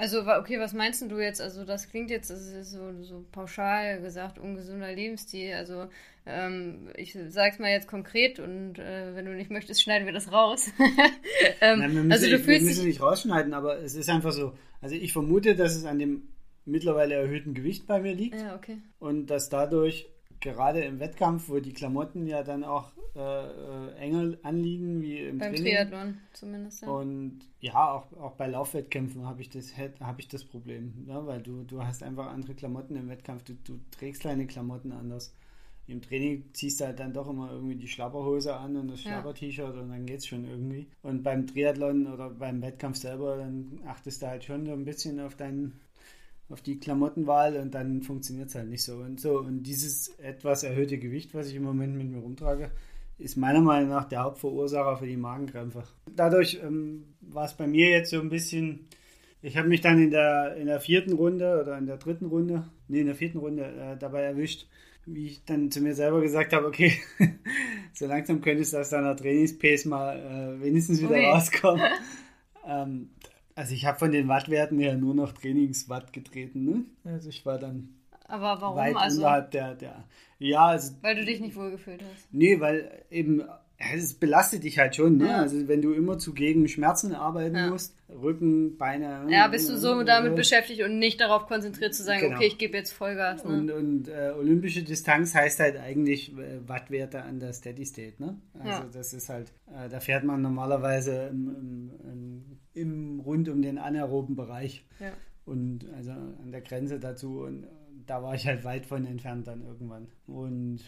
Also, 0.00 0.20
okay, 0.20 0.60
was 0.60 0.74
meinst 0.74 1.02
du 1.02 1.18
jetzt? 1.18 1.40
Also, 1.40 1.64
das 1.64 1.90
klingt 1.90 2.10
jetzt 2.10 2.30
das 2.30 2.46
ist 2.52 2.70
so, 2.70 3.02
so 3.02 3.24
pauschal 3.32 4.00
gesagt, 4.00 4.38
ungesunder 4.38 4.92
Lebensstil. 4.92 5.54
Also, 5.54 5.88
ähm, 6.24 6.90
ich 6.94 7.18
sag's 7.30 7.58
mal 7.58 7.72
jetzt 7.72 7.88
konkret 7.88 8.38
und 8.38 8.78
äh, 8.78 9.16
wenn 9.16 9.24
du 9.24 9.34
nicht 9.34 9.50
möchtest, 9.50 9.82
schneiden 9.82 10.06
wir 10.06 10.12
das 10.12 10.30
raus. 10.30 10.70
ähm, 11.60 11.80
Nein, 11.80 11.94
wir 11.94 12.02
müssen, 12.04 12.12
also, 12.12 12.26
du 12.26 12.32
wir 12.32 12.38
fühlst 12.38 12.62
müssen 12.62 12.84
dich. 12.84 12.94
nicht 12.94 13.02
rausschneiden, 13.02 13.52
aber 13.52 13.80
es 13.82 13.96
ist 13.96 14.08
einfach 14.08 14.30
so. 14.30 14.52
Also 14.80 14.94
ich 14.94 15.12
vermute, 15.12 15.56
dass 15.56 15.74
es 15.74 15.84
an 15.84 15.98
dem 15.98 16.28
mittlerweile 16.68 17.14
erhöhten 17.14 17.54
Gewicht 17.54 17.86
bei 17.86 18.00
mir 18.00 18.14
liegt 18.14 18.40
Ja, 18.40 18.54
okay. 18.54 18.78
und 18.98 19.26
dass 19.26 19.48
dadurch 19.48 20.08
gerade 20.40 20.82
im 20.82 21.00
Wettkampf, 21.00 21.48
wo 21.48 21.58
die 21.58 21.72
Klamotten 21.72 22.26
ja 22.28 22.44
dann 22.44 22.62
auch 22.62 22.92
äh, 23.16 23.20
äh, 23.20 23.94
enger 23.96 24.36
anliegen 24.44 25.02
wie 25.02 25.18
im 25.18 25.38
Beim 25.38 25.52
Training. 25.52 25.72
Triathlon 25.72 26.18
zumindest, 26.32 26.82
ja. 26.82 26.88
Und 26.88 27.40
ja, 27.60 27.92
auch, 27.92 28.12
auch 28.12 28.34
bei 28.36 28.46
Laufwettkämpfen 28.46 29.26
habe 29.26 29.40
ich 29.40 29.50
das, 29.50 29.72
habe 29.76 30.20
ich 30.20 30.28
das 30.28 30.44
Problem, 30.44 30.92
ne? 31.06 31.26
weil 31.26 31.42
du, 31.42 31.64
du 31.64 31.82
hast 31.82 32.04
einfach 32.04 32.28
andere 32.28 32.54
Klamotten 32.54 32.94
im 32.94 33.08
Wettkampf, 33.08 33.42
du, 33.42 33.54
du 33.64 33.80
trägst 33.90 34.20
kleine 34.20 34.46
Klamotten 34.46 34.92
anders. 34.92 35.34
Im 35.88 36.02
Training 36.02 36.44
ziehst 36.52 36.80
du 36.80 36.84
halt 36.84 37.00
dann 37.00 37.14
doch 37.14 37.28
immer 37.30 37.50
irgendwie 37.50 37.74
die 37.74 37.88
Schlapperhose 37.88 38.54
an 38.54 38.76
und 38.76 38.88
das 38.88 39.02
Ja. 39.02 39.12
Schlapper-T-Shirt 39.12 39.74
und 39.74 39.88
dann 39.88 40.04
geht's 40.06 40.26
schon 40.26 40.44
irgendwie. 40.44 40.86
Und 41.02 41.22
beim 41.22 41.46
Triathlon 41.46 42.06
oder 42.12 42.28
beim 42.30 42.60
Wettkampf 42.62 42.98
selber, 42.98 43.38
dann 43.38 43.80
achtest 43.86 44.20
du 44.22 44.26
halt 44.28 44.44
schon 44.44 44.66
so 44.66 44.72
ein 44.72 44.84
bisschen 44.84 45.18
auf 45.18 45.34
deinen 45.34 45.80
auf 46.48 46.62
die 46.62 46.78
Klamottenwahl 46.78 47.56
und 47.56 47.74
dann 47.74 48.02
funktioniert 48.02 48.48
es 48.48 48.54
halt 48.54 48.68
nicht 48.68 48.82
so 48.82 48.96
und 48.96 49.20
so. 49.20 49.38
Und 49.38 49.62
dieses 49.64 50.08
etwas 50.18 50.62
erhöhte 50.62 50.98
Gewicht, 50.98 51.34
was 51.34 51.48
ich 51.48 51.56
im 51.56 51.62
Moment 51.62 51.96
mit 51.96 52.10
mir 52.10 52.18
rumtrage, 52.20 52.70
ist 53.18 53.36
meiner 53.36 53.60
Meinung 53.60 53.90
nach 53.90 54.08
der 54.08 54.22
Hauptverursacher 54.22 54.96
für 54.96 55.06
die 55.06 55.16
Magenkrämpfe. 55.16 55.82
Dadurch 56.14 56.60
ähm, 56.62 57.04
war 57.20 57.44
es 57.44 57.54
bei 57.54 57.66
mir 57.66 57.90
jetzt 57.90 58.10
so 58.10 58.20
ein 58.20 58.30
bisschen. 58.30 58.86
Ich 59.42 59.56
habe 59.56 59.68
mich 59.68 59.80
dann 59.80 60.02
in 60.02 60.10
der, 60.10 60.56
in 60.56 60.66
der 60.66 60.80
vierten 60.80 61.12
Runde 61.12 61.60
oder 61.60 61.78
in 61.78 61.86
der 61.86 61.98
dritten 61.98 62.26
Runde, 62.26 62.64
nee, 62.88 63.00
in 63.00 63.06
der 63.06 63.14
vierten 63.14 63.38
Runde 63.38 63.64
äh, 63.64 63.96
dabei 63.96 64.22
erwischt, 64.22 64.66
wie 65.06 65.26
ich 65.26 65.44
dann 65.44 65.70
zu 65.70 65.80
mir 65.80 65.94
selber 65.94 66.20
gesagt 66.20 66.52
habe, 66.52 66.66
okay, 66.66 66.92
so 67.92 68.06
langsam 68.06 68.40
könntest 68.40 68.72
du 68.72 68.78
aus 68.78 68.90
deiner 68.90 69.16
Trainingspace 69.16 69.84
mal 69.84 70.16
äh, 70.18 70.62
wenigstens 70.62 71.00
wieder 71.00 71.10
Okay. 71.16 71.26
rauskommen. 71.26 71.82
ähm, 72.66 73.10
also 73.58 73.74
ich 73.74 73.84
habe 73.86 73.98
von 73.98 74.12
den 74.12 74.28
Wattwerten 74.28 74.78
her 74.78 74.96
nur 74.96 75.14
noch 75.14 75.32
Trainingswatt 75.32 76.12
getreten. 76.12 76.64
Ne? 76.64 76.84
Also 77.04 77.28
ich 77.28 77.44
war 77.44 77.58
dann 77.58 77.88
Aber 78.26 78.60
warum? 78.60 78.76
weit 78.76 78.96
Also, 78.96 79.18
unterhalb 79.18 79.50
der, 79.50 79.74
der. 79.74 80.04
Ja, 80.38 80.66
also 80.66 80.92
weil 81.02 81.16
du 81.16 81.24
dich 81.24 81.40
nicht 81.40 81.56
wohlgefühlt 81.56 82.02
hast. 82.02 82.28
nee, 82.32 82.60
weil 82.60 83.02
eben 83.10 83.42
es 83.94 84.14
belastet 84.14 84.64
dich 84.64 84.76
halt 84.78 84.96
schon. 84.96 85.18
Ne? 85.18 85.28
Ja. 85.28 85.36
Also 85.38 85.68
wenn 85.68 85.80
du 85.82 85.92
immer 85.92 86.18
zu 86.18 86.34
gegen 86.34 86.66
Schmerzen 86.66 87.14
arbeiten 87.14 87.54
Ja. 87.56 87.70
musst, 87.70 87.94
Rücken, 88.08 88.76
Beine. 88.76 89.26
Ja, 89.30 89.46
bist 89.48 89.68
du 89.68 89.76
so 89.76 90.02
damit 90.02 90.32
äh, 90.32 90.34
beschäftigt 90.34 90.82
und 90.82 90.98
nicht 90.98 91.20
darauf 91.20 91.46
konzentriert 91.46 91.94
zu 91.94 92.02
sagen, 92.02 92.20
Genau. 92.22 92.36
okay, 92.36 92.46
ich 92.48 92.58
gebe 92.58 92.76
jetzt 92.76 92.90
Vollgas. 92.92 93.44
Ne? 93.44 93.50
Und, 93.52 93.70
und 93.70 94.08
äh, 94.08 94.32
olympische 94.36 94.82
Distanz 94.82 95.34
heißt 95.34 95.60
halt 95.60 95.76
eigentlich 95.76 96.32
äh, 96.36 96.66
Wattwerte 96.66 97.22
an 97.22 97.38
der 97.38 97.52
Steady 97.52 97.84
State. 97.84 98.14
Ne? 98.18 98.36
Also 98.58 98.68
Ja. 98.82 98.86
das 98.92 99.12
ist 99.12 99.28
halt, 99.28 99.52
äh, 99.68 99.88
da 99.88 100.00
fährt 100.00 100.24
man 100.24 100.42
normalerweise 100.42 101.28
im, 101.30 101.48
im, 101.48 101.90
im, 102.10 102.57
im 102.78 103.20
rund 103.20 103.48
um 103.48 103.62
den 103.62 103.78
anaeroben 103.78 104.36
Bereich. 104.36 104.84
ja. 105.00 105.12
und 105.44 105.86
also 105.94 106.12
an 106.12 106.50
der 106.52 106.60
Grenze 106.60 107.00
dazu 107.00 107.42
und 107.42 107.66
da 108.06 108.22
war 108.22 108.34
ich 108.34 108.46
halt 108.46 108.64
weit 108.64 108.86
von 108.86 109.06
entfernt 109.06 109.46
dann 109.46 109.62
irgendwann 109.62 110.08
und 110.26 110.80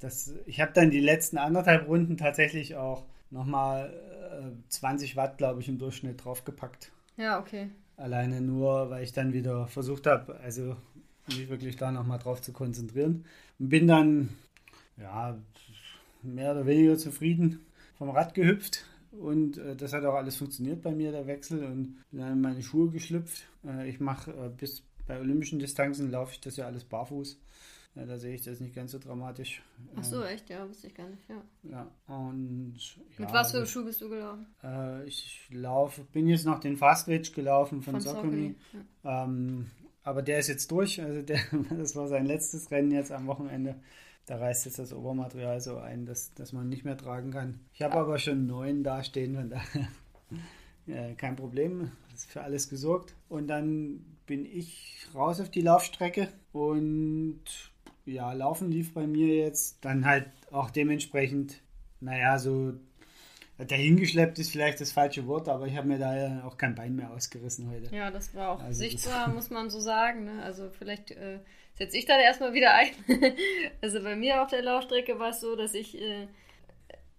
das 0.00 0.34
ich 0.46 0.60
habe 0.60 0.72
dann 0.74 0.90
die 0.90 1.00
letzten 1.00 1.38
anderthalb 1.38 1.88
Runden 1.88 2.16
tatsächlich 2.16 2.76
auch 2.76 3.04
nochmal 3.30 3.92
äh, 4.32 4.68
20 4.68 5.16
Watt 5.16 5.38
glaube 5.38 5.60
ich 5.60 5.68
im 5.68 5.78
Durchschnitt 5.78 6.24
draufgepackt 6.24 6.92
ja, 7.16 7.38
okay. 7.38 7.70
alleine 7.96 8.40
nur 8.40 8.90
weil 8.90 9.02
ich 9.02 9.12
dann 9.12 9.32
wieder 9.32 9.66
versucht 9.66 10.06
habe 10.06 10.38
also 10.40 10.76
mich 11.28 11.48
wirklich 11.48 11.76
da 11.76 11.90
nochmal 11.90 12.18
drauf 12.18 12.40
zu 12.40 12.52
konzentrieren 12.52 13.24
und 13.58 13.68
bin 13.68 13.86
dann 13.86 14.30
ja 14.96 15.36
mehr 16.22 16.52
oder 16.52 16.66
weniger 16.66 16.96
zufrieden 16.96 17.64
vom 17.96 18.10
Rad 18.10 18.34
gehüpft 18.34 18.84
und 19.20 19.58
äh, 19.58 19.76
das 19.76 19.92
hat 19.92 20.04
auch 20.04 20.14
alles 20.14 20.36
funktioniert 20.36 20.82
bei 20.82 20.92
mir, 20.94 21.12
der 21.12 21.26
Wechsel 21.26 21.64
und 21.64 21.96
bin 22.10 22.20
dann 22.20 22.32
in 22.32 22.40
meine 22.40 22.62
Schuhe 22.62 22.90
geschlüpft. 22.90 23.44
Äh, 23.64 23.88
ich 23.88 24.00
mache 24.00 24.30
äh, 24.32 24.48
bis 24.48 24.84
bei 25.06 25.20
olympischen 25.20 25.58
Distanzen 25.58 26.10
laufe 26.10 26.32
ich 26.32 26.40
das 26.40 26.56
ja 26.56 26.66
alles 26.66 26.84
barfuß. 26.84 27.38
Da 27.94 28.18
sehe 28.18 28.34
ich 28.34 28.42
das 28.42 28.60
nicht 28.60 28.74
ganz 28.74 28.92
so 28.92 28.98
dramatisch. 28.98 29.62
Ach 29.96 30.04
so, 30.04 30.22
echt? 30.22 30.50
Ja, 30.50 30.68
wusste 30.68 30.88
ich 30.88 30.94
gar 30.94 31.08
nicht. 31.08 31.22
Ja. 31.30 31.42
Ja, 31.62 31.90
und 32.14 32.74
ja, 32.76 33.24
Mit 33.24 33.32
was 33.32 33.52
für 33.52 33.60
also, 33.60 33.70
Schuh 33.70 33.86
bist 33.86 34.02
du 34.02 34.10
gelaufen? 34.10 34.46
äh, 34.62 35.06
ich 35.06 35.48
laufe, 35.50 36.04
bin 36.12 36.28
jetzt 36.28 36.44
noch 36.44 36.60
den 36.60 36.76
Fastwitch 36.76 37.32
gelaufen 37.32 37.80
von, 37.80 37.94
Von. 37.94 38.00
Saucony. 38.02 38.54
Ja. 39.02 39.24
Ähm, 39.24 39.70
aber 40.02 40.20
der 40.20 40.40
ist 40.40 40.48
jetzt 40.48 40.70
durch. 40.70 41.00
Also 41.00 41.22
der, 41.22 41.40
das 41.70 41.96
war 41.96 42.06
sein 42.08 42.26
letztes 42.26 42.70
Rennen 42.70 42.90
jetzt 42.90 43.12
am 43.12 43.26
Wochenende. 43.26 43.76
Da 44.26 44.38
reißt 44.38 44.66
jetzt 44.66 44.80
das 44.80 44.92
Obermaterial 44.92 45.60
so 45.60 45.76
ein, 45.78 46.04
dass, 46.04 46.34
dass 46.34 46.52
man 46.52 46.68
nicht 46.68 46.84
mehr 46.84 46.96
tragen 46.96 47.30
kann. 47.30 47.60
Ich 47.72 47.82
habe 47.82 47.94
aber 47.94 48.18
schon 48.18 48.46
neun 48.46 48.82
dastehen, 48.82 49.36
von 49.36 49.50
daher 49.50 49.88
äh, 51.10 51.14
kein 51.14 51.36
Problem, 51.36 51.92
ist 52.12 52.30
für 52.30 52.42
alles 52.42 52.68
gesorgt. 52.68 53.14
Und 53.28 53.46
dann 53.46 54.04
bin 54.26 54.44
ich 54.44 55.06
raus 55.14 55.40
auf 55.40 55.48
die 55.48 55.62
Laufstrecke 55.62 56.28
und 56.52 57.40
ja, 58.04 58.32
Laufen 58.32 58.70
lief 58.70 58.94
bei 58.94 59.06
mir 59.06 59.34
jetzt 59.36 59.84
dann 59.84 60.04
halt 60.04 60.26
auch 60.50 60.70
dementsprechend, 60.70 61.60
naja, 62.00 62.38
so 62.38 62.74
dahingeschleppt 63.58 64.38
ist 64.38 64.50
vielleicht 64.50 64.80
das 64.80 64.92
falsche 64.92 65.26
Wort, 65.26 65.48
aber 65.48 65.66
ich 65.66 65.76
habe 65.76 65.88
mir 65.88 65.98
da 65.98 66.16
ja 66.16 66.44
auch 66.44 66.58
kein 66.58 66.74
Bein 66.74 66.94
mehr 66.94 67.10
ausgerissen 67.10 67.70
heute. 67.70 67.94
Ja, 67.94 68.10
das 68.10 68.34
war 68.34 68.50
auch 68.50 68.62
also 68.62 68.78
sichtbar, 68.78 69.28
muss 69.34 69.50
man 69.50 69.70
so 69.70 69.80
sagen. 69.80 70.24
Ne? 70.24 70.42
Also 70.42 70.68
vielleicht 70.70 71.12
äh, 71.12 71.38
setze 71.76 71.96
ich 71.96 72.06
dann 72.06 72.20
erstmal 72.20 72.54
wieder 72.54 72.74
ein. 72.74 72.90
also 73.80 74.02
bei 74.02 74.16
mir 74.16 74.42
auf 74.42 74.50
der 74.50 74.62
Laufstrecke 74.62 75.18
war 75.18 75.30
es 75.30 75.40
so, 75.40 75.56
dass 75.56 75.74
ich, 75.74 76.00
äh, 76.00 76.26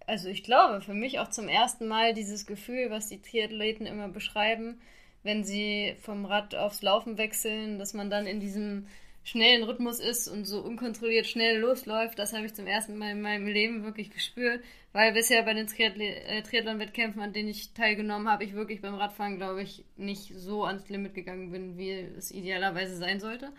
also 0.06 0.28
ich 0.28 0.42
glaube, 0.42 0.80
für 0.80 0.94
mich 0.94 1.18
auch 1.18 1.28
zum 1.28 1.48
ersten 1.48 1.86
Mal 1.86 2.14
dieses 2.14 2.46
Gefühl, 2.46 2.90
was 2.90 3.08
die 3.08 3.22
Triathleten 3.22 3.86
immer 3.86 4.08
beschreiben, 4.08 4.80
wenn 5.22 5.44
sie 5.44 5.96
vom 6.00 6.24
Rad 6.24 6.54
aufs 6.54 6.82
Laufen 6.82 7.18
wechseln, 7.18 7.78
dass 7.78 7.94
man 7.94 8.10
dann 8.10 8.26
in 8.26 8.40
diesem 8.40 8.86
schnellen 9.24 9.62
Rhythmus 9.62 10.00
ist 10.00 10.26
und 10.26 10.46
so 10.46 10.60
unkontrolliert 10.60 11.26
schnell 11.26 11.58
losläuft, 11.58 12.18
das 12.18 12.32
habe 12.32 12.46
ich 12.46 12.54
zum 12.54 12.66
ersten 12.66 12.96
Mal 12.96 13.10
in 13.10 13.20
meinem 13.20 13.46
Leben 13.46 13.84
wirklich 13.84 14.10
gespürt, 14.10 14.64
weil 14.92 15.12
bisher 15.12 15.42
bei 15.42 15.52
den 15.52 15.66
äh, 15.66 16.42
Triathlon-Wettkämpfen, 16.42 17.20
an 17.20 17.34
denen 17.34 17.50
ich 17.50 17.74
teilgenommen 17.74 18.28
habe, 18.28 18.44
ich 18.44 18.54
wirklich 18.54 18.80
beim 18.80 18.94
Radfahren, 18.94 19.36
glaube 19.36 19.62
ich, 19.62 19.84
nicht 19.96 20.32
so 20.34 20.64
ans 20.64 20.88
Limit 20.88 21.14
gegangen 21.14 21.50
bin, 21.50 21.76
wie 21.76 21.90
es 21.90 22.30
idealerweise 22.30 22.96
sein 22.96 23.20
sollte. 23.20 23.52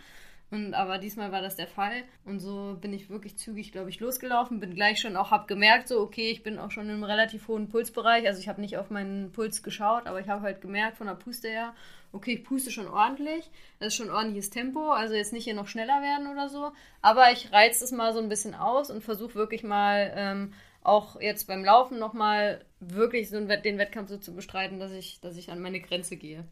Und, 0.52 0.74
aber 0.74 0.98
diesmal 0.98 1.32
war 1.32 1.42
das 1.42 1.56
der 1.56 1.68
Fall. 1.68 2.04
Und 2.26 2.40
so 2.40 2.76
bin 2.82 2.92
ich 2.92 3.10
wirklich 3.10 3.38
zügig, 3.38 3.72
glaube 3.72 3.90
ich, 3.90 4.00
losgelaufen. 4.00 4.60
Bin 4.60 4.74
gleich 4.74 5.00
schon 5.00 5.16
auch, 5.16 5.30
habe 5.30 5.46
gemerkt, 5.46 5.88
so, 5.88 6.00
okay, 6.02 6.32
ich 6.32 6.42
bin 6.42 6.58
auch 6.58 6.72
schon 6.72 6.90
im 6.90 7.04
relativ 7.04 7.48
hohen 7.48 7.70
Pulsbereich. 7.70 8.26
Also 8.26 8.40
ich 8.40 8.50
habe 8.50 8.60
nicht 8.60 8.78
auf 8.78 8.90
meinen 8.90 9.32
Puls 9.32 9.62
geschaut, 9.62 10.08
aber 10.08 10.20
ich 10.20 10.28
habe 10.28 10.42
halt 10.42 10.62
gemerkt 10.62 10.98
von 10.98 11.06
der 11.06 11.14
Puste 11.14 11.50
her, 11.50 11.76
okay, 12.12 12.34
ich 12.34 12.44
puste 12.44 12.72
schon 12.72 12.88
ordentlich. 12.88 13.52
Das 13.78 13.90
ist 13.90 13.96
schon 13.96 14.10
ordentliches 14.10 14.50
Tempo. 14.50 14.92
Also 14.92 15.14
jetzt 15.14 15.34
nicht 15.34 15.44
hier 15.44 15.54
noch 15.54 15.68
schneller 15.68 16.02
werden 16.02 16.28
oder 16.28 16.50
so. 16.50 16.72
Aber 17.04 17.32
ich 17.32 17.52
reize 17.52 17.82
das 17.82 17.92
mal 17.92 18.14
so 18.14 18.20
ein 18.20 18.30
bisschen 18.30 18.56
aus 18.56 18.90
und 18.90 19.04
versuche 19.04 19.36
wirklich 19.36 19.64
mal 19.64 20.12
ähm, 20.16 20.54
auch 20.82 21.22
jetzt 21.22 21.46
beim 21.46 21.64
Laufen 21.64 22.00
nochmal 22.00 22.66
wirklich 22.80 23.30
so 23.30 23.40
den 23.40 23.78
Wettkampf 23.78 24.10
so 24.10 24.18
zu 24.18 24.34
bestreiten, 24.34 24.80
dass 24.80 24.94
ich, 24.94 25.22
dass 25.22 25.38
ich 25.38 25.52
an 25.52 25.62
meine 25.62 25.80
Grenze 25.80 26.18
gehe. 26.18 26.44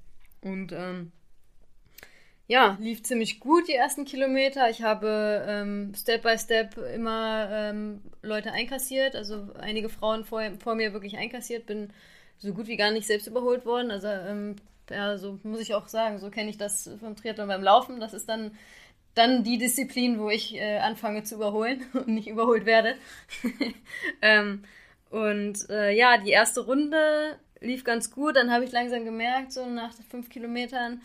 Und 0.42 0.72
ähm, 0.72 1.12
ja, 2.48 2.78
lief 2.80 3.04
ziemlich 3.04 3.40
gut 3.40 3.68
die 3.68 3.74
ersten 3.74 4.06
Kilometer. 4.06 4.70
Ich 4.70 4.82
habe 4.82 5.46
ähm, 5.48 5.94
Step 5.96 6.24
by 6.24 6.38
Step 6.38 6.78
immer 6.78 7.50
ähm, 7.52 8.02
Leute 8.22 8.54
einkassiert, 8.54 9.16
also 9.16 9.50
einige 9.60 9.90
Frauen 9.90 10.24
vor, 10.24 10.42
vor, 10.64 10.76
mir 10.76 10.94
wirklich 10.94 11.18
einkassiert, 11.18 11.66
bin 11.66 11.92
so 12.38 12.54
gut 12.54 12.68
wie 12.68 12.78
gar 12.78 12.92
nicht 12.92 13.06
selbst 13.06 13.28
überholt 13.28 13.66
worden. 13.66 13.92
Also 13.92 14.08
ähm, 14.08 14.56
ja, 14.90 15.18
so 15.18 15.40
muss 15.44 15.60
ich 15.60 15.74
auch 15.74 15.88
sagen, 15.88 16.20
so 16.20 16.30
kenne 16.30 16.50
ich 16.50 16.58
das 16.58 16.90
vom 17.02 17.18
Triathlon 17.18 17.50
beim 17.50 17.64
Laufen. 17.64 18.00
Das 18.00 18.14
ist 18.14 18.30
dann, 18.30 18.52
dann 19.14 19.44
die 19.44 19.58
Disziplin, 19.58 20.20
wo 20.20 20.30
ich 20.30 20.56
äh, 20.56 20.78
anfange 20.78 21.24
zu 21.24 21.36
überholen 21.36 21.86
und 21.94 22.08
nicht 22.08 22.28
überholt 22.28 22.66
werde. 22.66 22.96
ähm, 24.22 24.64
und 25.10 25.70
äh, 25.70 25.92
ja, 25.92 26.18
die 26.18 26.32
erste 26.32 26.62
Runde 26.62 27.38
lief 27.60 27.84
ganz 27.84 28.12
gut. 28.12 28.38
Dann 28.38 28.52
habe 28.52 28.64
ich 28.64 28.72
langsam 28.72 29.04
gemerkt, 29.04 29.52
so 29.52 29.66
nach 29.66 29.92
fünf 30.10 30.30
Kilometern, 30.30 31.02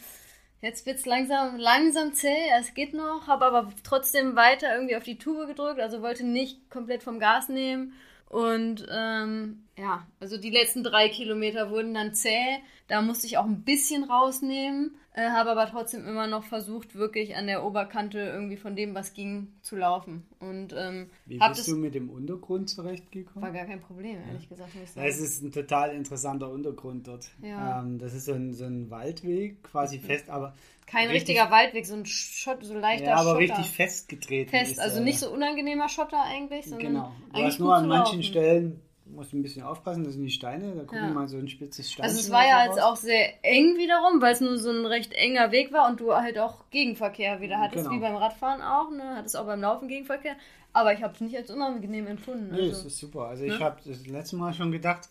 Jetzt 0.62 0.86
wird 0.86 0.98
es 0.98 1.06
langsam, 1.06 1.56
langsam 1.56 2.14
zäh, 2.14 2.48
es 2.56 2.72
geht 2.72 2.94
noch, 2.94 3.26
habe 3.26 3.46
aber 3.46 3.72
trotzdem 3.82 4.36
weiter 4.36 4.72
irgendwie 4.72 4.94
auf 4.94 5.02
die 5.02 5.18
Tube 5.18 5.48
gedrückt, 5.48 5.80
also 5.80 6.02
wollte 6.02 6.24
nicht 6.24 6.70
komplett 6.70 7.02
vom 7.02 7.18
Gas 7.18 7.48
nehmen. 7.48 7.94
Und 8.32 8.86
ähm, 8.90 9.64
ja, 9.76 10.06
also 10.18 10.38
die 10.38 10.48
letzten 10.48 10.82
drei 10.82 11.10
Kilometer 11.10 11.70
wurden 11.70 11.92
dann 11.92 12.14
zäh. 12.14 12.60
Da 12.88 13.02
musste 13.02 13.26
ich 13.26 13.36
auch 13.36 13.44
ein 13.44 13.62
bisschen 13.62 14.04
rausnehmen. 14.04 14.96
Äh, 15.12 15.28
habe 15.28 15.50
aber 15.50 15.66
trotzdem 15.66 16.06
immer 16.08 16.26
noch 16.26 16.44
versucht, 16.44 16.94
wirklich 16.94 17.36
an 17.36 17.46
der 17.46 17.62
Oberkante 17.62 18.18
irgendwie 18.18 18.56
von 18.56 18.74
dem, 18.74 18.94
was 18.94 19.12
ging, 19.12 19.52
zu 19.60 19.76
laufen. 19.76 20.22
Und, 20.40 20.74
ähm, 20.74 21.10
Wie 21.26 21.38
bist 21.38 21.68
du 21.68 21.76
mit 21.76 21.94
dem 21.94 22.08
Untergrund 22.08 22.70
zurechtgekommen? 22.70 23.42
War 23.42 23.52
gar 23.52 23.66
kein 23.66 23.82
Problem, 23.82 24.16
ehrlich 24.26 24.44
ja. 24.44 24.48
gesagt. 24.48 24.70
Es 24.96 25.20
ist 25.20 25.42
ein 25.42 25.52
total 25.52 25.94
interessanter 25.94 26.50
Untergrund 26.50 27.08
dort. 27.08 27.28
Ja. 27.42 27.82
Ähm, 27.82 27.98
das 27.98 28.14
ist 28.14 28.24
so 28.24 28.32
ein, 28.32 28.54
so 28.54 28.64
ein 28.64 28.90
Waldweg, 28.90 29.62
quasi 29.62 29.98
mhm. 29.98 30.04
fest, 30.04 30.30
aber. 30.30 30.54
Kein 30.92 31.08
richtig, 31.08 31.30
richtiger 31.30 31.50
Waldweg, 31.50 31.86
so 31.86 31.94
ein 31.94 32.04
Schott, 32.04 32.62
so 32.62 32.74
leichter 32.74 33.06
ja, 33.06 33.14
aber 33.14 33.30
Schotter. 33.30 33.38
richtig 33.38 33.70
festgetreten. 33.70 34.50
Fest, 34.50 34.78
also 34.78 35.02
nicht 35.02 35.18
so 35.18 35.32
unangenehmer 35.32 35.88
Schotter 35.88 36.22
eigentlich, 36.22 36.66
sondern. 36.66 36.92
Genau. 36.92 37.12
Du 37.34 37.42
hast 37.42 37.58
nur 37.58 37.74
an 37.74 37.88
manchen 37.88 38.18
laufen. 38.18 38.22
Stellen 38.22 38.82
muss 39.06 39.32
ein 39.32 39.42
bisschen 39.42 39.62
aufpassen, 39.62 40.04
das 40.04 40.14
sind 40.14 40.24
die 40.24 40.30
Steine, 40.30 40.74
da 40.74 40.82
gucken 40.82 41.08
ja. 41.08 41.10
mal 41.10 41.28
so 41.28 41.38
ein 41.38 41.48
spitzes 41.48 41.90
Stein. 41.90 42.04
Also 42.04 42.20
es 42.20 42.30
war 42.30 42.46
ja 42.46 42.66
jetzt 42.66 42.80
auch 42.80 42.96
sehr 42.96 43.42
eng 43.42 43.78
wiederum, 43.78 44.20
weil 44.20 44.32
es 44.34 44.40
nur 44.42 44.58
so 44.58 44.70
ein 44.70 44.84
recht 44.84 45.12
enger 45.14 45.50
Weg 45.50 45.72
war 45.72 45.88
und 45.88 46.00
du 46.00 46.14
halt 46.14 46.38
auch 46.38 46.68
Gegenverkehr 46.70 47.40
wieder 47.40 47.58
hattest, 47.58 47.84
genau. 47.84 47.96
wie 47.96 48.00
beim 48.00 48.16
Radfahren 48.16 48.60
auch, 48.60 48.90
ne? 48.90 49.16
Hattest 49.16 49.36
auch 49.36 49.46
beim 49.46 49.62
Laufen 49.62 49.88
Gegenverkehr. 49.88 50.36
Aber 50.74 50.92
ich 50.92 51.02
habe 51.02 51.14
es 51.14 51.20
nicht 51.20 51.36
als 51.36 51.50
unangenehm 51.50 52.06
empfunden. 52.06 52.50
Also. 52.50 52.62
Nee, 52.62 52.68
das 52.68 52.84
ist 52.84 52.98
super. 52.98 53.26
Also 53.28 53.44
ne? 53.44 53.54
ich 53.54 53.60
habe 53.60 53.80
das 53.84 54.06
letzte 54.06 54.36
Mal 54.36 54.54
schon 54.54 54.72
gedacht, 54.72 55.08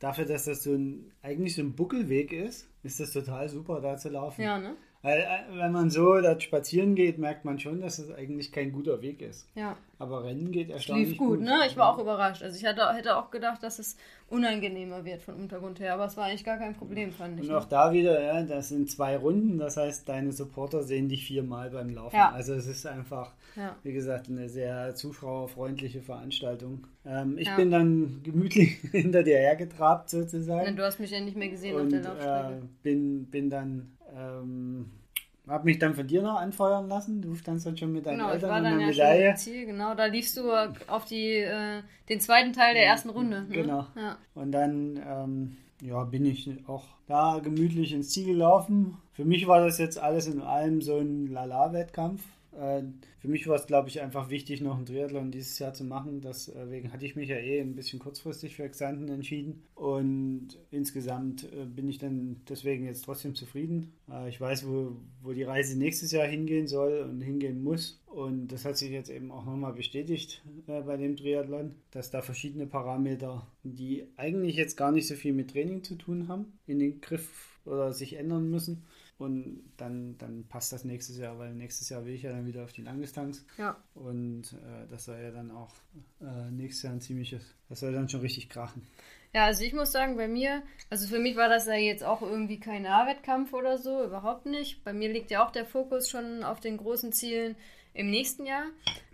dafür, 0.00 0.26
dass 0.26 0.44
das 0.44 0.62
so 0.62 0.72
ein, 0.72 1.12
eigentlich 1.22 1.54
so 1.54 1.62
ein 1.62 1.74
Buckelweg 1.74 2.32
ist, 2.32 2.68
ist 2.82 3.00
das 3.00 3.12
total 3.12 3.48
super, 3.48 3.80
da 3.80 3.96
zu 3.96 4.10
laufen. 4.10 4.42
Ja, 4.42 4.58
ne? 4.58 4.76
Weil, 5.04 5.18
äh, 5.18 5.58
wenn 5.58 5.70
man 5.70 5.90
so 5.90 6.18
dort 6.18 6.42
spazieren 6.42 6.94
geht, 6.94 7.18
merkt 7.18 7.44
man 7.44 7.58
schon, 7.58 7.82
dass 7.82 7.98
es 7.98 8.10
eigentlich 8.10 8.52
kein 8.52 8.72
guter 8.72 9.02
Weg 9.02 9.20
ist. 9.20 9.46
Ja. 9.54 9.76
Aber 9.98 10.24
Rennen 10.24 10.50
geht 10.50 10.70
erstaunlich 10.70 11.10
Lief 11.10 11.18
gut, 11.18 11.38
gut, 11.38 11.40
ne? 11.42 11.60
Ich 11.66 11.76
war 11.76 11.92
auch 11.92 11.98
überrascht. 11.98 12.42
Also 12.42 12.56
ich 12.56 12.64
hatte, 12.64 12.90
hätte 12.94 13.14
auch 13.18 13.30
gedacht, 13.30 13.62
dass 13.62 13.78
es 13.78 13.98
unangenehmer 14.30 15.04
wird 15.04 15.20
von 15.20 15.34
Untergrund 15.34 15.78
her, 15.78 15.92
aber 15.92 16.06
es 16.06 16.16
war 16.16 16.24
eigentlich 16.24 16.44
gar 16.44 16.56
kein 16.56 16.74
Problem, 16.74 17.12
fand 17.12 17.38
ich. 17.38 17.50
Und 17.50 17.54
auch 17.54 17.64
ne? 17.64 17.68
da 17.68 17.92
wieder, 17.92 18.18
ja, 18.18 18.42
das 18.44 18.70
sind 18.70 18.90
zwei 18.90 19.18
Runden, 19.18 19.58
das 19.58 19.76
heißt, 19.76 20.08
deine 20.08 20.32
Supporter 20.32 20.82
sehen 20.82 21.10
dich 21.10 21.26
viermal 21.26 21.68
beim 21.68 21.90
Laufen. 21.90 22.16
Ja. 22.16 22.32
Also 22.32 22.54
es 22.54 22.66
ist 22.66 22.86
einfach, 22.86 23.34
ja. 23.56 23.76
wie 23.82 23.92
gesagt, 23.92 24.30
eine 24.30 24.48
sehr 24.48 24.94
zuschauerfreundliche 24.94 26.00
Veranstaltung. 26.00 26.86
Ähm, 27.04 27.36
ich 27.36 27.48
ja. 27.48 27.56
bin 27.56 27.70
dann 27.70 28.20
gemütlich 28.22 28.78
hinter 28.90 29.22
dir 29.22 29.36
hergetrabt 29.36 30.08
sozusagen. 30.08 30.70
Ne, 30.70 30.76
du 30.76 30.82
hast 30.82 30.98
mich 30.98 31.10
ja 31.10 31.20
nicht 31.20 31.36
mehr 31.36 31.50
gesehen 31.50 31.76
Und, 31.76 31.82
auf 31.82 31.88
der 31.90 32.02
Laufstrecke. 32.02 32.54
Äh, 32.54 32.82
bin, 32.82 33.26
bin 33.26 33.50
dann 33.50 33.90
ähm, 34.14 34.90
hab 35.46 35.64
mich 35.64 35.78
dann 35.78 35.94
von 35.94 36.06
dir 36.06 36.22
noch 36.22 36.40
anfeuern 36.40 36.88
lassen. 36.88 37.20
Du 37.20 37.34
standst 37.34 37.66
dann 37.66 37.76
schon 37.76 37.92
mit 37.92 38.06
deinen 38.06 38.18
genau, 38.18 38.30
Eltern 38.30 38.48
ich 38.48 38.54
war 38.54 38.62
dann 38.62 38.80
ja 38.80 38.86
Medaille. 38.86 39.28
Schon 39.30 39.36
Ziel, 39.36 39.66
genau. 39.66 39.94
Da 39.94 40.06
liefst 40.06 40.36
du 40.36 40.50
auf 40.86 41.04
die, 41.04 41.36
äh, 41.36 41.82
den 42.08 42.20
zweiten 42.20 42.52
Teil 42.52 42.74
der 42.74 42.86
ersten 42.86 43.10
Runde. 43.10 43.42
Ne? 43.42 43.48
Genau. 43.50 43.86
Ja. 43.96 44.16
Und 44.34 44.52
dann 44.52 45.00
ähm, 45.06 45.56
ja, 45.82 46.04
bin 46.04 46.24
ich 46.24 46.48
auch 46.66 46.84
da 47.06 47.40
gemütlich 47.42 47.92
ins 47.92 48.10
Ziel 48.10 48.26
gelaufen. 48.26 48.96
Für 49.12 49.24
mich 49.24 49.46
war 49.46 49.60
das 49.60 49.78
jetzt 49.78 49.98
alles 49.98 50.26
in 50.26 50.40
allem 50.40 50.80
so 50.80 50.98
ein 50.98 51.26
Lala-Wettkampf. 51.26 52.22
Äh, 52.58 52.82
für 53.18 53.28
mich 53.28 53.46
war 53.46 53.56
es, 53.56 53.66
glaube 53.66 53.88
ich, 53.88 54.00
einfach 54.00 54.30
wichtig, 54.30 54.60
noch 54.60 54.76
einen 54.76 54.86
Triathlon 54.86 55.30
dieses 55.30 55.58
Jahr 55.58 55.72
zu 55.72 55.84
machen. 55.84 56.20
Deswegen 56.20 56.92
hatte 56.92 57.06
ich 57.06 57.16
mich 57.16 57.28
ja 57.28 57.36
eh 57.36 57.60
ein 57.60 57.74
bisschen 57.74 57.98
kurzfristig 57.98 58.56
für 58.56 58.68
Xanten 58.68 59.08
entschieden. 59.08 59.62
Und 59.74 60.58
insgesamt 60.70 61.44
äh, 61.52 61.64
bin 61.64 61.88
ich 61.88 61.98
dann 61.98 62.42
deswegen 62.48 62.84
jetzt 62.84 63.04
trotzdem 63.04 63.34
zufrieden. 63.34 63.92
Äh, 64.10 64.28
ich 64.28 64.40
weiß, 64.40 64.66
wo, 64.66 64.96
wo 65.22 65.32
die 65.32 65.42
Reise 65.42 65.78
nächstes 65.78 66.12
Jahr 66.12 66.26
hingehen 66.26 66.66
soll 66.66 67.08
und 67.10 67.20
hingehen 67.20 67.62
muss. 67.62 68.02
Und 68.06 68.48
das 68.48 68.64
hat 68.64 68.76
sich 68.76 68.90
jetzt 68.90 69.10
eben 69.10 69.32
auch 69.32 69.44
nochmal 69.44 69.72
bestätigt 69.72 70.42
bei 70.66 70.96
dem 70.96 71.16
Triathlon, 71.16 71.74
dass 71.90 72.10
da 72.10 72.22
verschiedene 72.22 72.66
Parameter, 72.66 73.46
die 73.64 74.04
eigentlich 74.16 74.54
jetzt 74.54 74.76
gar 74.76 74.92
nicht 74.92 75.08
so 75.08 75.14
viel 75.14 75.32
mit 75.32 75.50
Training 75.50 75.82
zu 75.82 75.96
tun 75.96 76.28
haben, 76.28 76.58
in 76.66 76.78
den 76.78 77.00
Griff 77.00 77.58
oder 77.64 77.92
sich 77.92 78.14
ändern 78.14 78.50
müssen 78.50 78.84
und 79.24 79.62
dann, 79.76 80.16
dann 80.18 80.44
passt 80.48 80.72
das 80.72 80.84
nächstes 80.84 81.18
Jahr, 81.18 81.38
weil 81.38 81.54
nächstes 81.54 81.88
Jahr 81.88 82.04
will 82.04 82.14
ich 82.14 82.22
ja 82.22 82.30
dann 82.30 82.46
wieder 82.46 82.64
auf 82.64 82.72
die 82.72 82.82
Langdistanz. 82.82 83.44
Ja. 83.58 83.76
Und 83.94 84.52
äh, 84.52 84.86
das 84.90 85.06
soll 85.06 85.18
ja 85.18 85.30
dann 85.30 85.50
auch 85.50 85.72
äh, 86.20 86.50
nächstes 86.50 86.84
Jahr 86.84 86.92
ein 86.92 87.00
ziemliches, 87.00 87.54
das 87.68 87.80
soll 87.80 87.92
dann 87.92 88.08
schon 88.08 88.20
richtig 88.20 88.48
krachen. 88.48 88.86
Ja, 89.34 89.46
also 89.46 89.64
ich 89.64 89.72
muss 89.72 89.90
sagen, 89.90 90.16
bei 90.16 90.28
mir, 90.28 90.62
also 90.90 91.08
für 91.08 91.18
mich 91.18 91.34
war 91.34 91.48
das 91.48 91.66
ja 91.66 91.74
jetzt 91.74 92.04
auch 92.04 92.22
irgendwie 92.22 92.60
kein 92.60 92.82
Nahwettkampf 92.82 93.52
oder 93.52 93.78
so, 93.78 94.04
überhaupt 94.04 94.46
nicht. 94.46 94.84
Bei 94.84 94.92
mir 94.92 95.12
liegt 95.12 95.32
ja 95.32 95.44
auch 95.44 95.50
der 95.50 95.66
Fokus 95.66 96.08
schon 96.08 96.44
auf 96.44 96.60
den 96.60 96.76
großen 96.76 97.12
Zielen 97.12 97.56
im 97.94 98.10
nächsten 98.10 98.46
Jahr. 98.46 98.66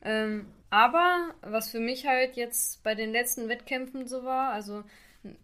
Ähm, 0.02 0.46
aber 0.68 1.34
was 1.40 1.70
für 1.70 1.80
mich 1.80 2.06
halt 2.06 2.36
jetzt 2.36 2.82
bei 2.82 2.94
den 2.94 3.12
letzten 3.12 3.48
Wettkämpfen 3.48 4.06
so 4.06 4.22
war, 4.22 4.52
also 4.52 4.84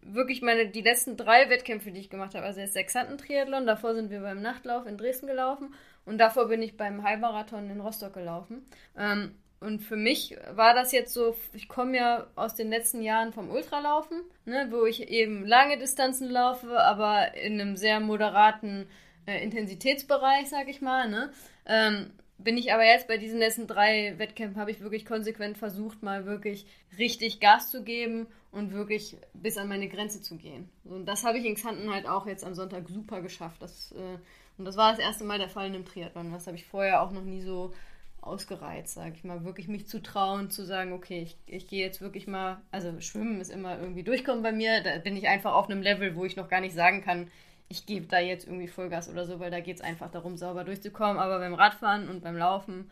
wirklich 0.03 0.43
meine, 0.43 0.68
die 0.68 0.81
letzten 0.81 1.16
drei 1.16 1.51
Wettkämpfe, 1.51 1.91
die 1.91 2.01
ich 2.01 2.11
gemacht 2.11 2.35
habe, 2.35 2.47
also 2.47 2.61
jetzt 2.61 2.72
Sechsanten-Triathlon, 2.72 3.66
davor 3.66 3.95
sind 3.95 4.11
wir 4.11 4.20
beim 4.20 4.41
Nachtlauf 4.41 4.87
in 4.87 4.97
Dresden 4.97 5.27
gelaufen 5.27 5.74
und 6.05 6.18
davor 6.18 6.49
bin 6.49 6.62
ich 6.62 6.77
beim 6.77 7.03
Halbmarathon 7.03 7.68
in 7.68 7.81
Rostock 7.81 8.14
gelaufen. 8.14 8.64
Ähm, 8.97 9.35
und 9.61 9.81
für 9.81 9.97
mich 9.97 10.37
war 10.51 10.74
das 10.74 10.93
jetzt 10.93 11.14
so, 11.14 11.37
ich 11.55 11.68
komme 11.68 11.97
ja 11.97 12.27
aus 12.37 12.55
den 12.55 12.68
letzten 12.68 13.03
Jahren 13.03 13.33
vom 13.33 13.51
Ultralaufen, 13.51 14.22
ne, 14.45 14.68
wo 14.70 14.85
ich 14.85 15.09
eben 15.09 15.47
lange 15.47 15.79
Distanzen 15.79 16.31
laufe, 16.31 16.79
aber 16.79 17.35
in 17.35 17.61
einem 17.61 17.77
sehr 17.77 18.01
moderaten 18.01 18.87
äh, 19.27 19.43
Intensitätsbereich, 19.43 20.49
sag 20.49 20.68
ich 20.68 20.83
mal. 20.83 21.09
Ne? 21.09 21.31
Ähm, 21.66 22.11
bin 22.39 22.57
ich 22.59 22.72
aber 22.72 22.84
jetzt 22.84 23.09
bei 23.09 23.16
diesen 23.16 23.39
letzten 23.39 23.66
drei 23.66 24.14
Wettkämpfen, 24.18 24.61
habe 24.61 24.70
ich 24.70 24.80
wirklich 24.80 25.07
konsequent 25.07 25.57
versucht, 25.59 26.03
mal 26.03 26.26
wirklich 26.26 26.66
richtig 26.99 27.41
Gas 27.41 27.70
zu 27.70 27.82
geben 27.82 28.26
und 28.53 28.72
wirklich 28.72 29.16
bis 29.34 29.57
an 29.57 29.68
meine 29.68 29.89
Grenze 29.89 30.20
zu 30.22 30.37
gehen. 30.37 30.68
Und 30.84 31.07
das 31.07 31.24
habe 31.24 31.39
ich 31.39 31.45
in 31.45 31.55
Xanten 31.55 31.93
halt 31.93 32.07
auch 32.07 32.26
jetzt 32.26 32.45
am 32.45 32.55
Sonntag 32.55 32.89
super 32.89 33.22
geschafft. 33.22 33.62
Das, 33.62 33.93
äh, 33.93 34.18
und 34.59 34.64
das 34.64 34.76
war 34.76 34.91
das 34.91 35.01
erste 35.01 35.24
Mal 35.24 35.39
der 35.39 35.49
Fall 35.49 35.66
in 35.66 35.74
einem 35.74 35.84
Triathlon. 35.84 36.32
Das 36.32 36.47
habe 36.47 36.57
ich 36.57 36.66
vorher 36.66 37.03
auch 37.03 37.11
noch 37.11 37.24
nie 37.24 37.43
so 37.43 37.72
ausgereizt, 38.20 38.95
sage 38.95 39.14
ich 39.14 39.24
mal. 39.24 39.45
Wirklich 39.45 39.68
mich 39.68 39.87
zu 39.87 40.03
trauen, 40.03 40.51
zu 40.51 40.64
sagen, 40.64 40.93
okay, 40.93 41.22
ich, 41.22 41.37
ich 41.47 41.68
gehe 41.68 41.84
jetzt 41.84 42.01
wirklich 42.01 42.26
mal, 42.26 42.61
also 42.70 43.01
Schwimmen 43.01 43.41
ist 43.41 43.51
immer 43.51 43.78
irgendwie 43.78 44.03
durchkommen 44.03 44.43
bei 44.43 44.53
mir. 44.53 44.82
Da 44.82 44.99
bin 44.99 45.16
ich 45.16 45.28
einfach 45.28 45.55
auf 45.55 45.70
einem 45.70 45.82
Level, 45.82 46.16
wo 46.16 46.24
ich 46.24 46.37
noch 46.37 46.49
gar 46.49 46.61
nicht 46.61 46.74
sagen 46.74 47.03
kann, 47.03 47.30
ich 47.69 47.87
gebe 47.87 48.07
da 48.07 48.19
jetzt 48.19 48.47
irgendwie 48.47 48.69
Vollgas 48.69 49.09
oder 49.09 49.27
so, 49.27 49.41
weil 49.41 49.51
da 49.51 49.61
geht 49.61 49.77
es 49.77 49.83
einfach 49.83 50.11
darum, 50.11 50.37
sauber 50.37 50.64
durchzukommen. 50.64 51.19
Aber 51.19 51.39
beim 51.39 51.55
Radfahren 51.55 52.09
und 52.09 52.23
beim 52.23 52.37
Laufen, 52.37 52.91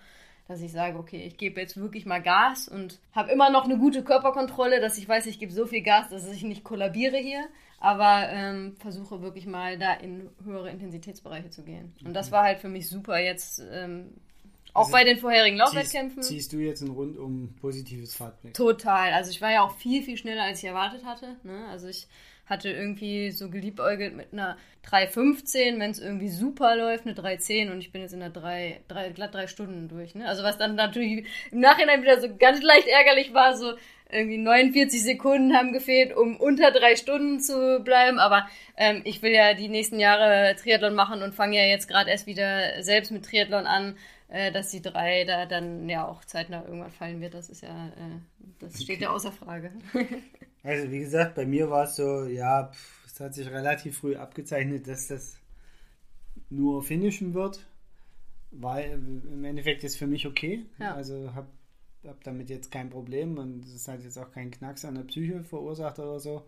dass 0.49 0.61
ich 0.61 0.73
sage, 0.73 0.99
okay, 0.99 1.25
ich 1.25 1.37
gebe 1.37 1.61
jetzt 1.61 1.77
wirklich 1.77 2.07
mal 2.07 2.21
Gas 2.21 2.69
und 2.69 2.99
habe 3.13 3.31
immer 3.31 3.51
noch 3.51 3.65
eine 3.65 3.79
gute 3.79 4.03
Körperkontrolle, 4.03 4.81
dass 4.81 4.99
ich 4.99 5.09
weiß, 5.09 5.27
ich 5.27 5.39
gebe 5.39 5.53
so 5.53 5.67
viel 5.67 5.83
Gas, 5.83 6.09
dass 6.11 6.31
ich 6.31 6.43
nicht 6.43 6.65
kollabiere 6.65 7.17
hier. 7.17 7.47
Aber 7.79 8.29
ähm, 8.31 8.77
versuche 8.79 9.21
wirklich 9.21 9.47
mal 9.47 9.79
da 9.79 9.93
in 9.95 10.31
höhere 10.45 10.71
Intensitätsbereiche 10.71 11.51
zu 11.51 11.63
gehen. 11.65 11.95
Und 12.05 12.15
das 12.15 12.33
war 12.33 12.43
halt 12.43 12.59
für 12.59 12.69
mich 12.69 12.89
super 12.89 13.19
jetzt. 13.19 13.63
Ähm, 13.71 14.15
auch 14.73 14.87
also 14.87 14.93
bei 14.93 15.05
den 15.05 15.19
vorherigen 15.19 15.57
Laufwettkämpfen. 15.57 16.23
Ziehst, 16.23 16.51
ziehst, 16.51 16.53
du 16.53 16.59
jetzt 16.59 16.81
ein 16.81 16.91
rundum 16.91 17.55
positives 17.61 18.15
Fahrtblick? 18.15 18.55
Total. 18.55 19.13
Also 19.13 19.31
ich 19.31 19.41
war 19.41 19.53
ja 19.53 19.63
auch 19.63 19.77
viel, 19.77 20.03
viel 20.03 20.17
schneller, 20.17 20.43
als 20.43 20.59
ich 20.59 20.65
erwartet 20.65 21.05
hatte. 21.05 21.37
Ne? 21.45 21.67
Also 21.71 21.87
ich 21.87 22.09
hatte 22.47 22.71
irgendwie 22.71 23.31
so 23.31 23.51
geliebäugelt 23.51 24.15
mit 24.15 24.33
einer 24.33 24.57
3,15, 24.87 25.79
wenn 25.79 25.91
es 25.91 25.99
irgendwie 25.99 26.29
super 26.29 26.77
läuft, 26.77 27.07
eine 27.07 27.15
3,10 27.15 27.71
und 27.73 27.79
ich 27.79 27.91
bin 27.91 28.03
jetzt 28.03 28.13
in 28.13 28.23
einer 28.23 28.33
3, 28.33 28.81
3, 28.89 29.11
glatt 29.11 29.35
drei 29.35 29.47
Stunden 29.47 29.89
durch. 29.89 30.15
Ne? 30.15 30.29
Also 30.29 30.43
was 30.43 30.59
dann 30.59 30.75
natürlich 30.75 31.27
im 31.51 31.61
Nachhinein 31.61 32.03
wieder 32.03 32.21
so 32.21 32.29
ganz 32.37 32.63
leicht 32.63 32.87
ärgerlich 32.87 33.33
war, 33.33 33.57
so 33.57 33.75
irgendwie 34.11 34.39
49 34.39 35.03
Sekunden 35.03 35.57
haben 35.57 35.73
gefehlt, 35.73 36.15
um 36.15 36.37
unter 36.37 36.71
drei 36.71 36.97
Stunden 36.97 37.41
zu 37.41 37.81
bleiben. 37.83 38.19
Aber 38.19 38.47
ähm, 38.77 39.01
ich 39.05 39.23
will 39.23 39.33
ja 39.33 39.55
die 39.55 39.69
nächsten 39.69 39.99
Jahre 39.99 40.55
Triathlon 40.57 40.95
machen 40.95 41.23
und 41.23 41.35
fange 41.35 41.57
ja 41.57 41.65
jetzt 41.65 41.89
gerade 41.89 42.11
erst 42.11 42.27
wieder 42.27 42.83
selbst 42.83 43.11
mit 43.11 43.25
Triathlon 43.25 43.67
an, 43.67 43.97
äh, 44.29 44.53
dass 44.53 44.71
die 44.71 44.83
drei 44.83 45.25
da 45.25 45.47
dann 45.47 45.89
ja 45.89 46.07
auch 46.07 46.25
zeitnah 46.25 46.63
irgendwann 46.65 46.93
fallen 46.93 47.21
wird. 47.21 47.35
Das 47.35 47.49
ist 47.49 47.63
ja, 47.63 47.87
äh, 47.87 48.21
das 48.61 48.83
steht 48.83 49.01
ja 49.01 49.11
außer 49.11 49.33
Frage. 49.33 49.73
Also 50.65 50.91
wie 50.91 50.99
gesagt, 50.99 51.35
bei 51.35 51.47
mir 51.47 51.71
war 51.71 51.85
es 51.85 51.97
so, 51.97 52.25
ja, 52.25 52.69
pff, 52.73 53.07
es 53.07 53.21
hat 53.21 53.35
sich 53.35 53.49
relativ 53.49 53.99
früh 53.99 54.17
abgezeichnet, 54.17 54.89
dass 54.89 55.07
das 55.07 55.37
nur 56.51 56.83
finishen 56.83 57.35
wird, 57.35 57.65
weil 58.51 58.93
im 58.93 59.45
Endeffekt 59.45 59.85
ist 59.85 59.97
für 59.97 60.07
mich 60.07 60.27
okay. 60.27 60.65
Ja. 60.79 60.95
Also 60.95 61.33
habe 61.35 61.49
hab 62.05 62.25
damit 62.25 62.51
jetzt 62.51 62.71
kein 62.71 62.91
Problem 62.91 63.39
und 63.39 63.65
es 63.67 63.87
hat 63.87 64.03
jetzt 64.03 64.19
auch 64.19 64.33
keinen 64.33 64.51
Knacks 64.51 64.85
an 64.85 64.97
der 64.97 65.03
Psyche 65.03 65.45
verursacht 65.45 65.99
oder 65.99 66.19
so. 66.19 66.43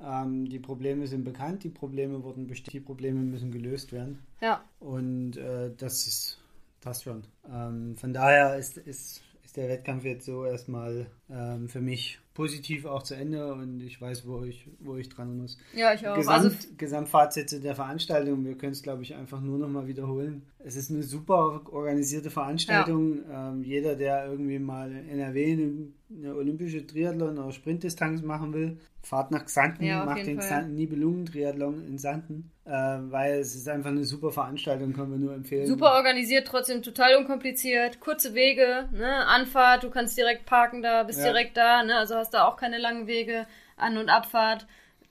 Ähm, 0.00 0.48
die 0.48 0.58
Probleme 0.58 1.06
sind 1.06 1.24
bekannt, 1.24 1.64
die 1.64 1.70
Probleme 1.70 2.22
wurden 2.22 2.46
bestimmt, 2.46 2.74
die 2.74 2.80
Probleme 2.80 3.20
müssen 3.20 3.50
gelöst 3.50 3.92
werden. 3.92 4.24
Ja. 4.40 4.62
Und 4.78 5.38
äh, 5.38 5.72
das 5.76 6.06
ist 6.06 6.40
passt 6.86 7.02
schon. 7.02 7.24
Ähm, 7.50 7.96
von 7.96 8.12
daher 8.12 8.56
ist, 8.56 8.78
ist 8.78 9.22
der 9.56 9.68
Wettkampf 9.68 10.04
jetzt 10.04 10.26
so 10.26 10.44
erstmal 10.44 11.06
ähm, 11.30 11.68
für 11.68 11.80
mich 11.80 12.18
positiv 12.34 12.84
auch 12.84 13.02
zu 13.02 13.14
Ende 13.14 13.54
und 13.54 13.80
ich 13.80 14.00
weiß, 14.00 14.26
wo 14.26 14.44
ich, 14.44 14.68
wo 14.78 14.96
ich 14.96 15.08
dran 15.08 15.38
muss. 15.38 15.56
Ja, 15.74 15.94
ich 15.94 16.06
auch. 16.06 16.14
Gesamt, 16.14 16.44
also, 16.44 16.68
Gesamtfazit 16.76 17.48
zu 17.48 17.60
der 17.60 17.74
Veranstaltung, 17.74 18.44
wir 18.44 18.58
können 18.58 18.72
es, 18.72 18.82
glaube 18.82 19.02
ich, 19.02 19.14
einfach 19.14 19.40
nur 19.40 19.58
noch 19.58 19.68
mal 19.68 19.86
wiederholen. 19.86 20.42
Es 20.58 20.76
ist 20.76 20.90
eine 20.90 21.02
super 21.02 21.62
organisierte 21.72 22.30
Veranstaltung. 22.30 23.22
Ja. 23.28 23.50
Ähm, 23.50 23.62
jeder, 23.62 23.96
der 23.96 24.26
irgendwie 24.26 24.58
mal 24.58 24.92
in 24.92 25.08
NRW 25.08 25.52
eine, 25.52 25.72
eine 26.14 26.34
olympische 26.36 26.86
Triathlon 26.86 27.38
oder 27.38 27.52
Sprintdistanz 27.52 28.20
machen 28.20 28.52
will, 28.52 28.76
fahrt 29.02 29.30
nach 29.30 29.46
Xanten, 29.46 29.84
ja, 29.84 30.04
macht 30.04 30.26
den 30.26 30.38
Xanten 30.38 30.74
Nibelungen-Triathlon 30.74 31.86
in 31.86 31.96
Xanten, 31.96 32.50
weil 32.72 33.38
es 33.38 33.54
ist 33.54 33.68
einfach 33.68 33.90
eine 33.90 34.04
super 34.04 34.32
Veranstaltung, 34.32 34.92
können 34.92 35.12
wir 35.12 35.18
nur 35.18 35.34
empfehlen. 35.34 35.66
Super 35.66 35.94
organisiert, 35.94 36.48
trotzdem 36.48 36.82
total 36.82 37.14
unkompliziert, 37.16 38.00
kurze 38.00 38.34
Wege, 38.34 38.88
ne? 38.92 39.26
Anfahrt, 39.26 39.84
du 39.84 39.90
kannst 39.90 40.18
direkt 40.18 40.46
parken 40.46 40.82
da, 40.82 41.04
bist 41.04 41.20
ja. 41.20 41.26
direkt 41.26 41.56
da, 41.56 41.84
ne? 41.84 41.96
also 41.96 42.16
hast 42.16 42.34
da 42.34 42.44
auch 42.44 42.56
keine 42.56 42.78
langen 42.78 43.06
Wege, 43.06 43.46
An- 43.76 43.98
und 43.98 44.08
Abfahrt. 44.08 44.66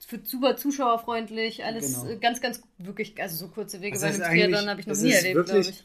Für 0.06 0.20
super 0.22 0.56
zuschauerfreundlich, 0.56 1.64
alles 1.64 2.02
genau. 2.02 2.18
ganz, 2.20 2.42
ganz 2.42 2.62
wirklich, 2.76 3.20
also 3.20 3.36
so 3.36 3.48
kurze 3.48 3.80
Wege 3.80 3.94
also 3.98 4.06
bei 4.06 4.26
einem 4.26 4.38
Triathlon 4.38 4.68
habe 4.68 4.80
ich 4.80 4.86
noch 4.86 4.96
nie 4.96 5.12
erlebt, 5.12 5.46
glaube 5.46 5.60
ich. 5.60 5.84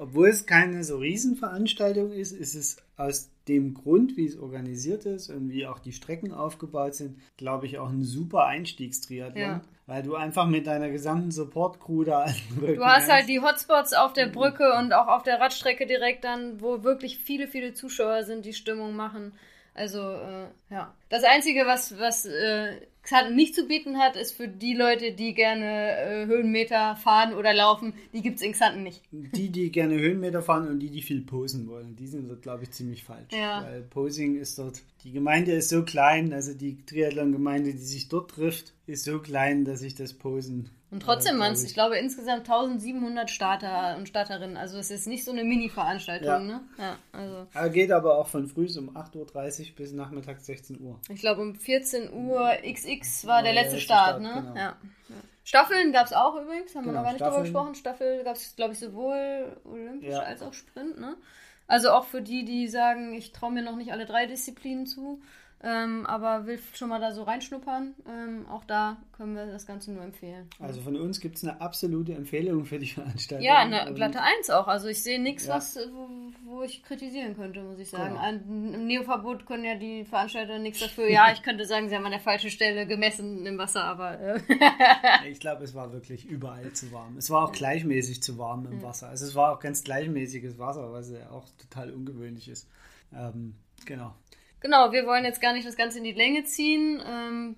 Obwohl 0.00 0.28
es 0.28 0.46
keine 0.46 0.84
so 0.84 0.98
Riesenveranstaltung 0.98 2.12
ist, 2.12 2.32
ist 2.32 2.54
es 2.54 2.76
aus 2.96 3.30
dem 3.48 3.74
Grund, 3.74 4.16
wie 4.16 4.26
es 4.26 4.38
organisiert 4.38 5.06
ist 5.06 5.30
und 5.30 5.50
wie 5.50 5.66
auch 5.66 5.78
die 5.78 5.92
Strecken 5.92 6.32
aufgebaut 6.32 6.94
sind, 6.94 7.18
glaube 7.36 7.66
ich, 7.66 7.78
auch 7.78 7.88
ein 7.88 8.04
super 8.04 8.46
Einstiegstriathlon. 8.46 9.42
Ja. 9.42 9.60
Weil 9.86 10.02
du 10.02 10.14
einfach 10.14 10.46
mit 10.46 10.66
deiner 10.66 10.90
gesamten 10.90 11.30
Support-Crew 11.30 12.04
da 12.04 12.26
Du 12.60 12.84
hast 12.84 13.10
halt 13.10 13.28
die 13.28 13.40
Hotspots 13.40 13.94
auf 13.94 14.12
der 14.12 14.26
Brücke 14.26 14.74
und 14.78 14.92
auch 14.92 15.08
auf 15.08 15.22
der 15.22 15.40
Radstrecke 15.40 15.86
direkt 15.86 16.24
dann, 16.24 16.60
wo 16.60 16.82
wirklich 16.84 17.18
viele, 17.18 17.48
viele 17.48 17.72
Zuschauer 17.72 18.24
sind, 18.24 18.44
die 18.44 18.52
Stimmung 18.52 18.94
machen. 18.94 19.32
Also, 19.72 20.00
äh, 20.00 20.48
ja. 20.70 20.92
Das 21.08 21.24
Einzige, 21.24 21.64
was, 21.64 21.98
was 21.98 22.26
äh, 22.26 22.80
Xanten 23.08 23.36
nicht 23.36 23.54
zu 23.54 23.66
bieten 23.66 23.96
hat, 23.96 24.16
ist 24.16 24.32
für 24.32 24.48
die 24.48 24.74
Leute, 24.74 25.12
die 25.12 25.32
gerne 25.32 25.96
äh, 25.96 26.26
Höhenmeter 26.26 26.94
fahren 26.96 27.32
oder 27.32 27.54
laufen, 27.54 27.94
die 28.12 28.20
gibt 28.20 28.36
es 28.36 28.42
in 28.42 28.52
Xanten 28.52 28.82
nicht. 28.82 29.00
Die, 29.10 29.48
die 29.48 29.72
gerne 29.72 29.98
Höhenmeter 29.98 30.42
fahren 30.42 30.68
und 30.68 30.78
die, 30.80 30.90
die 30.90 31.00
viel 31.00 31.22
posen 31.22 31.68
wollen, 31.68 31.96
die 31.96 32.06
sind 32.06 32.28
dort, 32.28 32.42
glaube 32.42 32.64
ich, 32.64 32.70
ziemlich 32.70 33.04
falsch. 33.04 33.32
Ja. 33.32 33.64
Weil 33.64 33.80
Posing 33.80 34.36
ist 34.38 34.58
dort, 34.58 34.82
die 35.04 35.12
Gemeinde 35.12 35.52
ist 35.52 35.70
so 35.70 35.84
klein, 35.84 36.34
also 36.34 36.52
die 36.52 36.84
Triathlon-Gemeinde, 36.84 37.72
die 37.72 37.78
sich 37.78 38.10
dort 38.10 38.32
trifft, 38.32 38.74
ist 38.86 39.04
so 39.04 39.20
klein, 39.20 39.64
dass 39.64 39.80
sich 39.80 39.94
das 39.94 40.12
Posen 40.12 40.68
und 40.90 41.02
trotzdem, 41.02 41.36
äh, 41.36 41.38
Manns, 41.38 41.62
ich. 41.62 41.68
ich 41.68 41.74
glaube 41.74 41.98
insgesamt 41.98 42.48
1700 42.48 43.28
Starter 43.30 43.96
und 43.98 44.08
Starterinnen. 44.08 44.56
Also 44.56 44.78
es 44.78 44.90
ist 44.90 45.06
nicht 45.06 45.24
so 45.24 45.32
eine 45.32 45.44
Mini-Veranstaltung, 45.44 46.26
ja. 46.26 46.38
ne? 46.38 46.60
Ja, 46.78 46.96
also. 47.12 47.46
Er 47.52 47.70
geht 47.70 47.90
aber 47.92 48.16
auch 48.16 48.28
von 48.28 48.46
früh 48.46 48.66
um 48.78 48.96
8.30 48.96 49.70
Uhr 49.70 49.76
bis 49.76 49.92
nachmittags 49.92 50.46
16 50.46 50.80
Uhr. 50.80 50.98
Ich 51.10 51.20
glaube 51.20 51.42
um 51.42 51.54
14 51.54 52.12
Uhr 52.12 52.52
XX 52.64 53.26
war 53.26 53.42
der 53.42 53.52
letzte 53.52 53.78
Start, 53.80 54.20
Start, 54.20 54.22
ne? 54.22 54.42
Genau. 54.42 54.56
Ja. 54.56 54.76
Staffeln 55.44 55.92
gab 55.92 56.06
es 56.06 56.12
auch 56.12 56.36
übrigens, 56.36 56.74
haben 56.74 56.84
genau, 56.84 56.86
wir 56.86 56.98
noch 56.98 57.02
gar 57.04 57.12
nicht 57.12 57.16
Staffeln. 57.20 57.34
drüber 57.36 57.42
gesprochen. 57.42 57.74
Staffel 57.74 58.24
gab 58.24 58.36
es, 58.36 58.54
glaube 58.54 58.72
ich, 58.74 58.78
sowohl 58.78 59.56
olympisch 59.64 60.10
ja. 60.10 60.20
als 60.20 60.42
auch 60.42 60.52
Sprint, 60.52 61.00
ne? 61.00 61.16
Also 61.66 61.90
auch 61.90 62.04
für 62.04 62.22
die, 62.22 62.44
die 62.44 62.66
sagen, 62.68 63.12
ich 63.12 63.32
traue 63.32 63.52
mir 63.52 63.62
noch 63.62 63.76
nicht 63.76 63.92
alle 63.92 64.06
drei 64.06 64.26
Disziplinen 64.26 64.86
zu. 64.86 65.20
Ähm, 65.60 66.06
aber 66.06 66.46
will 66.46 66.60
schon 66.74 66.88
mal 66.88 67.00
da 67.00 67.12
so 67.12 67.24
reinschnuppern. 67.24 67.94
Ähm, 68.08 68.46
auch 68.48 68.64
da 68.64 68.96
können 69.10 69.34
wir 69.34 69.46
das 69.46 69.66
Ganze 69.66 69.90
nur 69.90 70.04
empfehlen. 70.04 70.48
Also 70.60 70.80
von 70.80 70.96
uns 70.96 71.18
gibt 71.18 71.36
es 71.36 71.42
eine 71.42 71.60
absolute 71.60 72.14
Empfehlung 72.14 72.64
für 72.64 72.78
die 72.78 72.86
Veranstaltung. 72.94 73.44
Ja, 73.44 73.58
eine 73.58 73.92
glatte 73.92 74.20
Eins 74.22 74.50
auch. 74.50 74.68
Also 74.68 74.86
ich 74.86 75.02
sehe 75.02 75.20
nichts, 75.20 75.46
ja. 75.46 75.56
was 75.56 75.76
wo, 75.92 76.08
wo, 76.44 76.62
ich 76.62 76.84
kritisieren 76.84 77.34
könnte, 77.34 77.62
muss 77.62 77.80
ich 77.80 77.90
sagen. 77.90 78.14
Genau. 78.14 78.28
Im 78.28 78.86
Neoverbot 78.86 79.46
können 79.46 79.64
ja 79.64 79.74
die 79.74 80.04
Veranstalter 80.04 80.60
nichts 80.60 80.78
dafür. 80.78 81.10
Ja, 81.10 81.32
ich 81.32 81.42
könnte 81.42 81.64
sagen, 81.64 81.88
sie 81.88 81.96
haben 81.96 82.04
an 82.04 82.12
der 82.12 82.20
falschen 82.20 82.50
Stelle 82.50 82.86
gemessen 82.86 83.44
im 83.44 83.58
Wasser, 83.58 83.82
aber. 83.82 84.20
Äh 84.20 84.40
ich 85.28 85.40
glaube, 85.40 85.64
es 85.64 85.74
war 85.74 85.92
wirklich 85.92 86.24
überall 86.24 86.72
zu 86.72 86.92
warm. 86.92 87.16
Es 87.16 87.30
war 87.30 87.44
auch 87.44 87.52
gleichmäßig 87.52 88.22
zu 88.22 88.38
warm 88.38 88.64
im 88.70 88.80
Wasser. 88.80 89.08
Also 89.08 89.26
es 89.26 89.34
war 89.34 89.52
auch 89.52 89.58
ganz 89.58 89.82
gleichmäßiges 89.82 90.56
Wasser, 90.56 90.92
was 90.92 91.10
ja 91.10 91.30
auch 91.30 91.46
total 91.58 91.90
ungewöhnlich 91.90 92.48
ist. 92.48 92.68
Ähm, 93.12 93.56
genau. 93.84 94.14
Genau, 94.60 94.92
wir 94.92 95.06
wollen 95.06 95.24
jetzt 95.24 95.40
gar 95.40 95.52
nicht 95.52 95.66
das 95.66 95.76
Ganze 95.76 95.98
in 95.98 96.04
die 96.04 96.12
Länge 96.12 96.44
ziehen. 96.44 97.02
Ähm, 97.06 97.56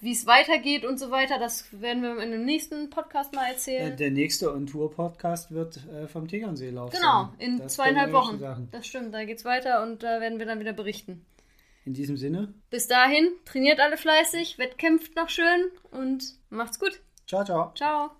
wie 0.00 0.12
es 0.12 0.26
weitergeht 0.26 0.84
und 0.84 0.98
so 0.98 1.10
weiter, 1.10 1.38
das 1.38 1.66
werden 1.78 2.02
wir 2.02 2.18
in 2.22 2.30
dem 2.30 2.44
nächsten 2.44 2.88
Podcast 2.90 3.34
mal 3.34 3.50
erzählen. 3.50 3.96
Der 3.96 4.10
nächste 4.10 4.52
On-Tour-Podcast 4.52 5.52
wird 5.52 5.86
äh, 5.88 6.08
vom 6.08 6.26
Tegernsee 6.26 6.70
laufen. 6.70 6.96
Genau, 6.96 7.28
in 7.38 7.58
das 7.58 7.74
zweieinhalb 7.74 8.12
Wochen. 8.12 8.40
Das 8.72 8.86
stimmt, 8.86 9.12
da 9.12 9.24
geht's 9.24 9.44
weiter 9.44 9.82
und 9.82 10.02
da 10.02 10.20
werden 10.20 10.38
wir 10.38 10.46
dann 10.46 10.60
wieder 10.60 10.72
berichten. 10.72 11.26
In 11.84 11.94
diesem 11.94 12.16
Sinne. 12.16 12.54
Bis 12.70 12.88
dahin, 12.88 13.30
trainiert 13.44 13.80
alle 13.80 13.96
fleißig, 13.96 14.58
wettkämpft 14.58 15.16
noch 15.16 15.28
schön 15.28 15.70
und 15.90 16.34
macht's 16.50 16.78
gut. 16.78 17.00
Ciao, 17.26 17.44
ciao. 17.44 17.72
Ciao. 17.74 18.19